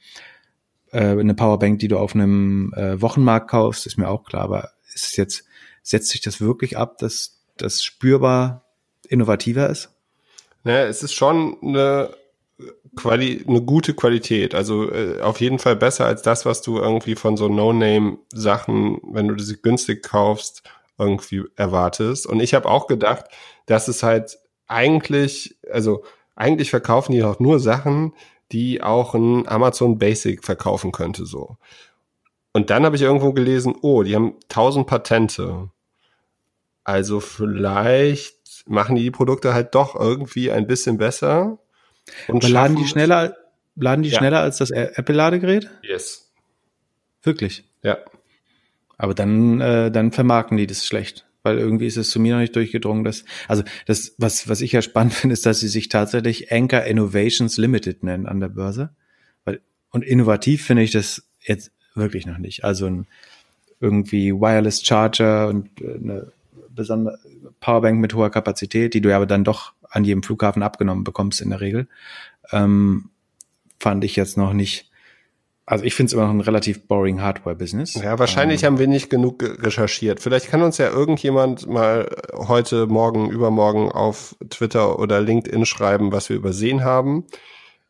[0.92, 4.44] äh, eine Powerbank, die du auf einem äh, Wochenmarkt kaufst, ist mir auch klar.
[4.44, 5.46] Aber ist es jetzt,
[5.84, 8.66] setzt sich das wirklich ab, dass das spürbar
[9.08, 9.90] innovativer ist?
[10.64, 12.12] Naja, es ist schon eine,
[12.96, 14.56] Quali eine gute Qualität.
[14.56, 19.28] Also äh, auf jeden Fall besser als das, was du irgendwie von so No-Name-Sachen, wenn
[19.28, 20.64] du sie günstig kaufst,
[20.98, 22.28] irgendwie erwartest.
[22.28, 23.26] Und ich habe auch gedacht,
[23.68, 24.38] dass es halt
[24.68, 26.04] eigentlich, also
[26.36, 28.14] eigentlich verkaufen die auch nur Sachen,
[28.52, 31.58] die auch ein Amazon Basic verkaufen könnte, so.
[32.52, 35.70] Und dann habe ich irgendwo gelesen, oh, die haben 1000 Patente.
[36.84, 41.60] Also vielleicht machen die die Produkte halt doch irgendwie ein bisschen besser.
[42.28, 43.36] Und Aber laden die schneller,
[43.76, 44.18] laden die ja.
[44.18, 45.70] schneller als das Apple-Ladegerät?
[45.84, 46.32] Yes.
[47.22, 47.66] Wirklich?
[47.84, 48.00] Ja.
[48.98, 52.42] Aber dann, äh, dann vermarkten die das schlecht weil irgendwie ist es zu mir noch
[52.42, 55.90] nicht durchgedrungen, dass, also das, was, was ich ja spannend finde, ist, dass sie sich
[55.90, 58.90] tatsächlich Anchor Innovations Limited nennen an der Börse.
[59.46, 59.62] Weil,
[59.92, 62.64] und innovativ finde ich das jetzt wirklich noch nicht.
[62.64, 63.08] Also ein
[63.80, 66.32] irgendwie Wireless Charger und äh, eine
[66.70, 67.20] besondere
[67.60, 71.42] Powerbank mit hoher Kapazität, die du ja aber dann doch an jedem Flughafen abgenommen bekommst
[71.42, 71.88] in der Regel,
[72.52, 73.10] ähm,
[73.80, 74.89] fand ich jetzt noch nicht
[75.70, 77.94] also ich finde es immer noch ein relativ boring Hardware-Business.
[77.94, 80.20] Ja, wahrscheinlich ähm, haben wir nicht genug recherchiert.
[80.20, 86.28] Vielleicht kann uns ja irgendjemand mal heute, morgen, übermorgen auf Twitter oder LinkedIn schreiben, was
[86.28, 87.26] wir übersehen haben.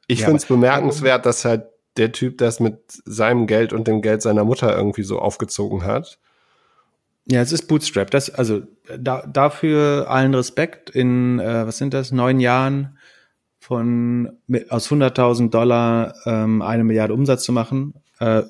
[0.07, 4.01] Ich ja, finde es bemerkenswert, dass halt der Typ das mit seinem Geld und dem
[4.01, 6.19] Geld seiner Mutter irgendwie so aufgezogen hat.
[7.31, 8.11] Ja, es ist Bootstrap.
[8.11, 8.63] Das, also
[8.97, 10.89] da, dafür allen Respekt.
[10.89, 12.97] In, äh, was sind das, neun Jahren
[13.69, 14.31] von
[14.69, 18.41] aus 100.000 Dollar ähm, eine Milliarde Umsatz zu machen, äh,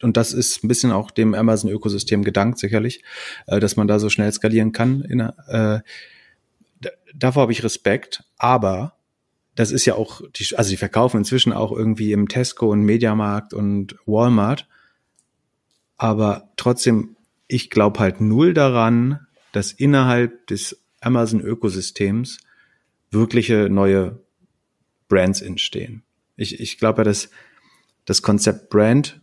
[0.00, 3.02] und das ist ein bisschen auch dem Amazon-Ökosystem gedankt, sicherlich,
[3.48, 5.00] äh, dass man da so schnell skalieren kann.
[5.00, 5.80] In, äh,
[7.12, 8.94] davor habe ich Respekt, aber
[9.56, 13.52] das ist ja auch, die, also die verkaufen inzwischen auch irgendwie im Tesco und Mediamarkt
[13.52, 14.68] und Walmart.
[15.96, 17.16] Aber trotzdem,
[17.48, 22.38] ich glaube halt null daran, dass innerhalb des Amazon-Ökosystems
[23.10, 24.20] wirkliche neue
[25.08, 26.02] Brands entstehen.
[26.36, 27.30] Ich, ich glaube dass
[28.04, 29.20] das Konzept Brand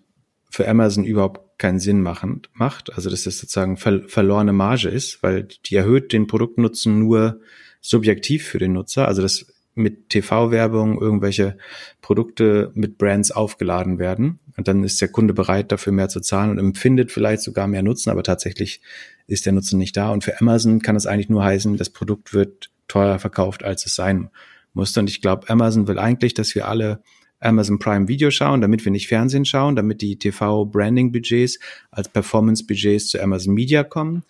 [0.50, 2.94] für Amazon überhaupt keinen Sinn machen, macht.
[2.94, 7.40] Also dass das sozusagen ver verlorene Marge ist, weil die erhöht den Produktnutzen nur
[7.82, 9.08] subjektiv für den Nutzer.
[9.08, 11.58] Also dass mit TV-Werbung irgendwelche
[12.02, 14.40] Produkte mit Brands aufgeladen werden.
[14.56, 17.84] Und dann ist der Kunde bereit, dafür mehr zu zahlen und empfindet vielleicht sogar mehr
[17.84, 18.82] Nutzen, aber tatsächlich
[19.28, 20.12] ist der Nutzen nicht da.
[20.12, 23.96] Und für Amazon kann es eigentlich nur heißen, das Produkt wird teurer verkauft, als es
[23.96, 24.30] sein
[24.76, 25.00] musste.
[25.00, 27.02] Und ich glaube, Amazon will eigentlich, dass wir alle
[27.40, 31.60] Amazon Prime Video schauen, damit wir nicht Fernsehen schauen, damit die TV-Branding-Budgets
[31.92, 34.24] als Performance-Budgets zu Amazon Media kommen.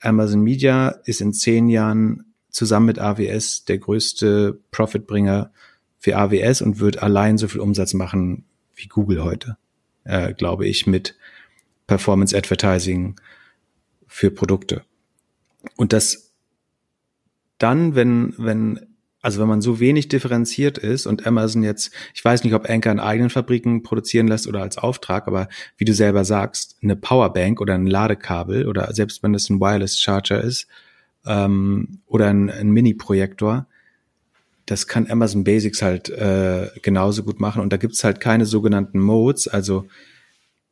[0.00, 5.52] Amazon Media ist in zehn Jahren zusammen mit AWS der größte Profitbringer
[5.98, 8.44] für AWS und wird allein so viel Umsatz machen
[8.74, 9.56] wie Google heute,
[10.04, 11.16] äh, glaube ich, mit
[11.86, 13.16] Performance Advertising
[14.08, 14.82] für Produkte.
[15.76, 16.32] Und das
[17.58, 18.80] dann, wenn, wenn,
[19.22, 22.90] also wenn man so wenig differenziert ist und Amazon jetzt, ich weiß nicht, ob Anker
[22.90, 25.48] in eigenen Fabriken produzieren lässt oder als Auftrag, aber
[25.78, 30.00] wie du selber sagst, eine Powerbank oder ein Ladekabel oder selbst wenn es ein Wireless
[30.00, 30.66] Charger ist,
[31.26, 33.66] ähm, oder ein, ein Mini-Projektor,
[34.66, 37.62] das kann Amazon Basics halt äh, genauso gut machen.
[37.62, 39.86] Und da gibt's halt keine sogenannten Modes, also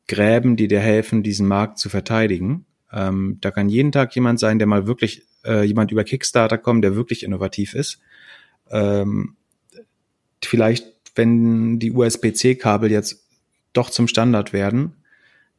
[0.09, 2.67] Gräben, die dir helfen, diesen Markt zu verteidigen.
[2.93, 6.83] Ähm, da kann jeden Tag jemand sein, der mal wirklich, äh, jemand über Kickstarter kommt,
[6.83, 8.01] der wirklich innovativ ist.
[8.71, 9.37] Ähm,
[10.43, 13.27] vielleicht, wenn die USB-C-Kabel jetzt
[13.73, 14.97] doch zum Standard werden,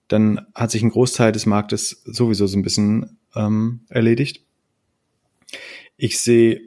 [0.07, 4.43] dann hat sich ein Großteil des Marktes sowieso so ein bisschen ähm, erledigt
[6.01, 6.61] ich sehe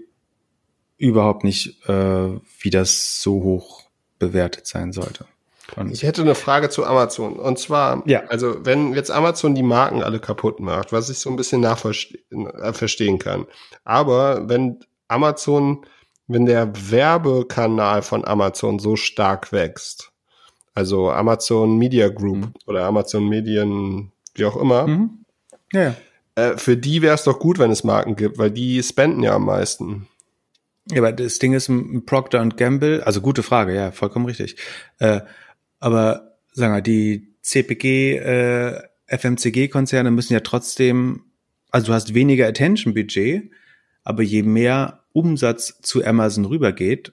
[0.96, 3.82] überhaupt nicht, äh, wie das so hoch
[4.20, 5.26] bewertet sein sollte.
[5.74, 7.36] Und ich hätte eine Frage zu Amazon.
[7.36, 8.22] Und zwar, ja.
[8.28, 13.16] also wenn jetzt Amazon die Marken alle kaputt macht, was ich so ein bisschen nachverstehen
[13.16, 13.46] äh, kann.
[13.84, 14.78] Aber wenn
[15.08, 15.84] Amazon,
[16.26, 20.12] wenn der Werbekanal von Amazon so stark wächst,
[20.74, 22.52] also Amazon Media Group mhm.
[22.66, 25.24] oder Amazon Medien, wie auch immer, mhm.
[25.72, 25.94] ja.
[26.36, 29.36] Äh, für die wäre es doch gut, wenn es Marken gibt, weil die spenden ja
[29.36, 30.08] am meisten.
[30.90, 31.70] Ja, aber das Ding ist,
[32.06, 34.56] Procter Gamble, also gute Frage, ja, vollkommen richtig.
[34.98, 35.20] Äh,
[35.78, 41.24] aber sagen wir, die CPG, äh, FMCG-Konzerne müssen ja trotzdem,
[41.70, 43.50] also du hast weniger Attention-Budget,
[44.02, 47.12] aber je mehr Umsatz zu Amazon rübergeht,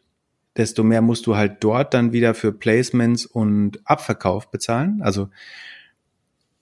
[0.57, 5.01] desto mehr musst du halt dort dann wieder für Placements und Abverkauf bezahlen.
[5.01, 5.29] Also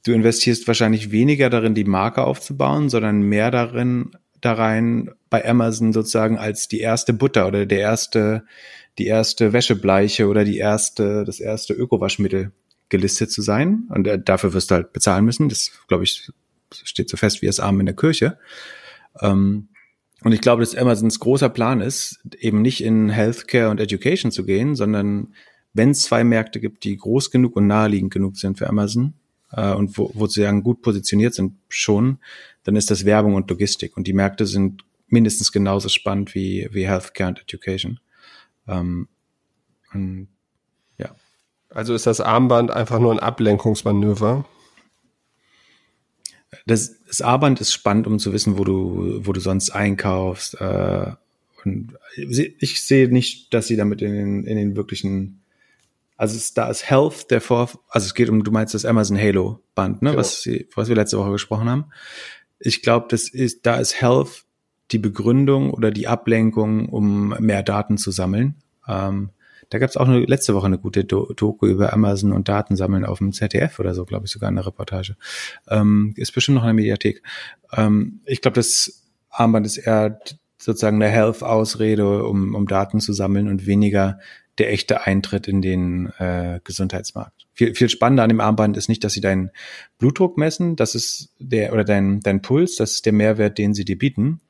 [0.06, 4.12] du investierst wahrscheinlich weniger darin, die Marke aufzubauen, sondern mehr darin,
[4.42, 8.44] da rein bei Amazon sozusagen als die erste Butter oder der erste,
[8.98, 12.52] die erste Wäschebleiche oder die erste, das erste Ökowaschmittel
[12.90, 13.88] gelistet zu sein.
[13.90, 15.50] Und äh, dafür wirst du halt bezahlen müssen.
[15.50, 16.30] Das, glaube ich,
[16.72, 18.38] steht so fest wie das Arm in der Kirche.
[19.22, 19.69] Ähm,
[20.24, 24.46] und ich glaube, dass Amazons großer Plan ist, eben nicht in Healthcare und Education zu
[24.46, 25.34] gehen, sondern
[25.74, 29.14] wenn es zwei Märkte gibt, die groß genug und naheliegend genug sind für Amazon,
[29.52, 32.20] äh, und wo, wo sie dann gut positioniert sind schon,
[32.64, 33.98] dann ist das Werbung und Logistik.
[33.98, 38.00] Und die Märkte sind mindestens genauso spannend wie, wie Healthcare und Education.
[38.68, 39.08] Ähm,
[39.94, 40.28] und,
[40.98, 41.16] ja.
[41.70, 44.46] Also ist das Armband einfach nur ein Ablenkungsmanöver?
[46.66, 50.60] Das, das Armband ist spannend, um zu wissen, wo du, wo du sonst einkaufst.
[50.60, 51.12] Äh,
[51.64, 55.40] und ich sehe nicht, dass sie damit in den, in den wirklichen
[56.20, 59.18] also es, da ist Health der Vor, also es geht um, du meinst das Amazon
[59.18, 60.20] Halo Band, ne, genau.
[60.20, 60.46] was,
[60.76, 61.86] was wir letzte Woche gesprochen haben.
[62.60, 64.44] Ich glaube, das ist, da ist Health
[64.92, 68.56] die Begründung oder die Ablenkung, um mehr Daten zu sammeln.
[68.86, 69.30] Ähm,
[69.70, 73.06] da gab es auch eine, letzte Woche eine gute Do Doku über Amazon und Datensammeln
[73.06, 75.16] auf dem ZDF oder so, glaube ich, sogar eine Reportage.
[75.68, 77.22] Ähm, ist bestimmt noch in der Mediathek.
[77.76, 80.20] Ähm, ich glaube, das Armband ist eher
[80.58, 84.20] sozusagen eine Health-Ausrede, um, um Daten zu sammeln und weniger
[84.58, 87.48] der echte Eintritt in den äh, Gesundheitsmarkt.
[87.54, 89.52] Viel, viel spannender an dem Armband ist nicht, dass sie deinen
[89.98, 93.86] Blutdruck messen, das ist der, oder dein, dein Puls, das ist der Mehrwert, den sie
[93.86, 94.42] dir bieten.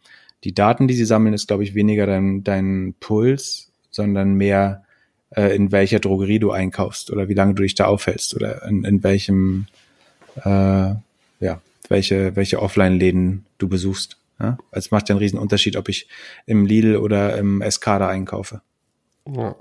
[0.43, 4.84] Die Daten, die sie sammeln, ist, glaube ich, weniger dein, dein Puls, sondern mehr,
[5.32, 8.84] äh, in welcher Drogerie du einkaufst oder wie lange du dich da aufhältst oder in,
[8.84, 9.67] in welchem,
[10.38, 10.95] äh,
[11.39, 14.17] ja, welche, welche Offline-Läden du besuchst.
[14.39, 14.57] Ja?
[14.71, 16.07] Also es macht ja einen riesen Unterschied, ob ich
[16.45, 18.61] im Lidl oder im Escada einkaufe.
[19.27, 19.55] Ja,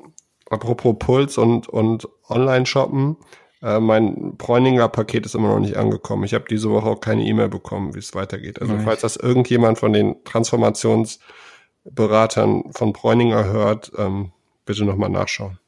[0.50, 3.16] apropos Puls und, und Online-Shoppen,
[3.60, 6.22] Äh, mein Bräuninger Paket ist immer noch nicht angekommen.
[6.22, 8.60] Ich habe diese Woche auch keine E-Mail bekommen, wie es weitergeht.
[8.60, 8.84] Also Nein.
[8.84, 14.30] falls das irgendjemand von den Transformationsberatern von Bräuninger hört, ähm,
[14.68, 15.58] bitte nochmal nachschauen.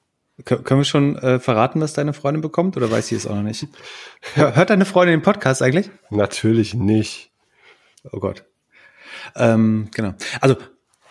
[0.45, 3.35] Kön können wir schon äh, verraten, was deine Freundin bekommt oder weiß sie es auch
[3.35, 3.67] noch nicht?
[4.35, 5.91] Hör, hört deine Freundin den Podcast eigentlich?
[6.11, 7.33] Natürlich nicht.
[8.13, 8.45] Oh Gott.
[9.35, 10.15] Ähm, genau.
[10.41, 10.57] Also,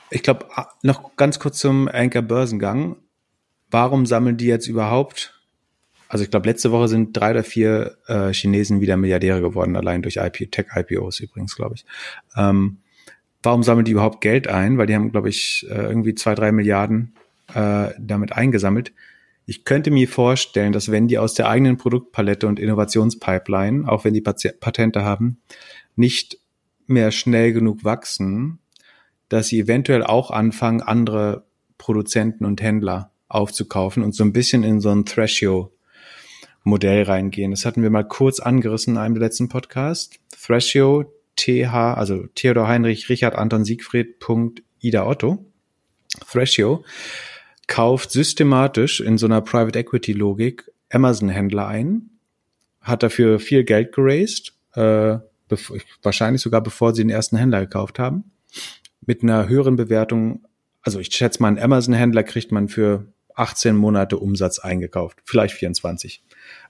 [0.09, 0.47] ich glaube,
[0.81, 2.95] noch ganz kurz zum Anchor Börsengang.
[3.69, 5.39] Warum sammeln die jetzt überhaupt?
[6.07, 10.01] Also ich glaube, letzte Woche sind drei oder vier äh, Chinesen wieder Milliardäre geworden, allein
[10.01, 11.85] durch IP, Tech-IPOs übrigens, glaube ich.
[12.35, 12.79] Ähm,
[13.43, 14.79] warum sammeln die überhaupt Geld ein?
[14.79, 17.13] Weil die haben, glaube ich, äh, irgendwie zwei, drei Milliarden
[17.53, 18.93] äh, damit eingesammelt.
[19.45, 24.13] Ich könnte mir vorstellen, dass wenn die aus der eigenen Produktpalette und Innovationspipeline, auch wenn
[24.13, 25.41] die Patente haben,
[25.95, 26.37] nicht
[26.85, 28.59] mehr schnell genug wachsen,
[29.27, 31.45] dass sie eventuell auch anfangen, andere
[31.79, 37.51] Produzenten und Händler aufzukaufen und so ein bisschen in so ein Thrashio-Modell reingehen.
[37.51, 40.19] Das hatten wir mal kurz angerissen in einem der letzten Podcasts.
[40.31, 44.15] Thrashio, TH, also Theodor Heinrich Richard Anton Siegfried.
[44.81, 45.45] Ida Otto.
[46.31, 46.83] Thrashio
[47.69, 52.09] kauft systematisch in so einer Private Equity Logik Amazon-Händler ein,
[52.81, 55.19] hat dafür viel Geld geraced, äh,
[56.01, 58.31] wahrscheinlich sogar bevor sie den ersten Händler gekauft haben,
[59.05, 60.43] mit einer höheren Bewertung.
[60.81, 63.05] Also ich schätze mal, ein Amazon-Händler kriegt man für
[63.35, 66.23] 18 Monate Umsatz eingekauft, vielleicht 24.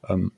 [0.07, 0.33] Ähm,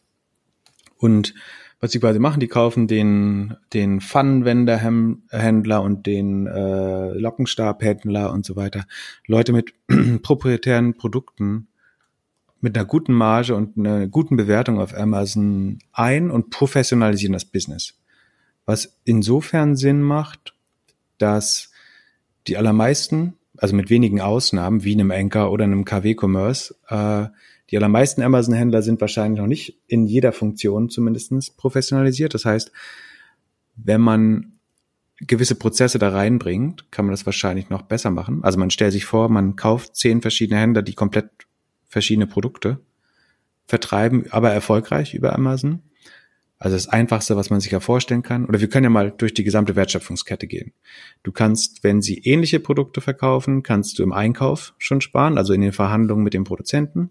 [0.98, 1.34] und
[1.82, 8.56] was sie quasi machen, die kaufen den, den Pfannenwender-Händler und den äh, Lockenstabhändler und so
[8.56, 8.86] weiter.
[9.26, 9.74] Leute mit
[10.22, 11.68] proprietären Produkten
[12.62, 17.96] mit einer guten Marge und einer guten Bewertung auf Amazon ein und professionalisieren das Business.
[18.66, 20.54] Was insofern Sinn macht,
[21.18, 21.72] dass
[22.46, 27.26] die allermeisten, also mit wenigen Ausnahmen, wie einem Anker oder einem KW-Commerce, äh,
[27.72, 32.34] die allermeisten Amazon-Händler sind wahrscheinlich noch nicht in jeder Funktion zumindestens professionalisiert.
[32.34, 32.72] Das heißt,
[33.76, 34.60] wenn man
[35.22, 38.44] gewisse Prozesse da reinbringt, kann man das wahrscheinlich noch besser machen.
[38.44, 41.30] Also man stellt sich vor, man kauft zehn verschiedene Händler, die komplett
[41.88, 42.80] verschiedene Produkte
[43.68, 45.82] vertreiben, aber erfolgreich über Amazon.
[46.58, 48.46] Also das Einfachste, was man sich ja vorstellen kann.
[48.46, 50.74] Oder wir können ja mal durch die gesamte Wertschöpfungskette gehen.
[51.24, 55.62] Du kannst, wenn sie ähnliche Produkte verkaufen, kannst du im Einkauf schon sparen, also in
[55.62, 57.10] den Verhandlungen mit dem Produzenten.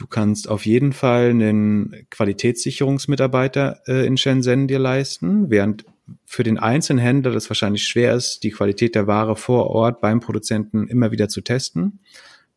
[0.00, 5.84] Du kannst auf jeden Fall einen Qualitätssicherungsmitarbeiter äh, in Shenzhen dir leisten, während
[6.24, 10.20] für den einzelnen Händler das wahrscheinlich schwer ist, die Qualität der Ware vor Ort beim
[10.20, 12.00] Produzenten immer wieder zu testen.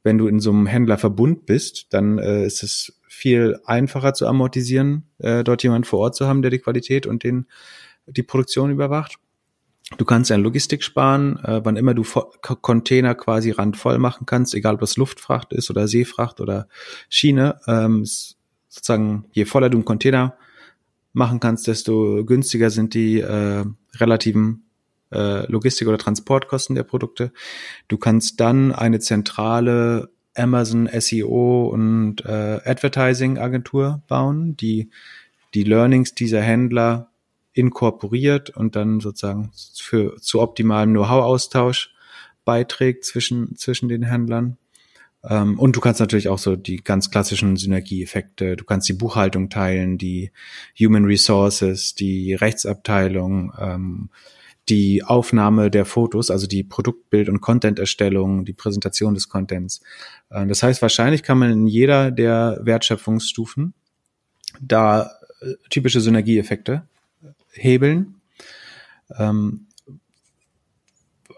[0.03, 5.09] Wenn du in so einem Händlerverbund bist, dann äh, ist es viel einfacher zu amortisieren,
[5.17, 7.47] äh, dort jemand vor Ort zu haben, der die Qualität und den,
[8.05, 9.17] die Produktion überwacht.
[9.97, 12.03] Du kannst ja Logistik sparen, äh, wann immer du
[12.41, 16.67] Container quasi randvoll machen kannst, egal ob das Luftfracht ist oder Seefracht oder
[17.09, 17.59] Schiene.
[17.67, 18.05] Ähm,
[18.67, 20.35] sozusagen, je voller du einen Container
[21.13, 23.65] machen kannst, desto günstiger sind die äh,
[23.95, 24.65] relativen
[25.11, 27.31] äh, Logistik- oder Transportkosten der Produkte.
[27.87, 34.89] Du kannst dann eine zentrale Amazon SEO und äh, Advertising Agentur bauen, die
[35.53, 37.11] die Learnings dieser Händler
[37.53, 41.93] inkorporiert und dann sozusagen für zu optimalem Know-how-Austausch
[42.45, 44.57] beiträgt zwischen zwischen den Händlern.
[45.23, 48.55] Ähm, und du kannst natürlich auch so die ganz klassischen Synergieeffekte.
[48.55, 50.31] Du kannst die Buchhaltung teilen, die
[50.79, 53.53] Human Resources, die Rechtsabteilung.
[53.57, 54.09] Ähm,
[54.69, 59.81] die Aufnahme der Fotos, also die Produktbild- und Content-Erstellung, die Präsentation des Contents.
[60.29, 63.73] Äh, das heißt, wahrscheinlich kann man in jeder der Wertschöpfungsstufen
[64.61, 66.83] da äh, typische Synergieeffekte
[67.53, 68.21] hebeln.
[69.17, 69.67] Ähm,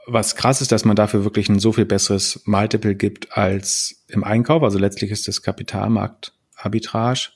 [0.07, 4.23] was krass ist, dass man dafür wirklich ein so viel besseres Multiple gibt als im
[4.23, 4.63] Einkauf.
[4.63, 7.29] Also letztlich ist das Kapitalmarkt Arbitrage.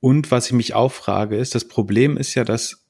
[0.00, 2.84] Und was ich mich auch frage, ist, das Problem ist ja, dass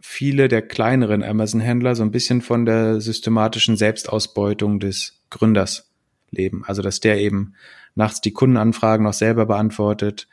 [0.00, 5.92] viele der kleineren Amazon-Händler so ein bisschen von der systematischen Selbstausbeutung des Gründers
[6.30, 6.64] leben.
[6.66, 7.54] Also dass der eben
[7.94, 10.28] nachts die Kundenanfragen noch selber beantwortet,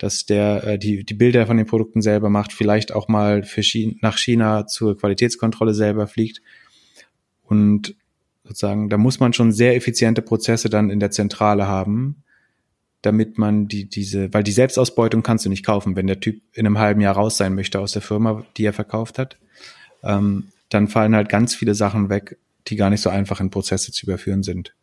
[0.00, 3.62] dass der äh, die, die Bilder von den Produkten selber macht, vielleicht auch mal für
[3.62, 6.40] China, nach China zur Qualitätskontrolle selber fliegt.
[7.44, 7.94] Und
[8.44, 12.22] sozusagen, da muss man schon sehr effiziente Prozesse dann in der Zentrale haben,
[13.02, 16.66] damit man die, diese, weil die Selbstausbeutung kannst du nicht kaufen, wenn der Typ in
[16.66, 19.36] einem halben Jahr raus sein möchte aus der Firma, die er verkauft hat,
[20.02, 22.38] ähm, dann fallen halt ganz viele Sachen weg,
[22.68, 24.74] die gar nicht so einfach in Prozesse zu überführen sind.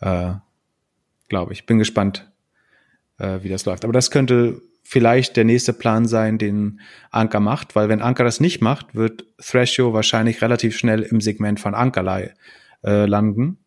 [0.00, 0.34] Äh,
[1.30, 1.64] Glaube ich.
[1.64, 2.29] Bin gespannt,
[3.20, 3.84] äh, wie das läuft.
[3.84, 8.40] Aber das könnte vielleicht der nächste Plan sein, den Anker macht, weil wenn Anker das
[8.40, 12.34] nicht macht, wird Thrashio wahrscheinlich relativ schnell im Segment von Ankerlei
[12.82, 13.58] äh, landen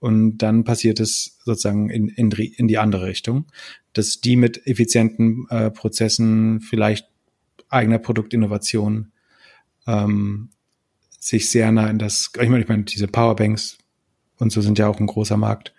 [0.00, 3.46] und dann passiert es sozusagen in, in, in die andere Richtung,
[3.94, 7.08] dass die mit effizienten äh, Prozessen, vielleicht
[7.70, 9.12] eigener Produktinnovation,
[9.86, 10.50] ähm,
[11.18, 13.78] sich sehr nah in das, ich meine, ich meine, diese Powerbanks
[14.38, 15.72] und so sind ja auch ein großer Markt.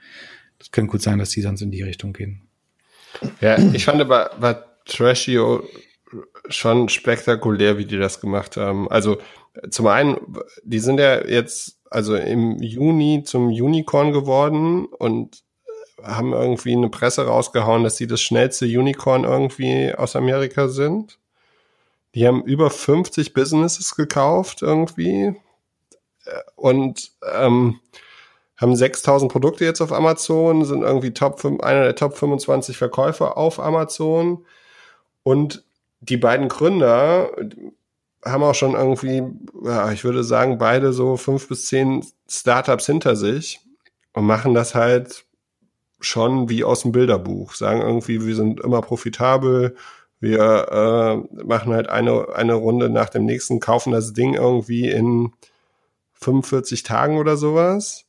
[0.57, 2.46] Das könnte gut sein, dass die sonst in die Richtung gehen.
[3.41, 5.63] Ja, ich fand aber bei Trashio
[6.49, 8.89] schon spektakulär, wie die das gemacht haben.
[8.89, 9.17] Also
[9.69, 10.17] zum einen,
[10.63, 15.43] die sind ja jetzt also im Juni zum Unicorn geworden und
[16.03, 21.17] haben irgendwie eine Presse rausgehauen, dass sie das schnellste Unicorn irgendwie aus Amerika sind.
[22.13, 25.35] Die haben über 50 Businesses gekauft irgendwie
[26.55, 27.79] und ähm,
[28.57, 33.37] haben 6000 Produkte jetzt auf Amazon, sind irgendwie Top 5, einer der Top 25 Verkäufer
[33.37, 34.45] auf Amazon
[35.23, 35.63] und
[35.99, 37.31] die beiden Gründer
[38.25, 39.23] haben auch schon irgendwie,
[39.63, 43.61] ja, ich würde sagen, beide so fünf bis zehn Startups hinter sich
[44.13, 45.25] und machen das halt
[45.99, 47.53] schon wie aus dem Bilderbuch.
[47.53, 49.75] Sagen irgendwie, wir sind immer profitabel,
[50.19, 55.33] wir äh, machen halt eine, eine Runde nach dem nächsten, kaufen das Ding irgendwie in
[56.13, 58.06] 45 Tagen oder sowas.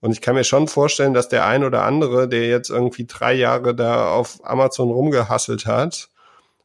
[0.00, 3.34] Und ich kann mir schon vorstellen, dass der ein oder andere, der jetzt irgendwie drei
[3.34, 6.08] Jahre da auf Amazon rumgehasselt hat,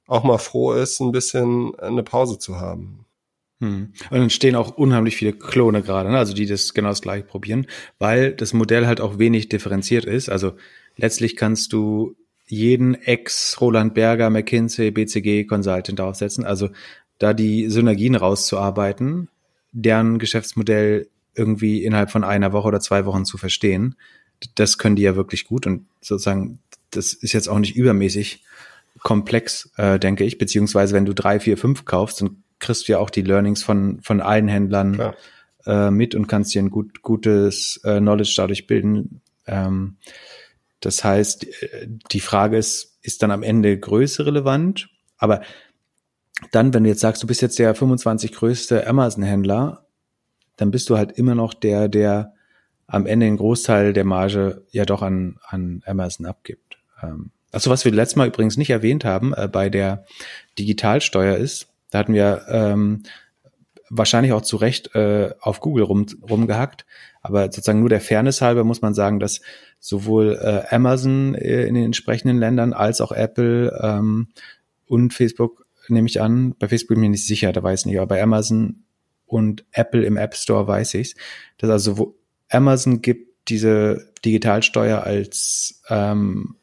[0.07, 3.05] auch mal froh ist, ein bisschen eine Pause zu haben.
[3.59, 3.93] Hm.
[4.09, 6.17] Und dann stehen auch unheimlich viele Klone gerade, ne?
[6.17, 7.67] also die das genau das gleiche probieren,
[7.97, 10.29] weil das Modell halt auch wenig differenziert ist.
[10.29, 10.53] Also
[10.97, 12.15] letztlich kannst du
[12.45, 16.43] jeden Ex-Roland Berger, McKinsey, BCG Consultant aufsetzen.
[16.43, 16.69] Also
[17.19, 19.29] da die Synergien rauszuarbeiten,
[19.71, 23.95] deren Geschäftsmodell irgendwie innerhalb von einer Woche oder zwei Wochen zu verstehen,
[24.55, 26.59] das können die ja wirklich gut und sozusagen,
[26.91, 28.43] das ist jetzt auch nicht übermäßig
[29.01, 32.99] komplex, äh, denke ich, beziehungsweise wenn du drei, vier, fünf kaufst, dann kriegst du ja
[32.99, 35.13] auch die Learnings von, von allen Händlern
[35.65, 39.21] äh, mit und kannst dir ein gut, gutes äh, Knowledge dadurch bilden.
[39.47, 39.97] Ähm,
[40.79, 41.47] das heißt,
[42.11, 44.89] die Frage ist, ist dann am Ende Größe relevant?
[45.17, 45.41] Aber
[46.51, 49.82] dann, wenn du jetzt sagst, du bist jetzt der 25 größte Amazon-Händler,
[50.57, 52.33] dann bist du halt immer noch der, der
[52.87, 56.77] am Ende den Großteil der Marge ja doch an, an Amazon abgibt.
[57.01, 60.05] Ähm, also was wir letztes Mal übrigens nicht erwähnt haben äh, bei der
[60.57, 63.03] Digitalsteuer ist, da hatten wir ähm,
[63.89, 66.85] wahrscheinlich auch zu Recht äh, auf Google rum, rumgehackt,
[67.21, 69.41] aber sozusagen nur der Fairness halber muss man sagen, dass
[69.79, 74.29] sowohl äh, Amazon äh, in den entsprechenden Ländern als auch Apple ähm,
[74.87, 77.85] und Facebook, nehme ich an, bei Facebook bin ich mir nicht sicher, da weiß ich
[77.85, 78.83] nicht, aber bei Amazon
[79.33, 81.15] und Apple im App Store weiß ich's,
[81.57, 82.15] dass also wo
[82.49, 86.55] Amazon gibt diese Digitalsteuer als ähm,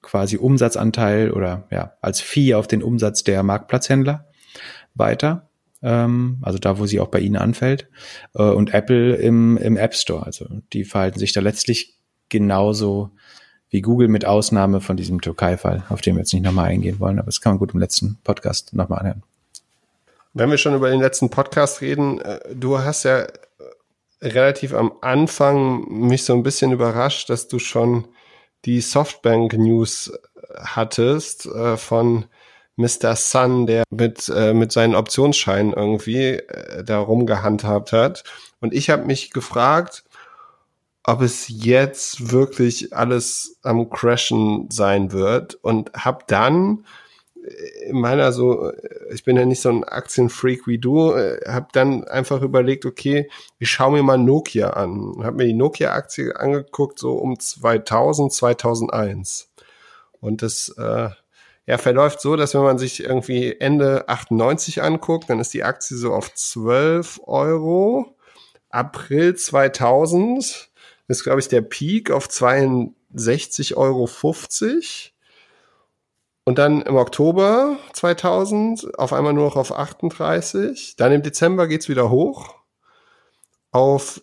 [0.00, 4.28] quasi Umsatzanteil oder ja, als Fee auf den Umsatz der Marktplatzhändler
[4.94, 5.50] weiter.
[5.82, 7.88] Ähm, also da, wo sie auch bei ihnen anfällt.
[8.34, 10.24] Äh, und Apple im, im App Store.
[10.24, 11.98] Also die verhalten sich da letztlich
[12.28, 13.10] genauso
[13.68, 17.18] wie Google mit Ausnahme von diesem Türkei-Fall, auf den wir jetzt nicht nochmal eingehen wollen,
[17.18, 19.22] aber das kann man gut im letzten Podcast nochmal anhören.
[20.38, 23.28] Wenn wir schon über den letzten Podcast reden, äh, du hast ja äh,
[24.20, 28.06] relativ am Anfang mich so ein bisschen überrascht, dass du schon
[28.66, 30.12] die Softbank News
[30.54, 32.26] hattest äh, von
[32.76, 33.16] Mr.
[33.16, 38.22] Sun, der mit, mit seinen Optionsscheinen irgendwie äh, da rumgehandhabt hat.
[38.60, 40.04] Und ich habe mich gefragt,
[41.02, 46.84] ob es jetzt wirklich alles am Crashen sein wird und habe dann
[47.86, 48.72] in meiner so,
[49.12, 53.30] ich bin ja nicht so ein Aktienfreak wie du, äh, habe dann einfach überlegt, okay,
[53.58, 55.16] ich schaue mir mal Nokia an.
[55.22, 59.50] Habe mir die Nokia-Aktie angeguckt, so um 2000, 2001.
[60.20, 61.10] Und das äh,
[61.66, 65.96] ja, verläuft so, dass wenn man sich irgendwie Ende 98 anguckt, dann ist die Aktie
[65.96, 68.16] so auf 12 Euro.
[68.70, 70.70] April 2000
[71.08, 74.08] ist, glaube ich, der Peak auf 62,50 Euro.
[76.48, 80.94] Und dann im Oktober 2000 auf einmal nur noch auf 38.
[80.96, 82.54] Dann im Dezember geht's wieder hoch
[83.72, 84.20] auf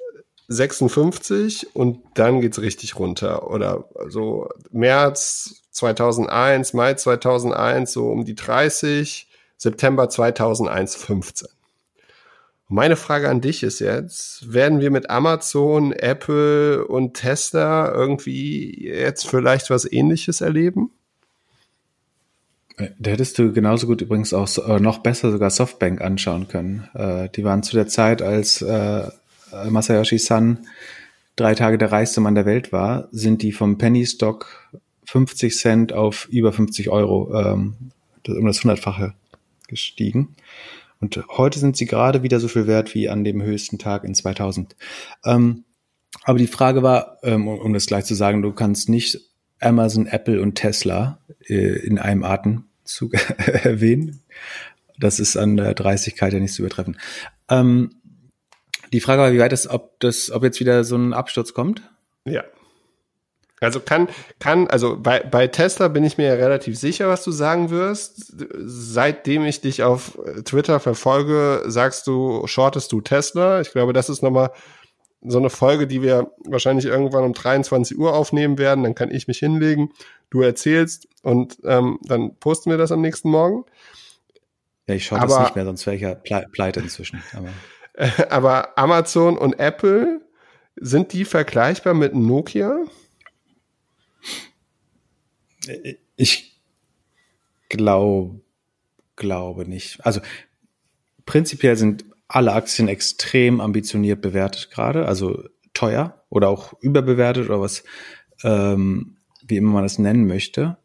[0.47, 3.51] 56 und dann geht's richtig runter.
[3.51, 11.49] Oder so März 2001, Mai 2001 so um die 30, September 2001 15.
[12.69, 19.28] Meine Frage an dich ist jetzt, werden wir mit Amazon, Apple und Tesla irgendwie jetzt
[19.28, 20.89] vielleicht was ähnliches erleben?
[22.78, 26.89] Da hättest du genauso gut übrigens auch äh, noch besser sogar Softbank anschauen können.
[26.95, 29.09] Äh, die waren zu der Zeit, als äh,
[29.69, 30.59] Masayoshi Son
[31.36, 34.71] drei Tage der reichste Mann der Welt war, sind die vom Penny Stock
[35.05, 37.76] 50 Cent auf über 50 Euro, ähm,
[38.28, 39.13] um das hundertfache
[39.67, 40.36] gestiegen.
[40.99, 44.15] Und heute sind sie gerade wieder so viel wert wie an dem höchsten Tag in
[44.15, 44.76] 2000.
[45.26, 45.65] Ähm,
[46.24, 49.19] Aber die Frage war, ähm, um, um das gleich zu sagen, du kannst nicht
[49.64, 53.14] Amazon, Apple und Tesla äh, in einem Atemzug
[53.64, 54.22] erwähnen.
[54.99, 56.97] Das ist an der Dreistigkeit ja nicht zu übertreffen.
[57.49, 57.91] Ähm,
[58.91, 61.82] die Frage war, wie weit es, ob das, ob jetzt wieder so ein Absturz kommt?
[62.26, 62.43] Ja.
[63.59, 64.09] Also kann,
[64.39, 68.34] kann, also bei, bei Tesla bin ich mir ja relativ sicher, was du sagen wirst.
[68.57, 73.61] Seitdem ich dich auf Twitter verfolge, sagst du, shortest du Tesla.
[73.61, 74.51] Ich glaube, das ist nochmal
[75.26, 78.84] so eine Folge, die wir wahrscheinlich irgendwann um 23 Uhr aufnehmen werden.
[78.84, 79.91] Dann kann ich mich hinlegen,
[80.30, 83.65] du erzählst und ähm, dann posten wir das am nächsten Morgen.
[84.88, 87.24] Ja, ich schaue das nicht mehr, sonst wäre ich ja pleite inzwischen.
[87.34, 87.49] Aber.
[88.30, 90.21] aber Amazon und Apple,
[90.76, 92.86] sind die vergleichbar mit Nokia?
[96.15, 96.59] Ich
[97.69, 98.41] glaube,
[99.15, 100.05] glaube nicht.
[100.05, 100.21] Also
[101.26, 105.43] prinzipiell sind alle Aktien extrem ambitioniert bewertet gerade, also
[105.75, 107.84] teuer oder auch überbewertet oder was,
[108.43, 110.77] ähm, wie immer man das nennen möchte.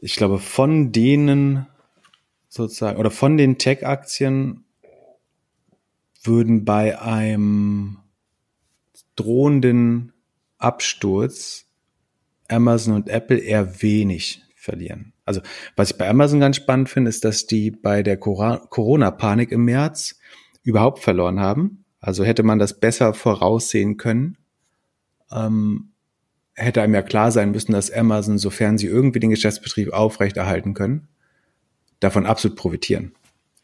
[0.00, 1.66] Ich glaube, von denen
[2.50, 4.66] sozusagen oder von den Tech-Aktien
[6.22, 7.96] würden bei einem
[9.16, 10.12] drohenden
[10.58, 11.64] Absturz
[12.48, 15.13] Amazon und Apple eher wenig verlieren.
[15.24, 15.40] Also
[15.76, 20.18] was ich bei Amazon ganz spannend finde, ist, dass die bei der Corona-Panik im März
[20.62, 21.84] überhaupt verloren haben.
[22.00, 24.36] Also hätte man das besser voraussehen können,
[25.32, 25.90] ähm,
[26.54, 31.08] hätte einem ja klar sein müssen, dass Amazon, sofern sie irgendwie den Geschäftsbetrieb aufrechterhalten können,
[32.00, 33.12] davon absolut profitieren.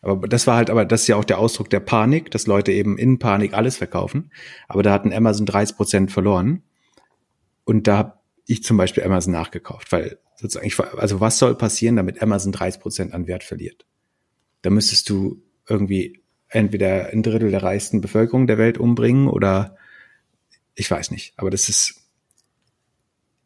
[0.03, 2.73] Aber das war halt, aber das ist ja auch der Ausdruck der Panik, dass Leute
[2.73, 4.31] eben in Panik alles verkaufen.
[4.67, 6.63] Aber da hatten Amazon 30 Prozent verloren.
[7.65, 12.22] Und da ich zum Beispiel Amazon nachgekauft, weil sozusagen, ich, also was soll passieren, damit
[12.22, 13.86] Amazon 30 Prozent an Wert verliert?
[14.62, 19.76] Da müsstest du irgendwie entweder ein Drittel der reichsten Bevölkerung der Welt umbringen oder
[20.74, 21.34] ich weiß nicht.
[21.36, 21.95] Aber das ist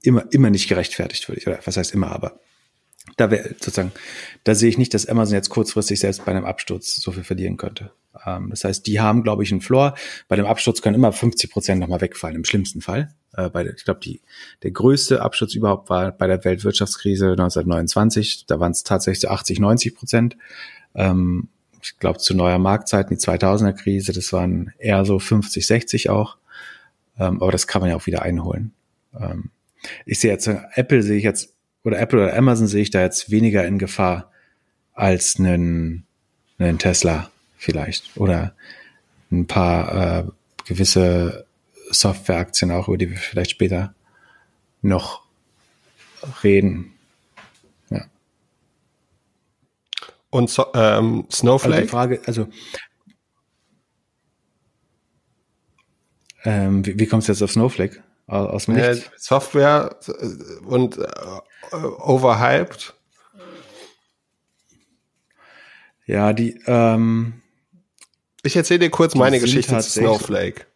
[0.02, 2.40] immer, immer nicht gerechtfertigt, würde ich, oder was heißt immer, aber
[3.16, 3.92] da wäre sozusagen,
[4.44, 7.56] da sehe ich nicht, dass Amazon jetzt kurzfristig selbst bei einem Absturz so viel verlieren
[7.56, 7.92] könnte.
[8.26, 9.94] Ähm, das heißt, die haben, glaube ich, einen Floor.
[10.28, 13.14] Bei dem Absturz können immer 50 Prozent nochmal wegfallen, im schlimmsten Fall.
[13.36, 14.00] Äh, bei, ich glaube,
[14.62, 18.46] der größte Absturz überhaupt war bei der Weltwirtschaftskrise 1929.
[18.46, 20.36] Da waren es tatsächlich 80, 90 Prozent.
[20.94, 21.48] Ähm,
[21.82, 26.38] ich glaube, zu neuer Marktzeiten, die 2000er Krise, das waren eher so 50, 60 auch.
[27.18, 28.72] Ähm, aber das kann man ja auch wieder einholen.
[29.18, 29.50] Ähm,
[30.06, 31.52] ich sehe jetzt, Apple sehe ich jetzt
[31.84, 34.30] oder Apple oder Amazon sehe ich da jetzt weniger in Gefahr
[34.94, 36.06] als einen,
[36.58, 38.54] einen Tesla vielleicht oder
[39.30, 40.24] ein paar äh,
[40.64, 41.46] gewisse
[41.90, 43.94] Softwareaktien auch, über die wir vielleicht später
[44.82, 45.22] noch
[46.42, 46.92] reden.
[47.90, 48.06] Ja.
[50.30, 51.74] Und so, ähm, Snowflake?
[51.74, 52.48] Also die Frage, also
[56.44, 58.02] ähm, wie, wie kommst du jetzt auf Snowflake?
[58.26, 59.06] Aus dem Nichts?
[59.06, 59.98] Äh, Software
[60.64, 62.94] und äh, overhyped.
[66.06, 66.60] Ja, die.
[66.66, 67.42] Ähm,
[68.44, 70.66] ich erzähle dir kurz meine Geschichte zu Snowflake.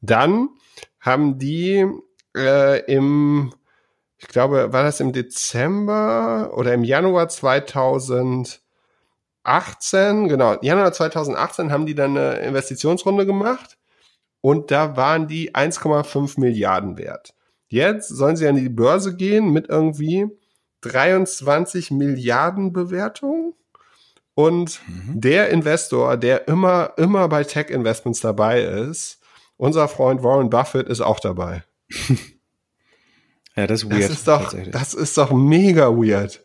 [0.00, 0.48] Dann
[1.00, 1.86] haben die
[2.36, 3.54] äh, im
[4.18, 8.60] ich glaube, war das im Dezember oder im Januar 2018,
[10.28, 13.78] genau, Januar 2018 haben die dann eine Investitionsrunde gemacht
[14.42, 17.32] und da waren die 1,5 Milliarden wert.
[17.68, 20.26] Jetzt sollen sie an die Börse gehen mit irgendwie
[20.82, 23.54] 23 Milliarden Bewertung.
[24.34, 25.20] Und mhm.
[25.20, 29.20] der Investor, der immer, immer bei Tech-Investments dabei ist,
[29.56, 31.64] unser Freund Warren Buffett ist auch dabei.
[33.54, 34.04] Ja, das ist weird.
[34.04, 36.42] Das ist doch, das ist doch mega weird.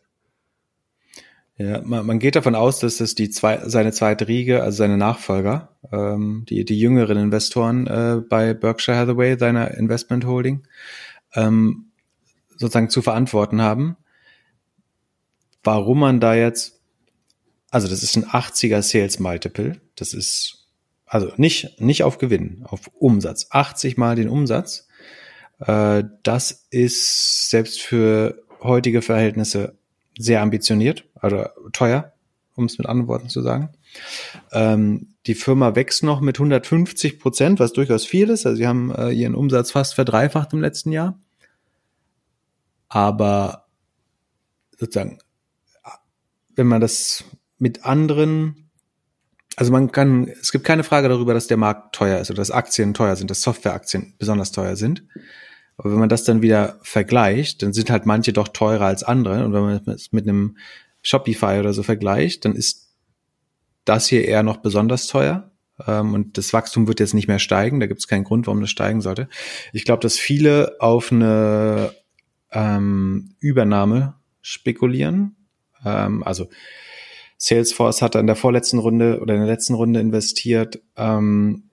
[1.58, 4.98] Ja, man, man geht davon aus, dass das die zwei, seine zweite Riege, also seine
[4.98, 10.68] Nachfolger, ähm, die, die jüngeren Investoren äh, bei Berkshire Hathaway, seiner Investment Holding,
[11.34, 11.92] ähm,
[12.58, 13.98] sozusagen zu verantworten haben.
[15.64, 16.80] Warum man da jetzt,
[17.72, 20.68] also das ist ein 80er Sales Multiple, das ist
[21.06, 24.88] also nicht, nicht auf Gewinn, auf Umsatz, 80 mal den Umsatz
[25.60, 29.78] äh, das ist selbst für heutige Verhältnisse
[30.18, 32.14] sehr ambitioniert, also teuer,
[32.56, 33.70] um es mit anderen Worten zu sagen.
[34.52, 38.46] Ähm, die Firma wächst noch mit 150 Prozent, was durchaus viel ist.
[38.46, 41.20] Also sie haben äh, ihren Umsatz fast verdreifacht im letzten Jahr.
[42.90, 43.68] Aber
[44.78, 45.20] sozusagen,
[46.56, 47.26] wenn man das
[47.58, 48.70] mit anderen,
[49.56, 52.52] also man kann, es gibt keine Frage darüber, dass der Markt teuer ist oder dass
[52.52, 55.04] Aktien teuer sind, dass Softwareaktien besonders teuer sind.
[55.78, 59.46] Aber wenn man das dann wieder vergleicht, dann sind halt manche doch teurer als andere.
[59.46, 60.58] Und wenn man es mit einem
[61.04, 62.92] Shopify oder so vergleicht, dann ist
[63.86, 65.52] das hier eher noch besonders teuer.
[65.86, 67.80] Ähm, und das Wachstum wird jetzt nicht mehr steigen.
[67.80, 69.30] Da gibt es keinen Grund, warum das steigen sollte.
[69.72, 71.94] Ich glaube, dass viele auf eine
[72.52, 75.36] ähm, Übernahme spekulieren.
[75.86, 76.48] Ähm, also
[77.38, 80.82] Salesforce hat in der vorletzten Runde oder in der letzten Runde investiert.
[80.96, 81.67] Ähm,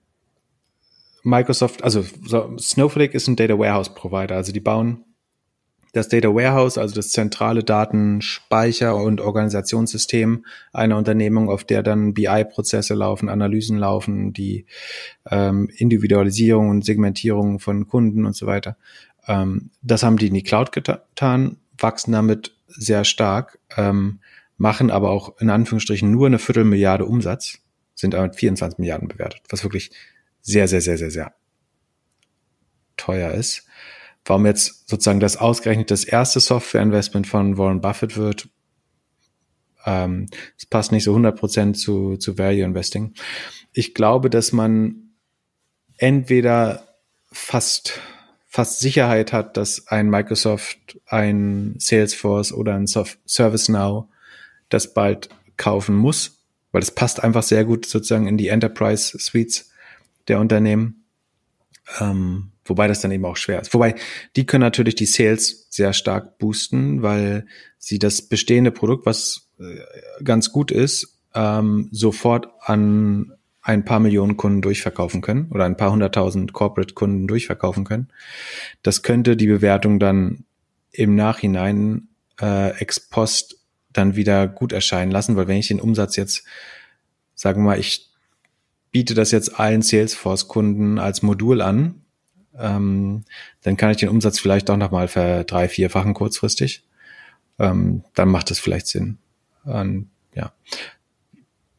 [1.25, 5.03] Microsoft, also so, Snowflake ist ein Data Warehouse Provider, also die bauen
[5.95, 12.93] das Data Warehouse, also das zentrale Datenspeicher- und Organisationssystem einer Unternehmung, auf der dann BI-Prozesse
[12.95, 14.65] laufen, Analysen laufen, die
[15.31, 18.75] ähm, Individualisierung und Segmentierung von Kunden und so weiter.
[19.25, 24.19] Ähm, das haben die in die Cloud getan, wachsen damit sehr stark, ähm,
[24.57, 27.59] machen aber auch in Anführungsstrichen nur eine Viertelmilliarde Umsatz,
[27.93, 29.91] sind aber mit 24 Milliarden bewertet, was wirklich
[30.45, 31.33] sehr, sehr, sehr, sehr, sehr
[32.95, 33.65] teuer ist.
[34.23, 38.47] Warum jetzt sozusagen das ausgerechnet das erste Software-Investment von Warren Buffett wird,
[39.85, 40.27] ähm,
[40.69, 43.13] passt nicht so 100% zu, zu Value Investing.
[43.73, 45.11] Ich glaube, dass man
[45.97, 46.87] entweder
[47.31, 47.99] fast,
[48.47, 54.05] fast Sicherheit hat, dass ein Microsoft, ein Salesforce oder ein ServiceNow
[54.69, 56.39] das bald kaufen muss,
[56.71, 59.71] weil es passt einfach sehr gut sozusagen in die Enterprise Suites
[60.27, 61.05] der Unternehmen.
[61.99, 63.73] Ähm, wobei das dann eben auch schwer ist.
[63.73, 63.95] Wobei
[64.35, 67.45] die können natürlich die Sales sehr stark boosten, weil
[67.77, 74.37] sie das bestehende Produkt, was äh, ganz gut ist, ähm, sofort an ein paar Millionen
[74.37, 78.09] Kunden durchverkaufen können oder ein paar hunderttausend Corporate-Kunden durchverkaufen können.
[78.83, 80.45] Das könnte die Bewertung dann
[80.91, 83.57] im Nachhinein äh, ex post
[83.91, 86.45] dann wieder gut erscheinen lassen, weil wenn ich den Umsatz jetzt,
[87.33, 88.11] sagen wir mal, ich
[88.95, 91.95] biete das jetzt allen Salesforce-Kunden als Modul an,
[92.57, 93.25] ähm,
[93.61, 96.85] dann kann ich den Umsatz vielleicht auch nochmal verdrei, vierfachen kurzfristig.
[97.59, 99.17] Ähm, dann macht das vielleicht Sinn.
[99.65, 100.53] Und, ja,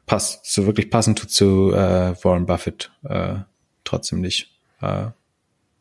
[0.05, 3.37] passt so wirklich passend zu, zu äh, Warren Buffett äh,
[3.85, 4.51] trotzdem nicht.
[4.83, 5.07] Äh,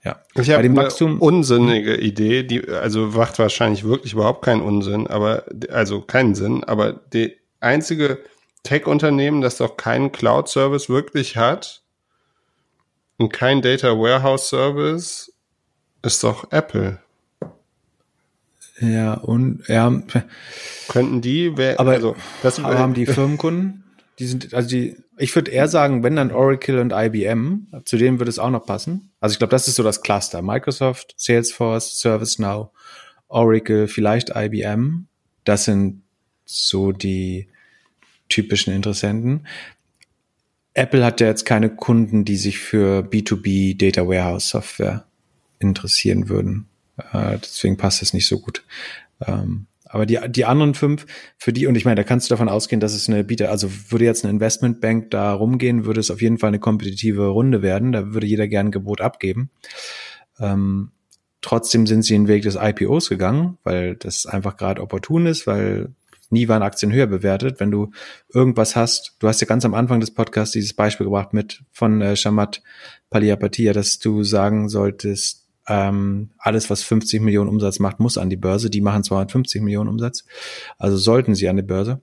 [0.05, 0.21] ja.
[0.35, 5.43] Ich habe eine Wachstum unsinnige Idee, die also macht wahrscheinlich wirklich überhaupt keinen Unsinn, aber
[5.69, 8.19] also keinen Sinn, aber die einzige
[8.65, 11.83] Tech-Unternehmen, das doch keinen Cloud-Service wirklich hat
[13.17, 15.31] und kein Data Warehouse-Service,
[16.01, 16.99] ist doch Apple.
[18.79, 20.01] Ja, und ja.
[20.89, 23.85] Könnten die, wer, aber, also, das aber haben die Firmenkunden,
[24.19, 28.19] die sind, also die, ich würde eher sagen, wenn dann Oracle und IBM, zu denen
[28.19, 29.11] würde es auch noch passen.
[29.19, 30.41] Also ich glaube, das ist so das Cluster.
[30.41, 32.69] Microsoft, Salesforce, ServiceNow,
[33.27, 35.07] Oracle, vielleicht IBM.
[35.43, 36.03] Das sind
[36.45, 37.47] so die,
[38.35, 39.47] typischen Interessenten.
[40.73, 45.05] Apple hat ja jetzt keine Kunden, die sich für B2B Data Warehouse Software
[45.59, 46.67] interessieren würden.
[47.13, 48.63] Äh, deswegen passt das nicht so gut.
[49.25, 51.05] Ähm, aber die, die anderen fünf,
[51.37, 53.69] für die, und ich meine, da kannst du davon ausgehen, dass es eine Bieter, also
[53.89, 57.93] würde jetzt eine Investmentbank da rumgehen, würde es auf jeden Fall eine kompetitive Runde werden.
[57.93, 59.49] Da würde jeder gern ein Gebot abgeben.
[60.41, 60.91] Ähm,
[61.39, 65.93] trotzdem sind sie den Weg des IPOs gegangen, weil das einfach gerade opportun ist, weil
[66.35, 67.59] nie waren Aktien höher bewertet.
[67.59, 67.91] Wenn du
[68.31, 72.01] irgendwas hast, du hast ja ganz am Anfang des Podcasts dieses Beispiel gebracht mit von
[72.01, 72.61] äh, Shamat
[73.09, 78.35] Paliapatia, dass du sagen solltest, ähm, alles, was 50 Millionen Umsatz macht, muss an die
[78.35, 78.69] Börse.
[78.69, 80.25] Die machen 250 Millionen Umsatz.
[80.77, 82.01] Also sollten sie an die Börse.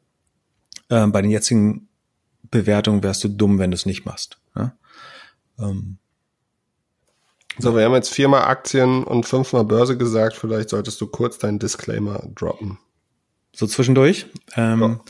[0.90, 1.88] Ähm, bei den jetzigen
[2.50, 4.38] Bewertungen wärst du dumm, wenn du es nicht machst.
[4.56, 4.74] Ja?
[5.60, 5.98] Ähm,
[7.58, 10.36] so, wir haben jetzt viermal Aktien und fünfmal Börse gesagt.
[10.36, 12.78] Vielleicht solltest du kurz deinen Disclaimer droppen
[13.54, 14.26] so zwischendurch.
[14.56, 15.00] Ähm, ja.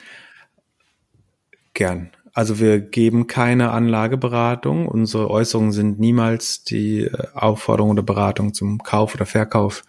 [1.74, 2.10] Gern.
[2.34, 4.88] Also wir geben keine Anlageberatung.
[4.88, 9.84] Unsere Äußerungen sind niemals die äh, Aufforderung oder Beratung zum Kauf oder Verkauf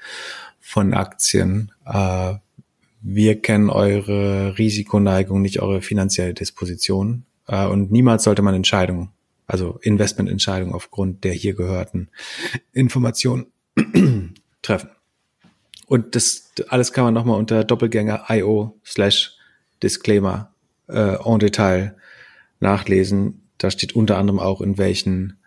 [0.60, 1.72] von Aktien.
[1.86, 2.36] Äh,
[3.02, 7.26] wir kennen eure Risikoneigung, nicht eure finanzielle Disposition.
[7.48, 9.10] Äh, und niemals sollte man Entscheidungen,
[9.48, 12.10] also Investmententscheidungen aufgrund der hier gehörten
[12.74, 13.48] Informationen
[14.62, 14.90] treffen.
[15.94, 19.38] Und das alles kann man nochmal unter Doppelgänger.io slash
[19.84, 20.52] Disclaimer
[20.88, 21.96] äh, en Detail
[22.60, 23.44] nachlesen.
[23.60, 25.38] Da steht unter anderem auch, in welchen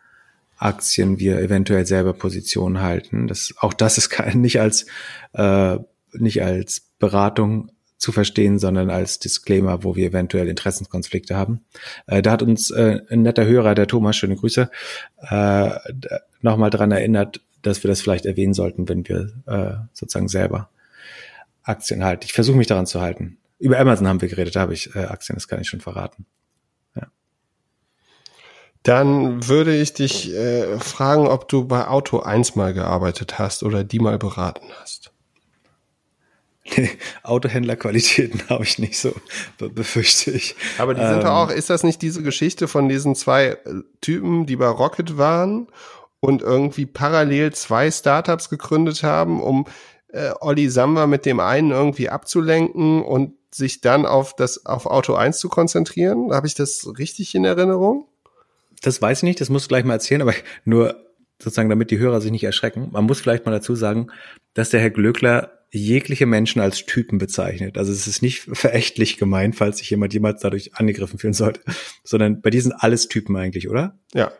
[0.57, 3.27] Aktien wir eventuell selber Positionen halten.
[3.27, 4.87] Das, auch das ist kein, nicht als
[5.33, 5.79] äh,
[6.13, 11.65] nicht als Beratung zu verstehen, sondern als Disclaimer, wo wir eventuell Interessenskonflikte haben.
[12.07, 14.71] Äh, da hat uns äh, ein netter Hörer, der Thomas, schöne Grüße,
[15.29, 15.71] äh,
[16.41, 20.71] nochmal dran erinnert, dass wir das vielleicht erwähnen sollten, wenn wir äh, sozusagen selber
[21.63, 22.25] Aktien halten.
[22.25, 23.39] Ich versuche mich daran zu halten.
[23.59, 26.27] Über Amazon haben wir geredet, da habe ich äh, Aktien, das kann ich schon verraten.
[26.95, 27.09] Ja.
[28.83, 33.83] Dann würde ich dich äh, fragen, ob du bei Auto 1 mal gearbeitet hast oder
[33.83, 35.13] die mal beraten hast.
[36.77, 36.91] Nee,
[37.23, 39.15] Autohändlerqualitäten habe ich nicht so,
[39.59, 40.57] befürchte ich.
[40.79, 43.59] Aber die sind ähm, doch auch, ist das nicht diese Geschichte von diesen zwei äh,
[44.01, 45.69] Typen, die bei Rocket waren
[46.27, 49.65] und irgendwie parallel zwei Startups gegründet haben, um
[50.09, 55.15] äh, Olli Samba mit dem einen irgendwie abzulenken und sich dann auf das auf Auto
[55.15, 56.33] 1 zu konzentrieren?
[56.33, 58.09] Habe ich das richtig in Erinnerung?
[58.83, 60.35] Das weiß ich nicht, das musst du gleich mal erzählen, aber
[60.65, 60.97] nur
[61.41, 62.89] sozusagen, damit die Hörer sich nicht erschrecken.
[62.91, 64.09] Man muss vielleicht mal dazu sagen,
[64.55, 67.79] dass der Herr Glöckler jegliche Menschen als Typen bezeichnet.
[67.79, 71.61] Also es ist nicht verächtlich gemeint, falls sich jemand jemals dadurch angegriffen fühlen sollte,
[72.03, 73.97] sondern bei diesen alles Typen eigentlich, oder?
[74.13, 74.33] Ja.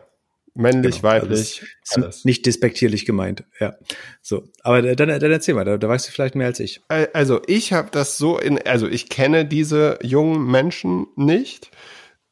[0.57, 1.63] Männlich, genau, also weiblich.
[1.89, 3.75] Also ist nicht despektierlich gemeint, ja.
[4.21, 6.81] So, aber dann, dann erzähl mal, da, da weißt du vielleicht mehr als ich.
[7.13, 11.69] Also ich habe das so in, also ich kenne diese jungen Menschen nicht.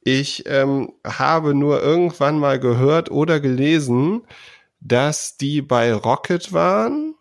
[0.03, 4.23] Ich ähm, habe nur irgendwann mal gehört oder gelesen,
[4.79, 7.15] dass die bei Rocket waren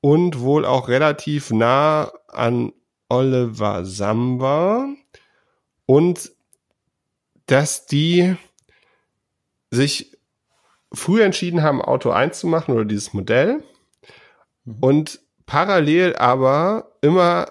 [0.00, 2.72] und wohl auch relativ nah an
[3.08, 4.88] Oliver Samba
[5.86, 6.32] und
[7.46, 8.36] dass die
[9.74, 10.16] sich
[10.92, 13.62] früh entschieden haben, Auto 1 zu machen oder dieses Modell
[14.64, 14.76] mhm.
[14.80, 17.46] und parallel aber immer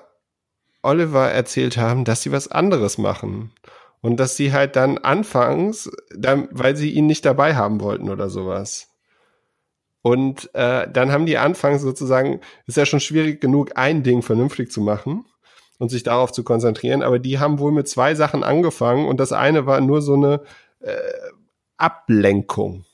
[0.82, 3.52] Oliver erzählt haben, dass sie was anderes machen.
[4.02, 8.30] Und dass sie halt dann anfangs, dann, weil sie ihn nicht dabei haben wollten oder
[8.30, 8.90] sowas.
[10.02, 14.70] Und äh, dann haben die anfangs sozusagen, ist ja schon schwierig genug, ein Ding vernünftig
[14.70, 15.24] zu machen
[15.80, 19.32] und sich darauf zu konzentrieren, aber die haben wohl mit zwei Sachen angefangen und das
[19.32, 20.42] eine war nur so eine
[20.82, 20.98] äh,
[21.84, 22.86] Ablenkung.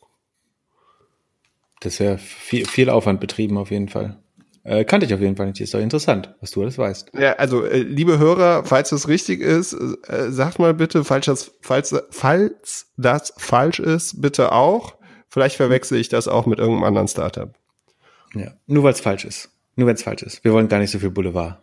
[1.79, 4.17] Das wäre viel, viel Aufwand betrieben auf jeden Fall.
[4.63, 5.61] Äh, kannte ich auf jeden Fall nicht.
[5.61, 7.11] Ist doch interessant, was du alles weißt.
[7.17, 11.51] Ja, also äh, liebe Hörer, falls das richtig ist, äh, sagt mal bitte, falls das,
[11.61, 14.95] falls, falls das falsch ist, bitte auch.
[15.29, 17.53] Vielleicht verwechsel ich das auch mit irgendeinem anderen Startup.
[18.33, 19.49] Ja, nur weil es falsch ist.
[19.75, 20.43] Nur wenn es falsch ist.
[20.43, 21.61] Wir wollen gar nicht so viel Boulevard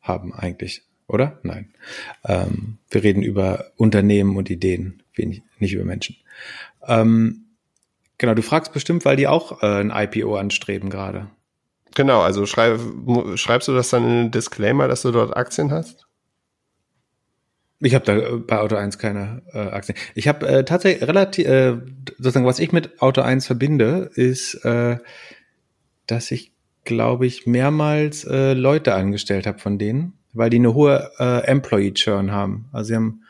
[0.00, 1.38] haben eigentlich, oder?
[1.42, 1.74] Nein.
[2.24, 6.16] Ähm, wir reden über Unternehmen und Ideen, wenig, nicht über Menschen.
[6.86, 7.46] Ähm,
[8.16, 11.28] genau, du fragst bestimmt, weil die auch äh, ein IPO anstreben gerade.
[11.94, 12.80] Genau, also schreib,
[13.34, 16.06] schreibst du das dann in den Disclaimer, dass du dort Aktien hast?
[17.80, 19.96] Ich habe da äh, bei Auto 1 keine äh, Aktien.
[20.14, 21.76] Ich habe äh, tatsächlich relativ, äh,
[22.18, 24.98] sozusagen, was ich mit Auto 1 verbinde, ist, äh,
[26.06, 26.52] dass ich,
[26.84, 32.32] glaube ich, mehrmals äh, Leute angestellt habe von denen, weil die eine hohe äh, Employee-Churn
[32.32, 32.68] haben.
[32.72, 33.22] Also sie haben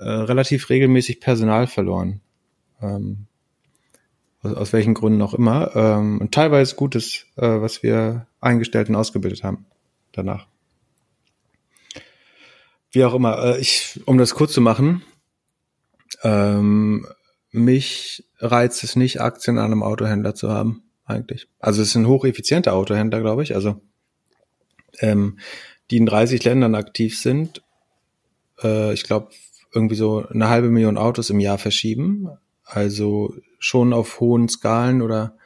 [0.00, 2.20] äh, relativ regelmäßig Personal verloren.
[2.80, 3.26] Ähm,
[4.42, 5.74] aus, aus welchen Gründen auch immer.
[5.74, 9.66] Ähm, und teilweise Gutes, äh, was wir eingestellt und ausgebildet haben
[10.12, 10.46] danach.
[12.92, 15.02] Wie auch immer, äh, ich, um das kurz zu machen,
[16.22, 17.06] ähm,
[17.52, 21.48] mich reizt es nicht, Aktien an einem Autohändler zu haben, eigentlich.
[21.58, 23.80] Also es sind hocheffiziente Autohändler, glaube ich, also
[24.98, 25.38] ähm,
[25.90, 27.62] die in 30 Ländern aktiv sind.
[28.62, 29.30] Äh, ich glaube,
[29.72, 32.28] irgendwie so eine halbe Million Autos im Jahr verschieben.
[32.64, 35.36] Also schon auf hohen Skalen oder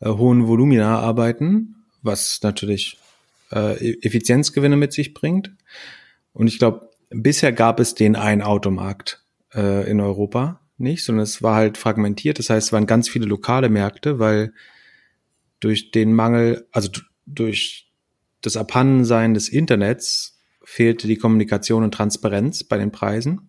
[0.00, 2.98] äh, hohen Volumina arbeiten, was natürlich
[3.52, 5.52] äh, e-, Effizienzgewinne mit sich bringt.
[6.32, 9.24] Und ich glaube, bisher gab es den einen Automarkt
[9.54, 12.38] äh, in Europa nicht, sondern es war halt fragmentiert.
[12.38, 14.52] Das heißt, es waren ganz viele lokale Märkte, weil
[15.60, 16.90] durch den Mangel, also
[17.24, 17.90] durch
[18.42, 23.48] das Abhandensein des Internets fehlte die Kommunikation und Transparenz bei den Preisen.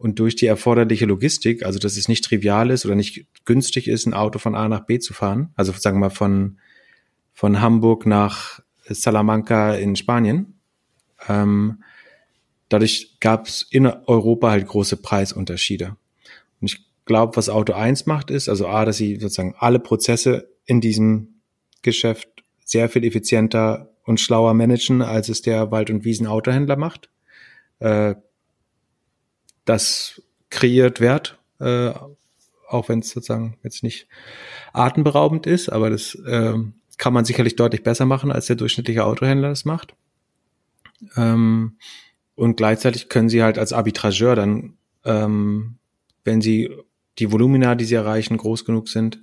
[0.00, 4.06] Und durch die erforderliche Logistik, also dass es nicht trivial ist oder nicht günstig ist,
[4.06, 6.58] ein Auto von A nach B zu fahren, also sagen wir mal von,
[7.34, 10.54] von Hamburg nach Salamanca in Spanien,
[11.28, 11.82] ähm,
[12.70, 15.98] dadurch gab es in Europa halt große Preisunterschiede.
[16.62, 20.48] Und ich glaube, was Auto 1 macht, ist, also A, dass sie sozusagen alle Prozesse
[20.64, 21.42] in diesem
[21.82, 27.10] Geschäft sehr viel effizienter und schlauer managen, als es der Wald- und Wiesenautohändler macht.
[27.80, 28.14] Äh,
[29.64, 31.92] das kreiert Wert, äh,
[32.68, 34.08] auch wenn es sozusagen jetzt nicht
[34.72, 36.54] atemberaubend ist, aber das äh,
[36.98, 39.94] kann man sicherlich deutlich besser machen, als der durchschnittliche Autohändler das macht.
[41.16, 41.76] Ähm,
[42.34, 44.74] und gleichzeitig können sie halt als Arbitrageur dann,
[45.04, 45.76] ähm,
[46.24, 46.70] wenn sie
[47.18, 49.22] die Volumina, die sie erreichen, groß genug sind,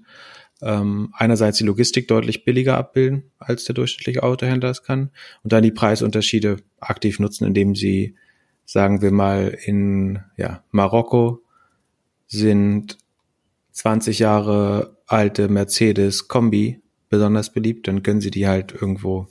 [0.61, 5.11] ähm, einerseits die Logistik deutlich billiger abbilden, als der durchschnittliche Autohändler es kann,
[5.43, 8.15] und dann die Preisunterschiede aktiv nutzen, indem sie
[8.67, 11.41] sagen wir mal, in ja, Marokko
[12.27, 12.97] sind
[13.71, 19.27] 20 Jahre alte Mercedes Kombi besonders beliebt, dann können sie die halt irgendwo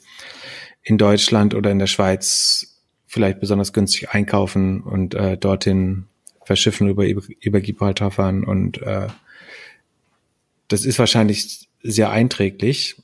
[0.83, 6.07] in Deutschland oder in der Schweiz vielleicht besonders günstig einkaufen und äh, dorthin
[6.43, 9.09] verschiffen über, über Gibraltar fahren und äh,
[10.69, 12.97] das ist wahrscheinlich sehr einträglich.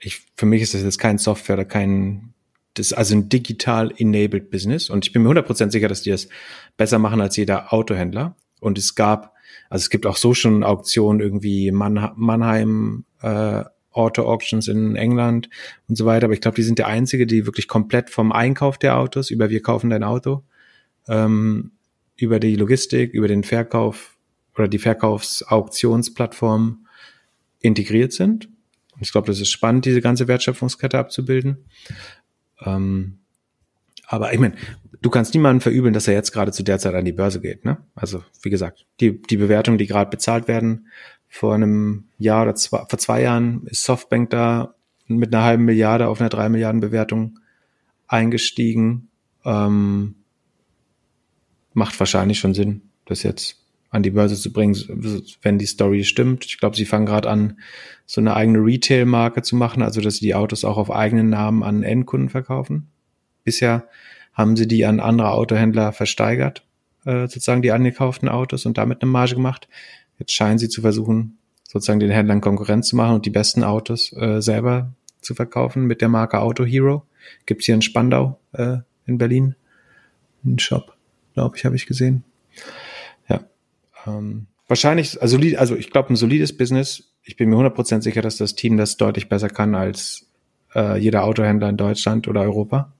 [0.00, 2.33] Ich, für mich ist das jetzt kein Software oder kein,
[2.74, 6.10] das ist also ein digital enabled Business und ich bin mir 100% sicher, dass die
[6.10, 6.28] das
[6.76, 8.36] besser machen als jeder Autohändler.
[8.60, 9.34] Und es gab,
[9.70, 15.48] also es gibt auch so schon Auktionen irgendwie Mann, Mannheim, äh, Auto Auctions in England
[15.88, 16.24] und so weiter.
[16.24, 19.50] Aber ich glaube, die sind der einzige, die wirklich komplett vom Einkauf der Autos über
[19.50, 20.42] wir kaufen dein Auto,
[21.06, 21.72] ähm,
[22.16, 24.16] über die Logistik, über den Verkauf
[24.56, 26.86] oder die Verkaufsauktionsplattform
[27.60, 28.48] integriert sind.
[28.94, 31.64] Und ich glaube, das ist spannend, diese ganze Wertschöpfungskette abzubilden.
[32.64, 33.18] Ähm,
[34.06, 34.54] aber ich meine,
[35.00, 37.64] du kannst niemanden verübeln, dass er jetzt gerade zu der Zeit an die Börse geht.
[37.64, 37.78] Ne?
[37.94, 40.88] Also wie gesagt, die, die Bewertungen, die gerade bezahlt werden,
[41.28, 44.74] vor einem Jahr oder zwei, vor zwei Jahren ist Softbank da
[45.06, 47.38] mit einer halben Milliarde auf einer drei Milliarden Bewertung
[48.06, 49.08] eingestiegen.
[49.44, 50.14] Ähm,
[51.72, 53.63] macht wahrscheinlich schon Sinn, das jetzt
[53.94, 54.74] an die Börse zu bringen,
[55.42, 56.44] wenn die Story stimmt.
[56.46, 57.60] Ich glaube, sie fangen gerade an,
[58.06, 61.62] so eine eigene Retail-Marke zu machen, also dass sie die Autos auch auf eigenen Namen
[61.62, 62.88] an Endkunden verkaufen.
[63.44, 63.88] Bisher
[64.32, 66.66] haben sie die an andere Autohändler versteigert,
[67.04, 69.68] äh, sozusagen die angekauften Autos und damit eine Marge gemacht.
[70.18, 74.12] Jetzt scheinen sie zu versuchen, sozusagen den Händlern Konkurrenz zu machen und die besten Autos
[74.14, 77.06] äh, selber zu verkaufen mit der Marke Auto Hero.
[77.46, 79.54] Gibt's hier in Spandau äh, in Berlin
[80.44, 80.96] einen Shop,
[81.34, 82.24] glaube ich, habe ich gesehen.
[84.06, 87.14] Ähm, wahrscheinlich, also, also ich glaube, ein solides Business.
[87.22, 90.26] Ich bin mir 100% sicher, dass das Team das deutlich besser kann als
[90.74, 92.92] äh, jeder Autohändler in Deutschland oder Europa.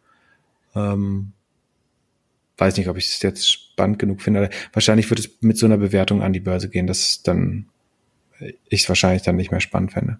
[0.74, 1.32] Ähm,
[2.56, 4.50] weiß nicht, ob ich es jetzt spannend genug finde.
[4.72, 7.66] Wahrscheinlich wird es mit so einer Bewertung an die Börse gehen, dass dann
[8.68, 10.18] ich es wahrscheinlich dann nicht mehr spannend fände.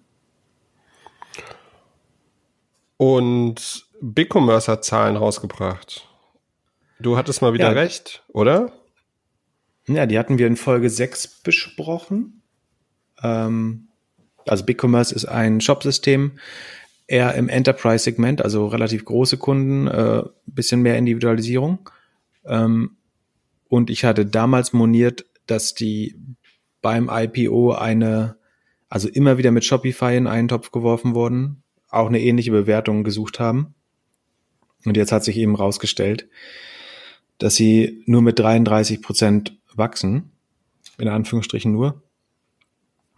[2.97, 6.07] Und BigCommerce hat Zahlen rausgebracht.
[6.99, 7.71] Du hattest mal wieder ja.
[7.71, 8.71] recht, oder?
[9.87, 12.41] Ja, die hatten wir in Folge 6 besprochen.
[13.21, 13.87] Ähm,
[14.47, 16.39] also BigCommerce ist ein Shopsystem,
[17.07, 21.89] eher im Enterprise-Segment, also relativ große Kunden, äh, bisschen mehr Individualisierung.
[22.45, 22.97] Ähm,
[23.67, 26.15] und ich hatte damals moniert, dass die
[26.81, 28.37] beim IPO eine,
[28.89, 33.39] also immer wieder mit Shopify in einen Topf geworfen wurden, auch eine ähnliche Bewertung gesucht
[33.39, 33.73] haben.
[34.85, 36.27] Und jetzt hat sich eben rausgestellt,
[37.37, 40.31] dass sie nur mit 33 Prozent wachsen,
[40.97, 42.01] in Anführungsstrichen nur.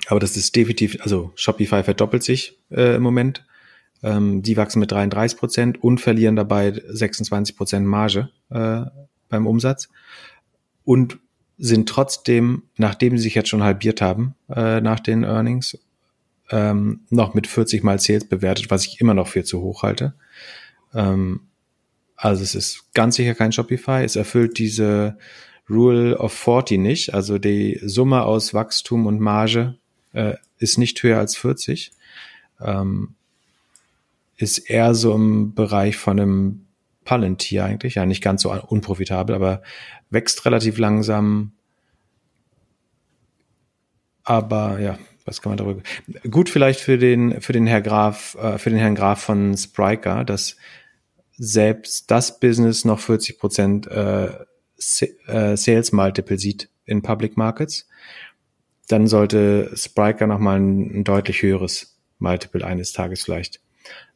[0.08, 3.46] Aber das ist definitiv, also Shopify verdoppelt sich äh, im Moment.
[4.04, 8.82] Ähm, die wachsen mit 33 Prozent und verlieren dabei 26 Prozent Marge äh,
[9.30, 9.90] beim Umsatz
[10.84, 11.20] und
[11.58, 15.78] sind trotzdem, nachdem sie sich jetzt schon halbiert haben äh, nach den Earnings,
[16.52, 20.14] ähm, noch mit 40 mal Sales bewertet, was ich immer noch für zu hoch halte.
[20.94, 21.42] Ähm,
[22.16, 24.04] also es ist ganz sicher kein Shopify.
[24.04, 25.18] Es erfüllt diese
[25.70, 27.14] Rule of 40 nicht.
[27.14, 29.78] Also die Summe aus Wachstum und Marge
[30.14, 31.92] äh, ist nicht höher als 40.
[32.62, 33.16] Ähm,
[34.38, 36.68] ist eher so im Bereich von einem
[37.04, 39.62] Palantir eigentlich, ja nicht ganz so unprofitabel, aber
[40.10, 41.54] wächst relativ langsam.
[44.24, 45.82] Aber ja, was kann man darüber?
[46.30, 50.24] Gut vielleicht für den für den Herr Graf, äh, für den Herrn Graf von Spriker,
[50.24, 50.58] dass
[51.38, 54.30] selbst das Business noch 40 Prozent äh,
[54.78, 57.88] Sales Multiple sieht in Public Markets,
[58.88, 63.60] dann sollte Spriker noch mal ein, ein deutlich höheres Multiple eines Tages vielleicht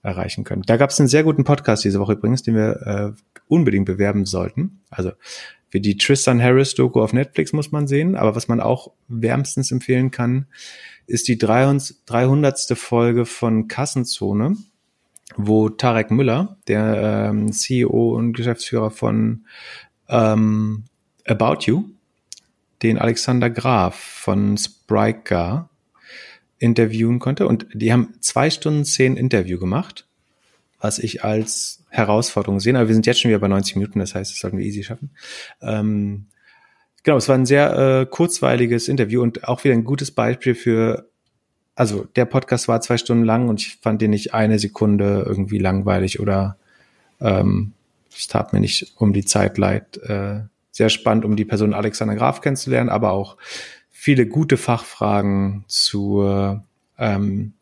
[0.04, 0.64] erreichen können.
[0.64, 4.26] Da gab es einen sehr guten Podcast diese Woche übrigens, den wir äh, unbedingt bewerben
[4.26, 4.82] sollten.
[4.90, 5.12] Also
[5.70, 9.72] für die Tristan Harris Doku auf Netflix muss man sehen, aber was man auch wärmstens
[9.72, 10.48] empfehlen kann,
[11.08, 12.78] ist die 300.
[12.78, 14.58] Folge von Kassenzone,
[15.36, 19.46] wo Tarek Müller, der ähm, CEO und Geschäftsführer von
[20.12, 20.84] ähm,
[21.26, 21.86] About You,
[22.84, 25.70] den Alexander Graf von Spriker
[26.60, 27.48] interviewen konnte.
[27.48, 30.06] Und die haben zwei Stunden zehn Interview gemacht,
[30.80, 32.76] was ich als Herausforderung sehe.
[32.76, 34.84] Aber wir sind jetzt schon wieder bei 90 Minuten, das heißt, das sollten wir easy
[34.84, 35.12] schaffen.
[35.62, 36.28] Ähm,
[37.04, 41.10] genau, es war ein sehr äh, kurzweiliges Interview und auch wieder ein gutes Beispiel für,
[41.76, 45.58] also der Podcast war zwei Stunden lang und ich fand den nicht eine Sekunde irgendwie
[45.58, 46.58] langweilig oder
[47.20, 47.74] ähm,
[48.22, 49.98] es tat mir nicht um die Zeit leid.
[49.98, 53.36] Äh, sehr spannend, um die Person Alexander Graf kennenzulernen, aber auch
[53.90, 56.64] viele gute Fachfragen zur,
[57.00, 57.54] ähm,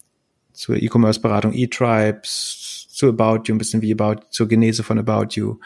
[0.51, 5.59] zur E-Commerce-Beratung E-Tribes, zu About You, ein bisschen wie About, zur Genese von About You,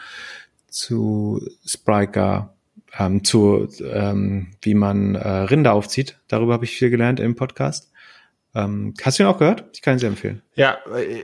[0.68, 2.54] zu Spriker,
[2.96, 6.20] ähm, zu ähm, wie man äh, Rinder aufzieht.
[6.28, 7.90] Darüber habe ich viel gelernt im Podcast.
[8.54, 9.64] Ähm, hast du ihn auch gehört?
[9.72, 10.42] Ich kann ihn sehr empfehlen.
[10.54, 10.78] Ja,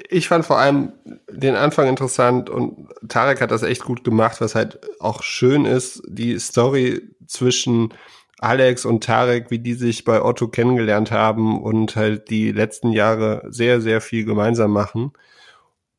[0.09, 0.93] ich fand vor allem
[1.31, 6.03] den Anfang interessant und Tarek hat das echt gut gemacht, was halt auch schön ist,
[6.09, 7.95] die Story zwischen
[8.41, 13.43] Alex und Tarek, wie die sich bei Otto kennengelernt haben und halt die letzten Jahre
[13.49, 15.13] sehr, sehr viel gemeinsam machen.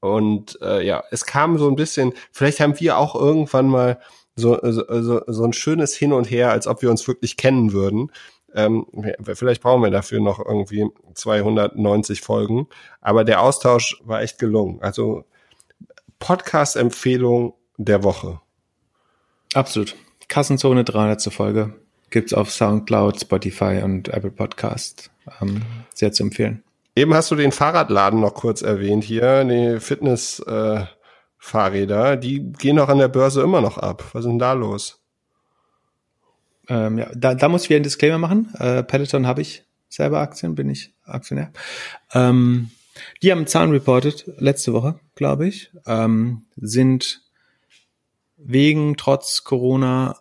[0.01, 3.99] Und äh, ja, es kam so ein bisschen, vielleicht haben wir auch irgendwann mal
[4.35, 7.73] so, so, so, so ein schönes Hin und Her, als ob wir uns wirklich kennen
[7.73, 8.11] würden.
[8.53, 8.86] Ähm,
[9.22, 12.68] vielleicht brauchen wir dafür noch irgendwie 290 Folgen.
[12.99, 14.82] Aber der Austausch war echt gelungen.
[14.82, 15.23] Also
[16.19, 18.41] Podcast-Empfehlung der Woche.
[19.53, 19.95] Absolut.
[20.28, 21.34] Kassenzone 300.
[21.34, 21.76] Folge.
[22.10, 25.11] Gibt's auf Soundcloud, Spotify und Apple Podcast.
[25.41, 25.61] Ähm,
[25.94, 26.64] sehr zu empfehlen.
[26.95, 32.90] Eben hast du den Fahrradladen noch kurz erwähnt hier, die Fitness-Fahrräder, äh, die gehen doch
[32.90, 34.03] an der Börse immer noch ab.
[34.11, 35.01] Was ist denn da los?
[36.72, 38.53] Ähm, ja, da, da muss ich wieder einen Disclaimer machen.
[38.57, 41.52] Äh, Peloton habe ich selber Aktien, bin ich Aktionär.
[42.14, 42.72] Ähm,
[43.22, 47.23] die haben Zahlen reported letzte Woche, glaube ich, ähm, sind
[48.38, 50.18] wegen trotz Corona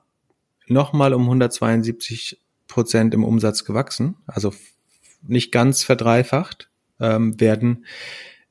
[0.67, 4.53] nochmal um 172 Prozent im Umsatz gewachsen, also
[5.23, 6.69] nicht ganz verdreifacht,
[6.99, 7.87] ähm, werden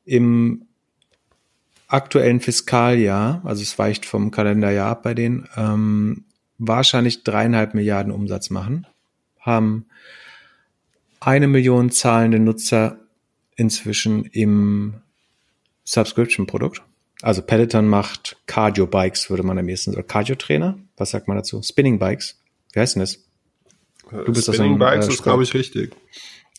[0.05, 0.67] im
[1.87, 6.25] aktuellen Fiskaljahr, also es weicht vom Kalenderjahr ab bei denen, ähm,
[6.59, 8.85] wahrscheinlich dreieinhalb Milliarden Umsatz machen,
[9.39, 9.85] haben
[11.19, 12.99] eine Million zahlende Nutzer
[13.55, 14.95] inzwischen im
[15.83, 16.83] Subscription-Produkt.
[17.21, 20.07] Also Peloton macht Cardio-Bikes, würde man am ehesten sagen.
[20.07, 20.77] Cardio-Trainer?
[20.95, 21.61] Was sagt man dazu?
[21.61, 22.39] Spinning-Bikes?
[22.73, 23.19] Wie heißt denn das?
[24.09, 25.95] Du bist Spinning-Bikes äh, ist, glaube ich, richtig.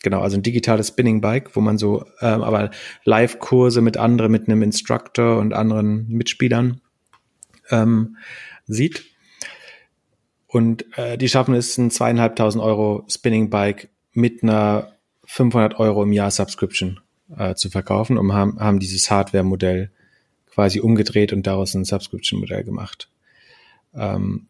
[0.03, 2.71] Genau, also ein digitales Spinning-Bike, wo man so, ähm, aber
[3.03, 6.81] Live-Kurse mit anderen, mit einem Instructor und anderen Mitspielern
[7.69, 8.17] ähm,
[8.65, 9.10] sieht.
[10.51, 14.91] Und äh, die schaffen es, ein zweieinhalbtausend Euro Spinning-Bike mit einer
[15.23, 16.99] 500 Euro im Jahr Subscription
[17.37, 19.91] äh, zu verkaufen und haben, haben dieses Hardware-Modell
[20.53, 23.09] quasi umgedreht und daraus ein Subscription-Modell gemacht.
[23.95, 24.47] Ähm,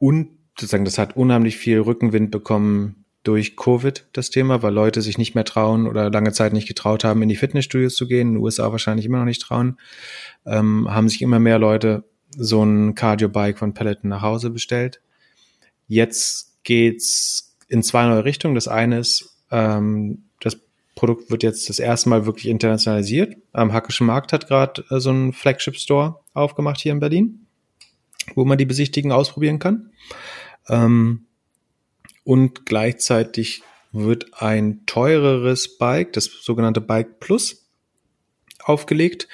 [0.00, 5.18] und sozusagen, das hat unheimlich viel Rückenwind bekommen durch Covid, das Thema, weil Leute sich
[5.18, 8.34] nicht mehr trauen oder lange Zeit nicht getraut haben, in die Fitnessstudios zu gehen, in
[8.34, 9.78] den USA wahrscheinlich immer noch nicht trauen,
[10.44, 12.02] ähm, haben sich immer mehr Leute
[12.36, 15.00] so ein Cardio-Bike von Peloton nach Hause bestellt.
[15.88, 18.54] Jetzt geht's in zwei neue Richtungen.
[18.54, 20.58] Das eine ist, ähm, das
[20.94, 23.36] Produkt wird jetzt das erste Mal wirklich internationalisiert.
[23.52, 27.46] Am Hackischen Markt hat gerade äh, so einen Flagship-Store aufgemacht hier in Berlin,
[28.34, 29.90] wo man die Besichtigen ausprobieren kann.
[30.68, 31.26] Ähm,
[32.24, 37.61] und gleichzeitig wird ein teureres Bike, das sogenannte Bike Plus,
[38.64, 39.28] aufgelegt.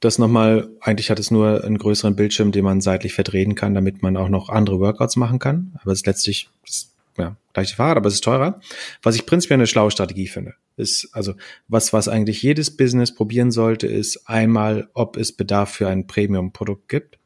[0.00, 4.02] Das nochmal, eigentlich hat es nur einen größeren Bildschirm, den man seitlich verdrehen kann, damit
[4.02, 5.78] man auch noch andere Workouts machen kann.
[5.80, 8.60] Aber es ist letztlich das ja, gleiche Fahrrad, aber es ist teurer.
[9.02, 11.34] Was ich prinzipiell eine schlaue Strategie finde, ist, also,
[11.68, 16.88] was, was eigentlich jedes Business probieren sollte, ist einmal, ob es Bedarf für ein Premium-Produkt
[16.88, 17.18] gibt,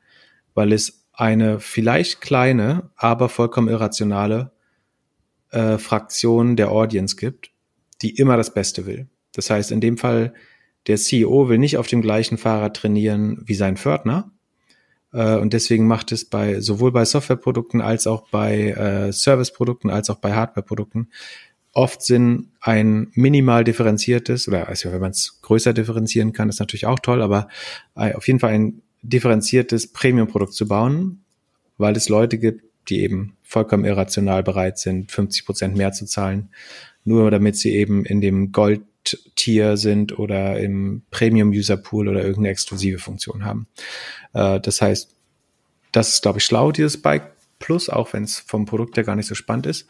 [0.55, 4.53] weil es eine vielleicht kleine, aber vollkommen irrationale
[5.51, 7.51] äh, Fraktion der Audience gibt,
[8.03, 9.09] die immer das Beste will.
[9.33, 10.35] Das heißt, in dem Fall,
[10.89, 14.33] der CEO will nicht auf dem gleichen Fahrrad trainieren wie sein Pförtner,
[15.13, 20.11] äh, und deswegen macht es bei sowohl bei Softwareprodukten als auch bei äh, Serviceprodukten als
[20.11, 21.09] auch bei Hardwareprodukten
[21.73, 26.87] oft Sinn, ein minimal differenziertes oder also wenn man es größer differenzieren kann, ist natürlich
[26.87, 27.47] auch toll, aber
[27.95, 31.23] auf jeden Fall ein differenziertes Premium-Produkt zu bauen,
[31.77, 36.49] weil es Leute gibt, die eben vollkommen irrational bereit sind, 50 Prozent mehr zu zahlen,
[37.05, 38.83] nur damit sie eben in dem Gold
[39.37, 43.67] Tier sind oder im Premium User Pool oder irgendeine exklusive Funktion haben.
[44.33, 45.15] Äh, das heißt,
[45.93, 49.17] das ist, glaube ich, schlau, dieses Bike Plus, auch wenn es vom Produkt her gar
[49.17, 49.89] nicht so spannend ist.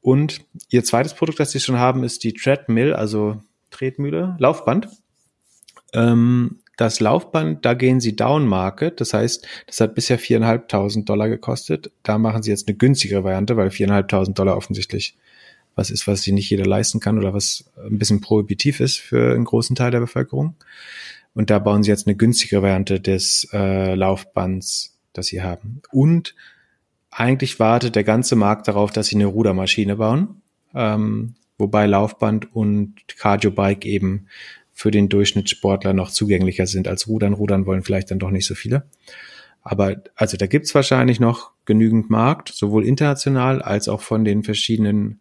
[0.00, 0.40] Und
[0.70, 4.88] ihr zweites Produkt, das sie schon haben, ist die Treadmill, also Tretmühle, Laufband.
[5.92, 9.00] Ähm, das Laufband, da gehen sie down market.
[9.00, 11.90] Das heißt, das hat bisher viereinhalbtausend Dollar gekostet.
[12.02, 15.16] Da machen sie jetzt eine günstigere Variante, weil viereinhalbtausend Dollar offensichtlich
[15.76, 19.34] was ist, was sich nicht jeder leisten kann oder was ein bisschen prohibitiv ist für
[19.34, 20.56] einen großen Teil der Bevölkerung.
[21.34, 25.82] Und da bauen sie jetzt eine günstigere Variante des äh, Laufbands, das sie haben.
[25.92, 26.34] Und
[27.10, 30.40] eigentlich wartet der ganze Markt darauf, dass sie eine Rudermaschine bauen,
[30.74, 34.26] ähm, wobei Laufband und Cardio-Bike eben
[34.72, 37.34] für den Durchschnittssportler noch zugänglicher sind als Rudern.
[37.34, 38.86] Rudern wollen vielleicht dann doch nicht so viele.
[39.62, 45.20] Aber also da gibt's wahrscheinlich noch genügend Markt, sowohl international als auch von den verschiedenen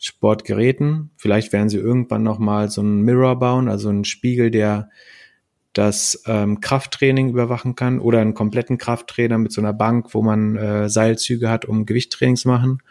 [0.00, 1.10] Sportgeräten.
[1.16, 4.90] Vielleicht werden sie irgendwann noch mal so einen Mirror bauen, also einen Spiegel, der
[5.72, 10.56] das ähm, Krafttraining überwachen kann oder einen kompletten Krafttrainer mit so einer Bank, wo man
[10.56, 12.82] äh, Seilzüge hat, um Gewichttraining zu machen.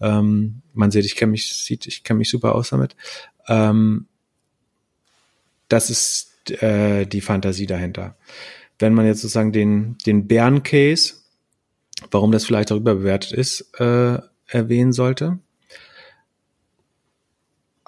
[0.00, 2.94] Ähm, man sieht, ich kenne mich, sieht, ich kenne mich super aus damit.
[3.48, 4.06] Ähm,
[5.66, 8.16] das ist äh, die Fantasie dahinter.
[8.78, 11.14] Wenn man jetzt sozusagen den den Bären-Case
[12.10, 15.38] warum das vielleicht auch überbewertet ist, äh, erwähnen sollte.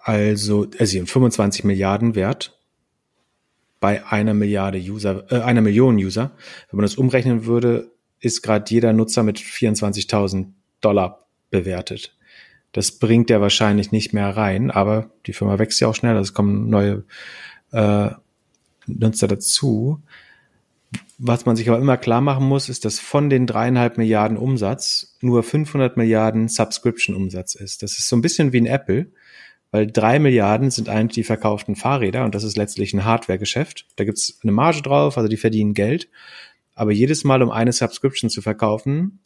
[0.04, 2.58] Also, also 25 Milliarden wert
[3.78, 6.32] bei einer Milliarde User, äh, einer Million User.
[6.70, 10.46] Wenn man das umrechnen würde, ist gerade jeder Nutzer mit 24.000
[10.80, 12.16] Dollar bewertet.
[12.72, 16.30] Das bringt er wahrscheinlich nicht mehr rein, aber die Firma wächst ja auch schnell, also
[16.30, 17.04] es kommen neue
[17.72, 18.10] äh,
[18.86, 20.00] Nutzer dazu.
[21.18, 25.16] Was man sich aber immer klar machen muss, ist, dass von den dreieinhalb Milliarden Umsatz
[25.20, 27.82] nur 500 Milliarden Subscription-Umsatz ist.
[27.82, 29.06] Das ist so ein bisschen wie ein Apple,
[29.72, 33.86] weil drei Milliarden sind eigentlich die verkauften Fahrräder und das ist letztlich ein Hardware-Geschäft.
[33.96, 36.08] Da gibt's eine Marge drauf, also die verdienen Geld.
[36.74, 39.18] Aber jedes Mal, um eine Subscription zu verkaufen,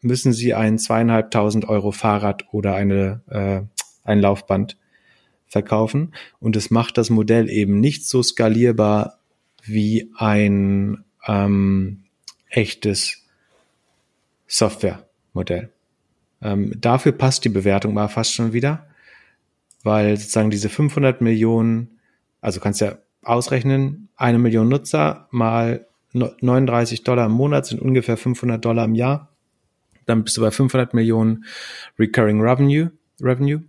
[0.00, 3.60] müssen sie ein zweieinhalbtausend Euro Fahrrad oder eine, äh,
[4.02, 4.78] ein Laufband
[5.46, 6.14] verkaufen.
[6.40, 9.18] Und es macht das Modell eben nicht so skalierbar
[9.62, 12.04] wie ein ähm,
[12.48, 13.22] echtes
[14.46, 15.68] Softwaremodell.
[16.40, 18.86] Ähm, dafür passt die Bewertung mal fast schon wieder,
[19.82, 22.00] weil sozusagen diese 500 Millionen,
[22.40, 28.64] also kannst ja ausrechnen, eine Million Nutzer mal 39 Dollar im Monat sind ungefähr 500
[28.64, 29.28] Dollar im Jahr.
[30.06, 31.44] Dann bist du bei 500 Millionen
[31.98, 32.90] Recurring Revenue,
[33.20, 33.62] Revenue.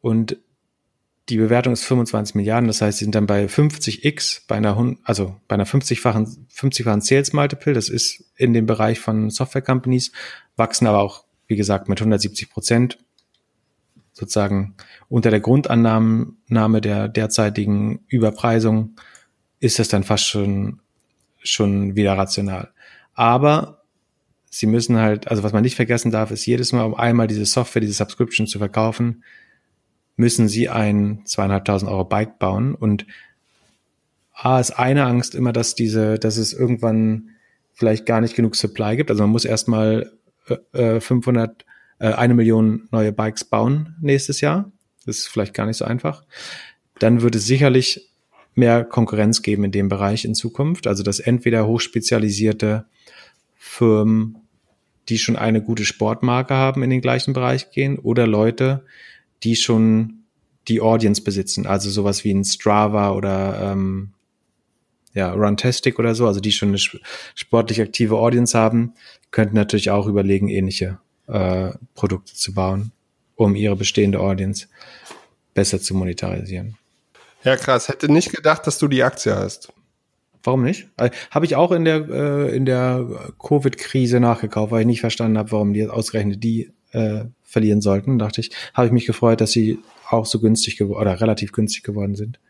[0.00, 0.36] Und
[1.28, 5.36] die Bewertung ist 25 Milliarden, das heißt, sie sind dann bei 50x, bei einer, also
[5.46, 10.10] bei einer 50-fachen, 50-fachen Sales Multiple, das ist in dem Bereich von Software Companies,
[10.56, 12.98] wachsen aber auch, wie gesagt, mit 170 Prozent,
[14.12, 14.74] sozusagen
[15.08, 18.96] unter der Grundannahme der derzeitigen Überpreisung
[19.60, 20.80] ist das dann fast schon,
[21.42, 22.72] schon wieder rational.
[23.14, 23.82] Aber
[24.50, 27.46] sie müssen halt, also was man nicht vergessen darf, ist jedes Mal, um einmal diese
[27.46, 29.22] Software, diese Subscription zu verkaufen,
[30.16, 33.06] müssen sie ein zweieinhalbtausend Euro Bike bauen und
[34.34, 37.30] A ist eine Angst immer, dass diese, dass es irgendwann
[37.74, 39.10] vielleicht gar nicht genug Supply gibt.
[39.10, 40.12] Also man muss erstmal
[40.72, 41.64] äh, 500, äh,
[42.06, 44.72] eine Million neue Bikes bauen nächstes Jahr.
[45.06, 46.24] Das ist vielleicht gar nicht so einfach.
[46.98, 48.10] Dann wird es sicherlich
[48.54, 50.86] mehr Konkurrenz geben in dem Bereich in Zukunft.
[50.86, 52.86] Also dass entweder hochspezialisierte
[53.56, 54.38] Firmen,
[55.08, 58.84] die schon eine gute Sportmarke haben, in den gleichen Bereich gehen oder Leute,
[59.42, 60.24] die schon
[60.68, 64.12] die Audience besitzen, also sowas wie ein Strava oder ähm,
[65.14, 66.78] ja, Runtastic oder so, also die schon eine
[67.34, 68.94] sportlich aktive Audience haben,
[69.30, 70.98] könnten natürlich auch überlegen, ähnliche
[71.30, 72.92] äh, Produkte zu bauen,
[73.36, 74.66] um ihre bestehende Audience
[75.54, 76.76] besser zu monetarisieren.
[77.44, 77.88] Ja, krass.
[77.88, 79.72] Hätte nicht gedacht, dass du die Aktie hast.
[80.42, 80.88] Warum nicht?
[80.96, 85.38] Äh, habe ich auch in der äh, in der Covid-Krise nachgekauft, weil ich nicht verstanden
[85.38, 89.52] habe, warum die ausgerechnet die äh, verlieren sollten, dachte ich, habe ich mich gefreut, dass
[89.52, 89.78] sie
[90.08, 92.40] auch so günstig geworden oder relativ günstig geworden sind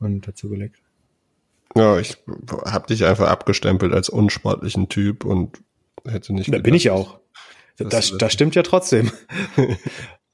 [0.00, 0.76] und dazu gelegt.
[1.76, 2.16] Ja, ich
[2.64, 5.58] habe dich einfach abgestempelt als unsportlichen Typ und
[6.06, 6.52] hätte nicht.
[6.52, 7.18] Da bin ich auch.
[7.78, 9.10] Das, das stimmt ja trotzdem.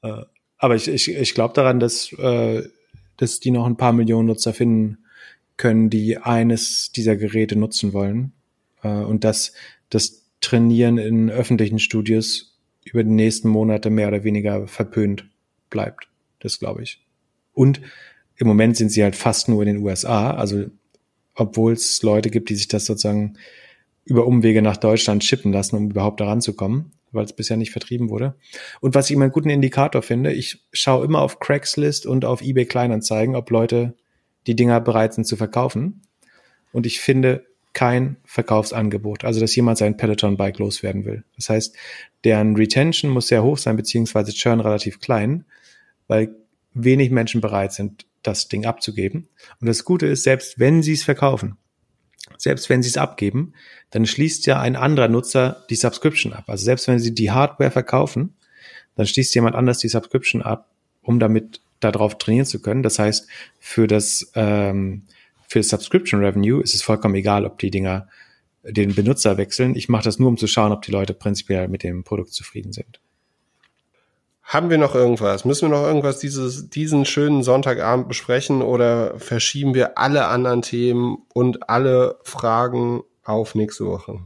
[0.01, 0.21] Äh,
[0.59, 2.61] aber ich, ich, ich glaube daran, dass, äh,
[3.17, 4.99] dass die noch ein paar Millionen Nutzer finden
[5.57, 8.33] können, die eines dieser Geräte nutzen wollen.
[8.83, 9.53] Äh, und dass
[9.89, 15.27] das Trainieren in öffentlichen Studios über die nächsten Monate mehr oder weniger verpönt
[15.71, 16.07] bleibt.
[16.39, 17.03] Das glaube ich.
[17.53, 17.81] Und
[18.35, 20.65] im Moment sind sie halt fast nur in den USA, also
[21.33, 23.37] obwohl es Leute gibt, die sich das sozusagen
[24.03, 27.71] über Umwege nach Deutschland schippen lassen, um überhaupt daran zu kommen, weil es bisher nicht
[27.71, 28.35] vertrieben wurde.
[28.81, 32.41] Und was ich immer einen guten Indikator finde, ich schaue immer auf Craigslist und auf
[32.41, 33.95] eBay Kleinanzeigen, ob Leute
[34.47, 36.01] die Dinger bereit sind zu verkaufen.
[36.71, 41.23] Und ich finde kein Verkaufsangebot, also dass jemand sein Peloton-Bike loswerden will.
[41.35, 41.75] Das heißt,
[42.23, 45.45] deren Retention muss sehr hoch sein, beziehungsweise Churn relativ klein,
[46.07, 46.35] weil
[46.73, 49.27] wenig Menschen bereit sind, das Ding abzugeben.
[49.59, 51.57] Und das Gute ist, selbst wenn sie es verkaufen,
[52.37, 53.53] selbst wenn sie es abgeben,
[53.91, 56.45] dann schließt ja ein anderer Nutzer die Subscription ab.
[56.47, 58.35] Also selbst wenn sie die Hardware verkaufen,
[58.95, 60.69] dann schließt jemand anders die Subscription ab,
[61.01, 62.83] um damit darauf trainieren zu können.
[62.83, 63.27] Das heißt,
[63.59, 65.03] für das ähm,
[65.47, 68.07] für Subscription Revenue ist es vollkommen egal, ob die Dinger
[68.63, 69.75] den Benutzer wechseln.
[69.75, 72.73] Ich mache das nur, um zu schauen, ob die Leute prinzipiell mit dem Produkt zufrieden
[72.73, 72.99] sind.
[74.45, 75.43] Haben wir noch irgendwas?
[75.43, 81.17] Müssen wir noch irgendwas dieses, diesen schönen Sonntagabend besprechen oder verschieben wir alle anderen Themen
[81.33, 84.19] und alle Fragen auf nächste Woche?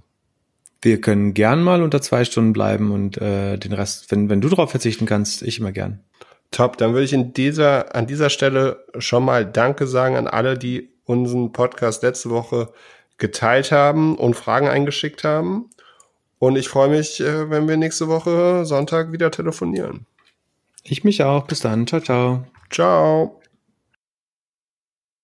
[0.81, 4.49] Wir können gern mal unter zwei Stunden bleiben und äh, den Rest, wenn, wenn du
[4.49, 6.03] darauf verzichten kannst, ich immer gern.
[6.51, 10.57] Top, dann würde ich in dieser, an dieser Stelle schon mal Danke sagen an alle,
[10.57, 12.73] die unseren Podcast letzte Woche
[13.17, 15.69] geteilt haben und Fragen eingeschickt haben.
[16.39, 20.05] Und ich freue mich, äh, wenn wir nächste Woche Sonntag wieder telefonieren.
[20.89, 21.45] Ich mich auch.
[21.45, 21.87] Bis dann.
[21.87, 22.43] Ciao, ciao.
[22.69, 23.38] Ciao.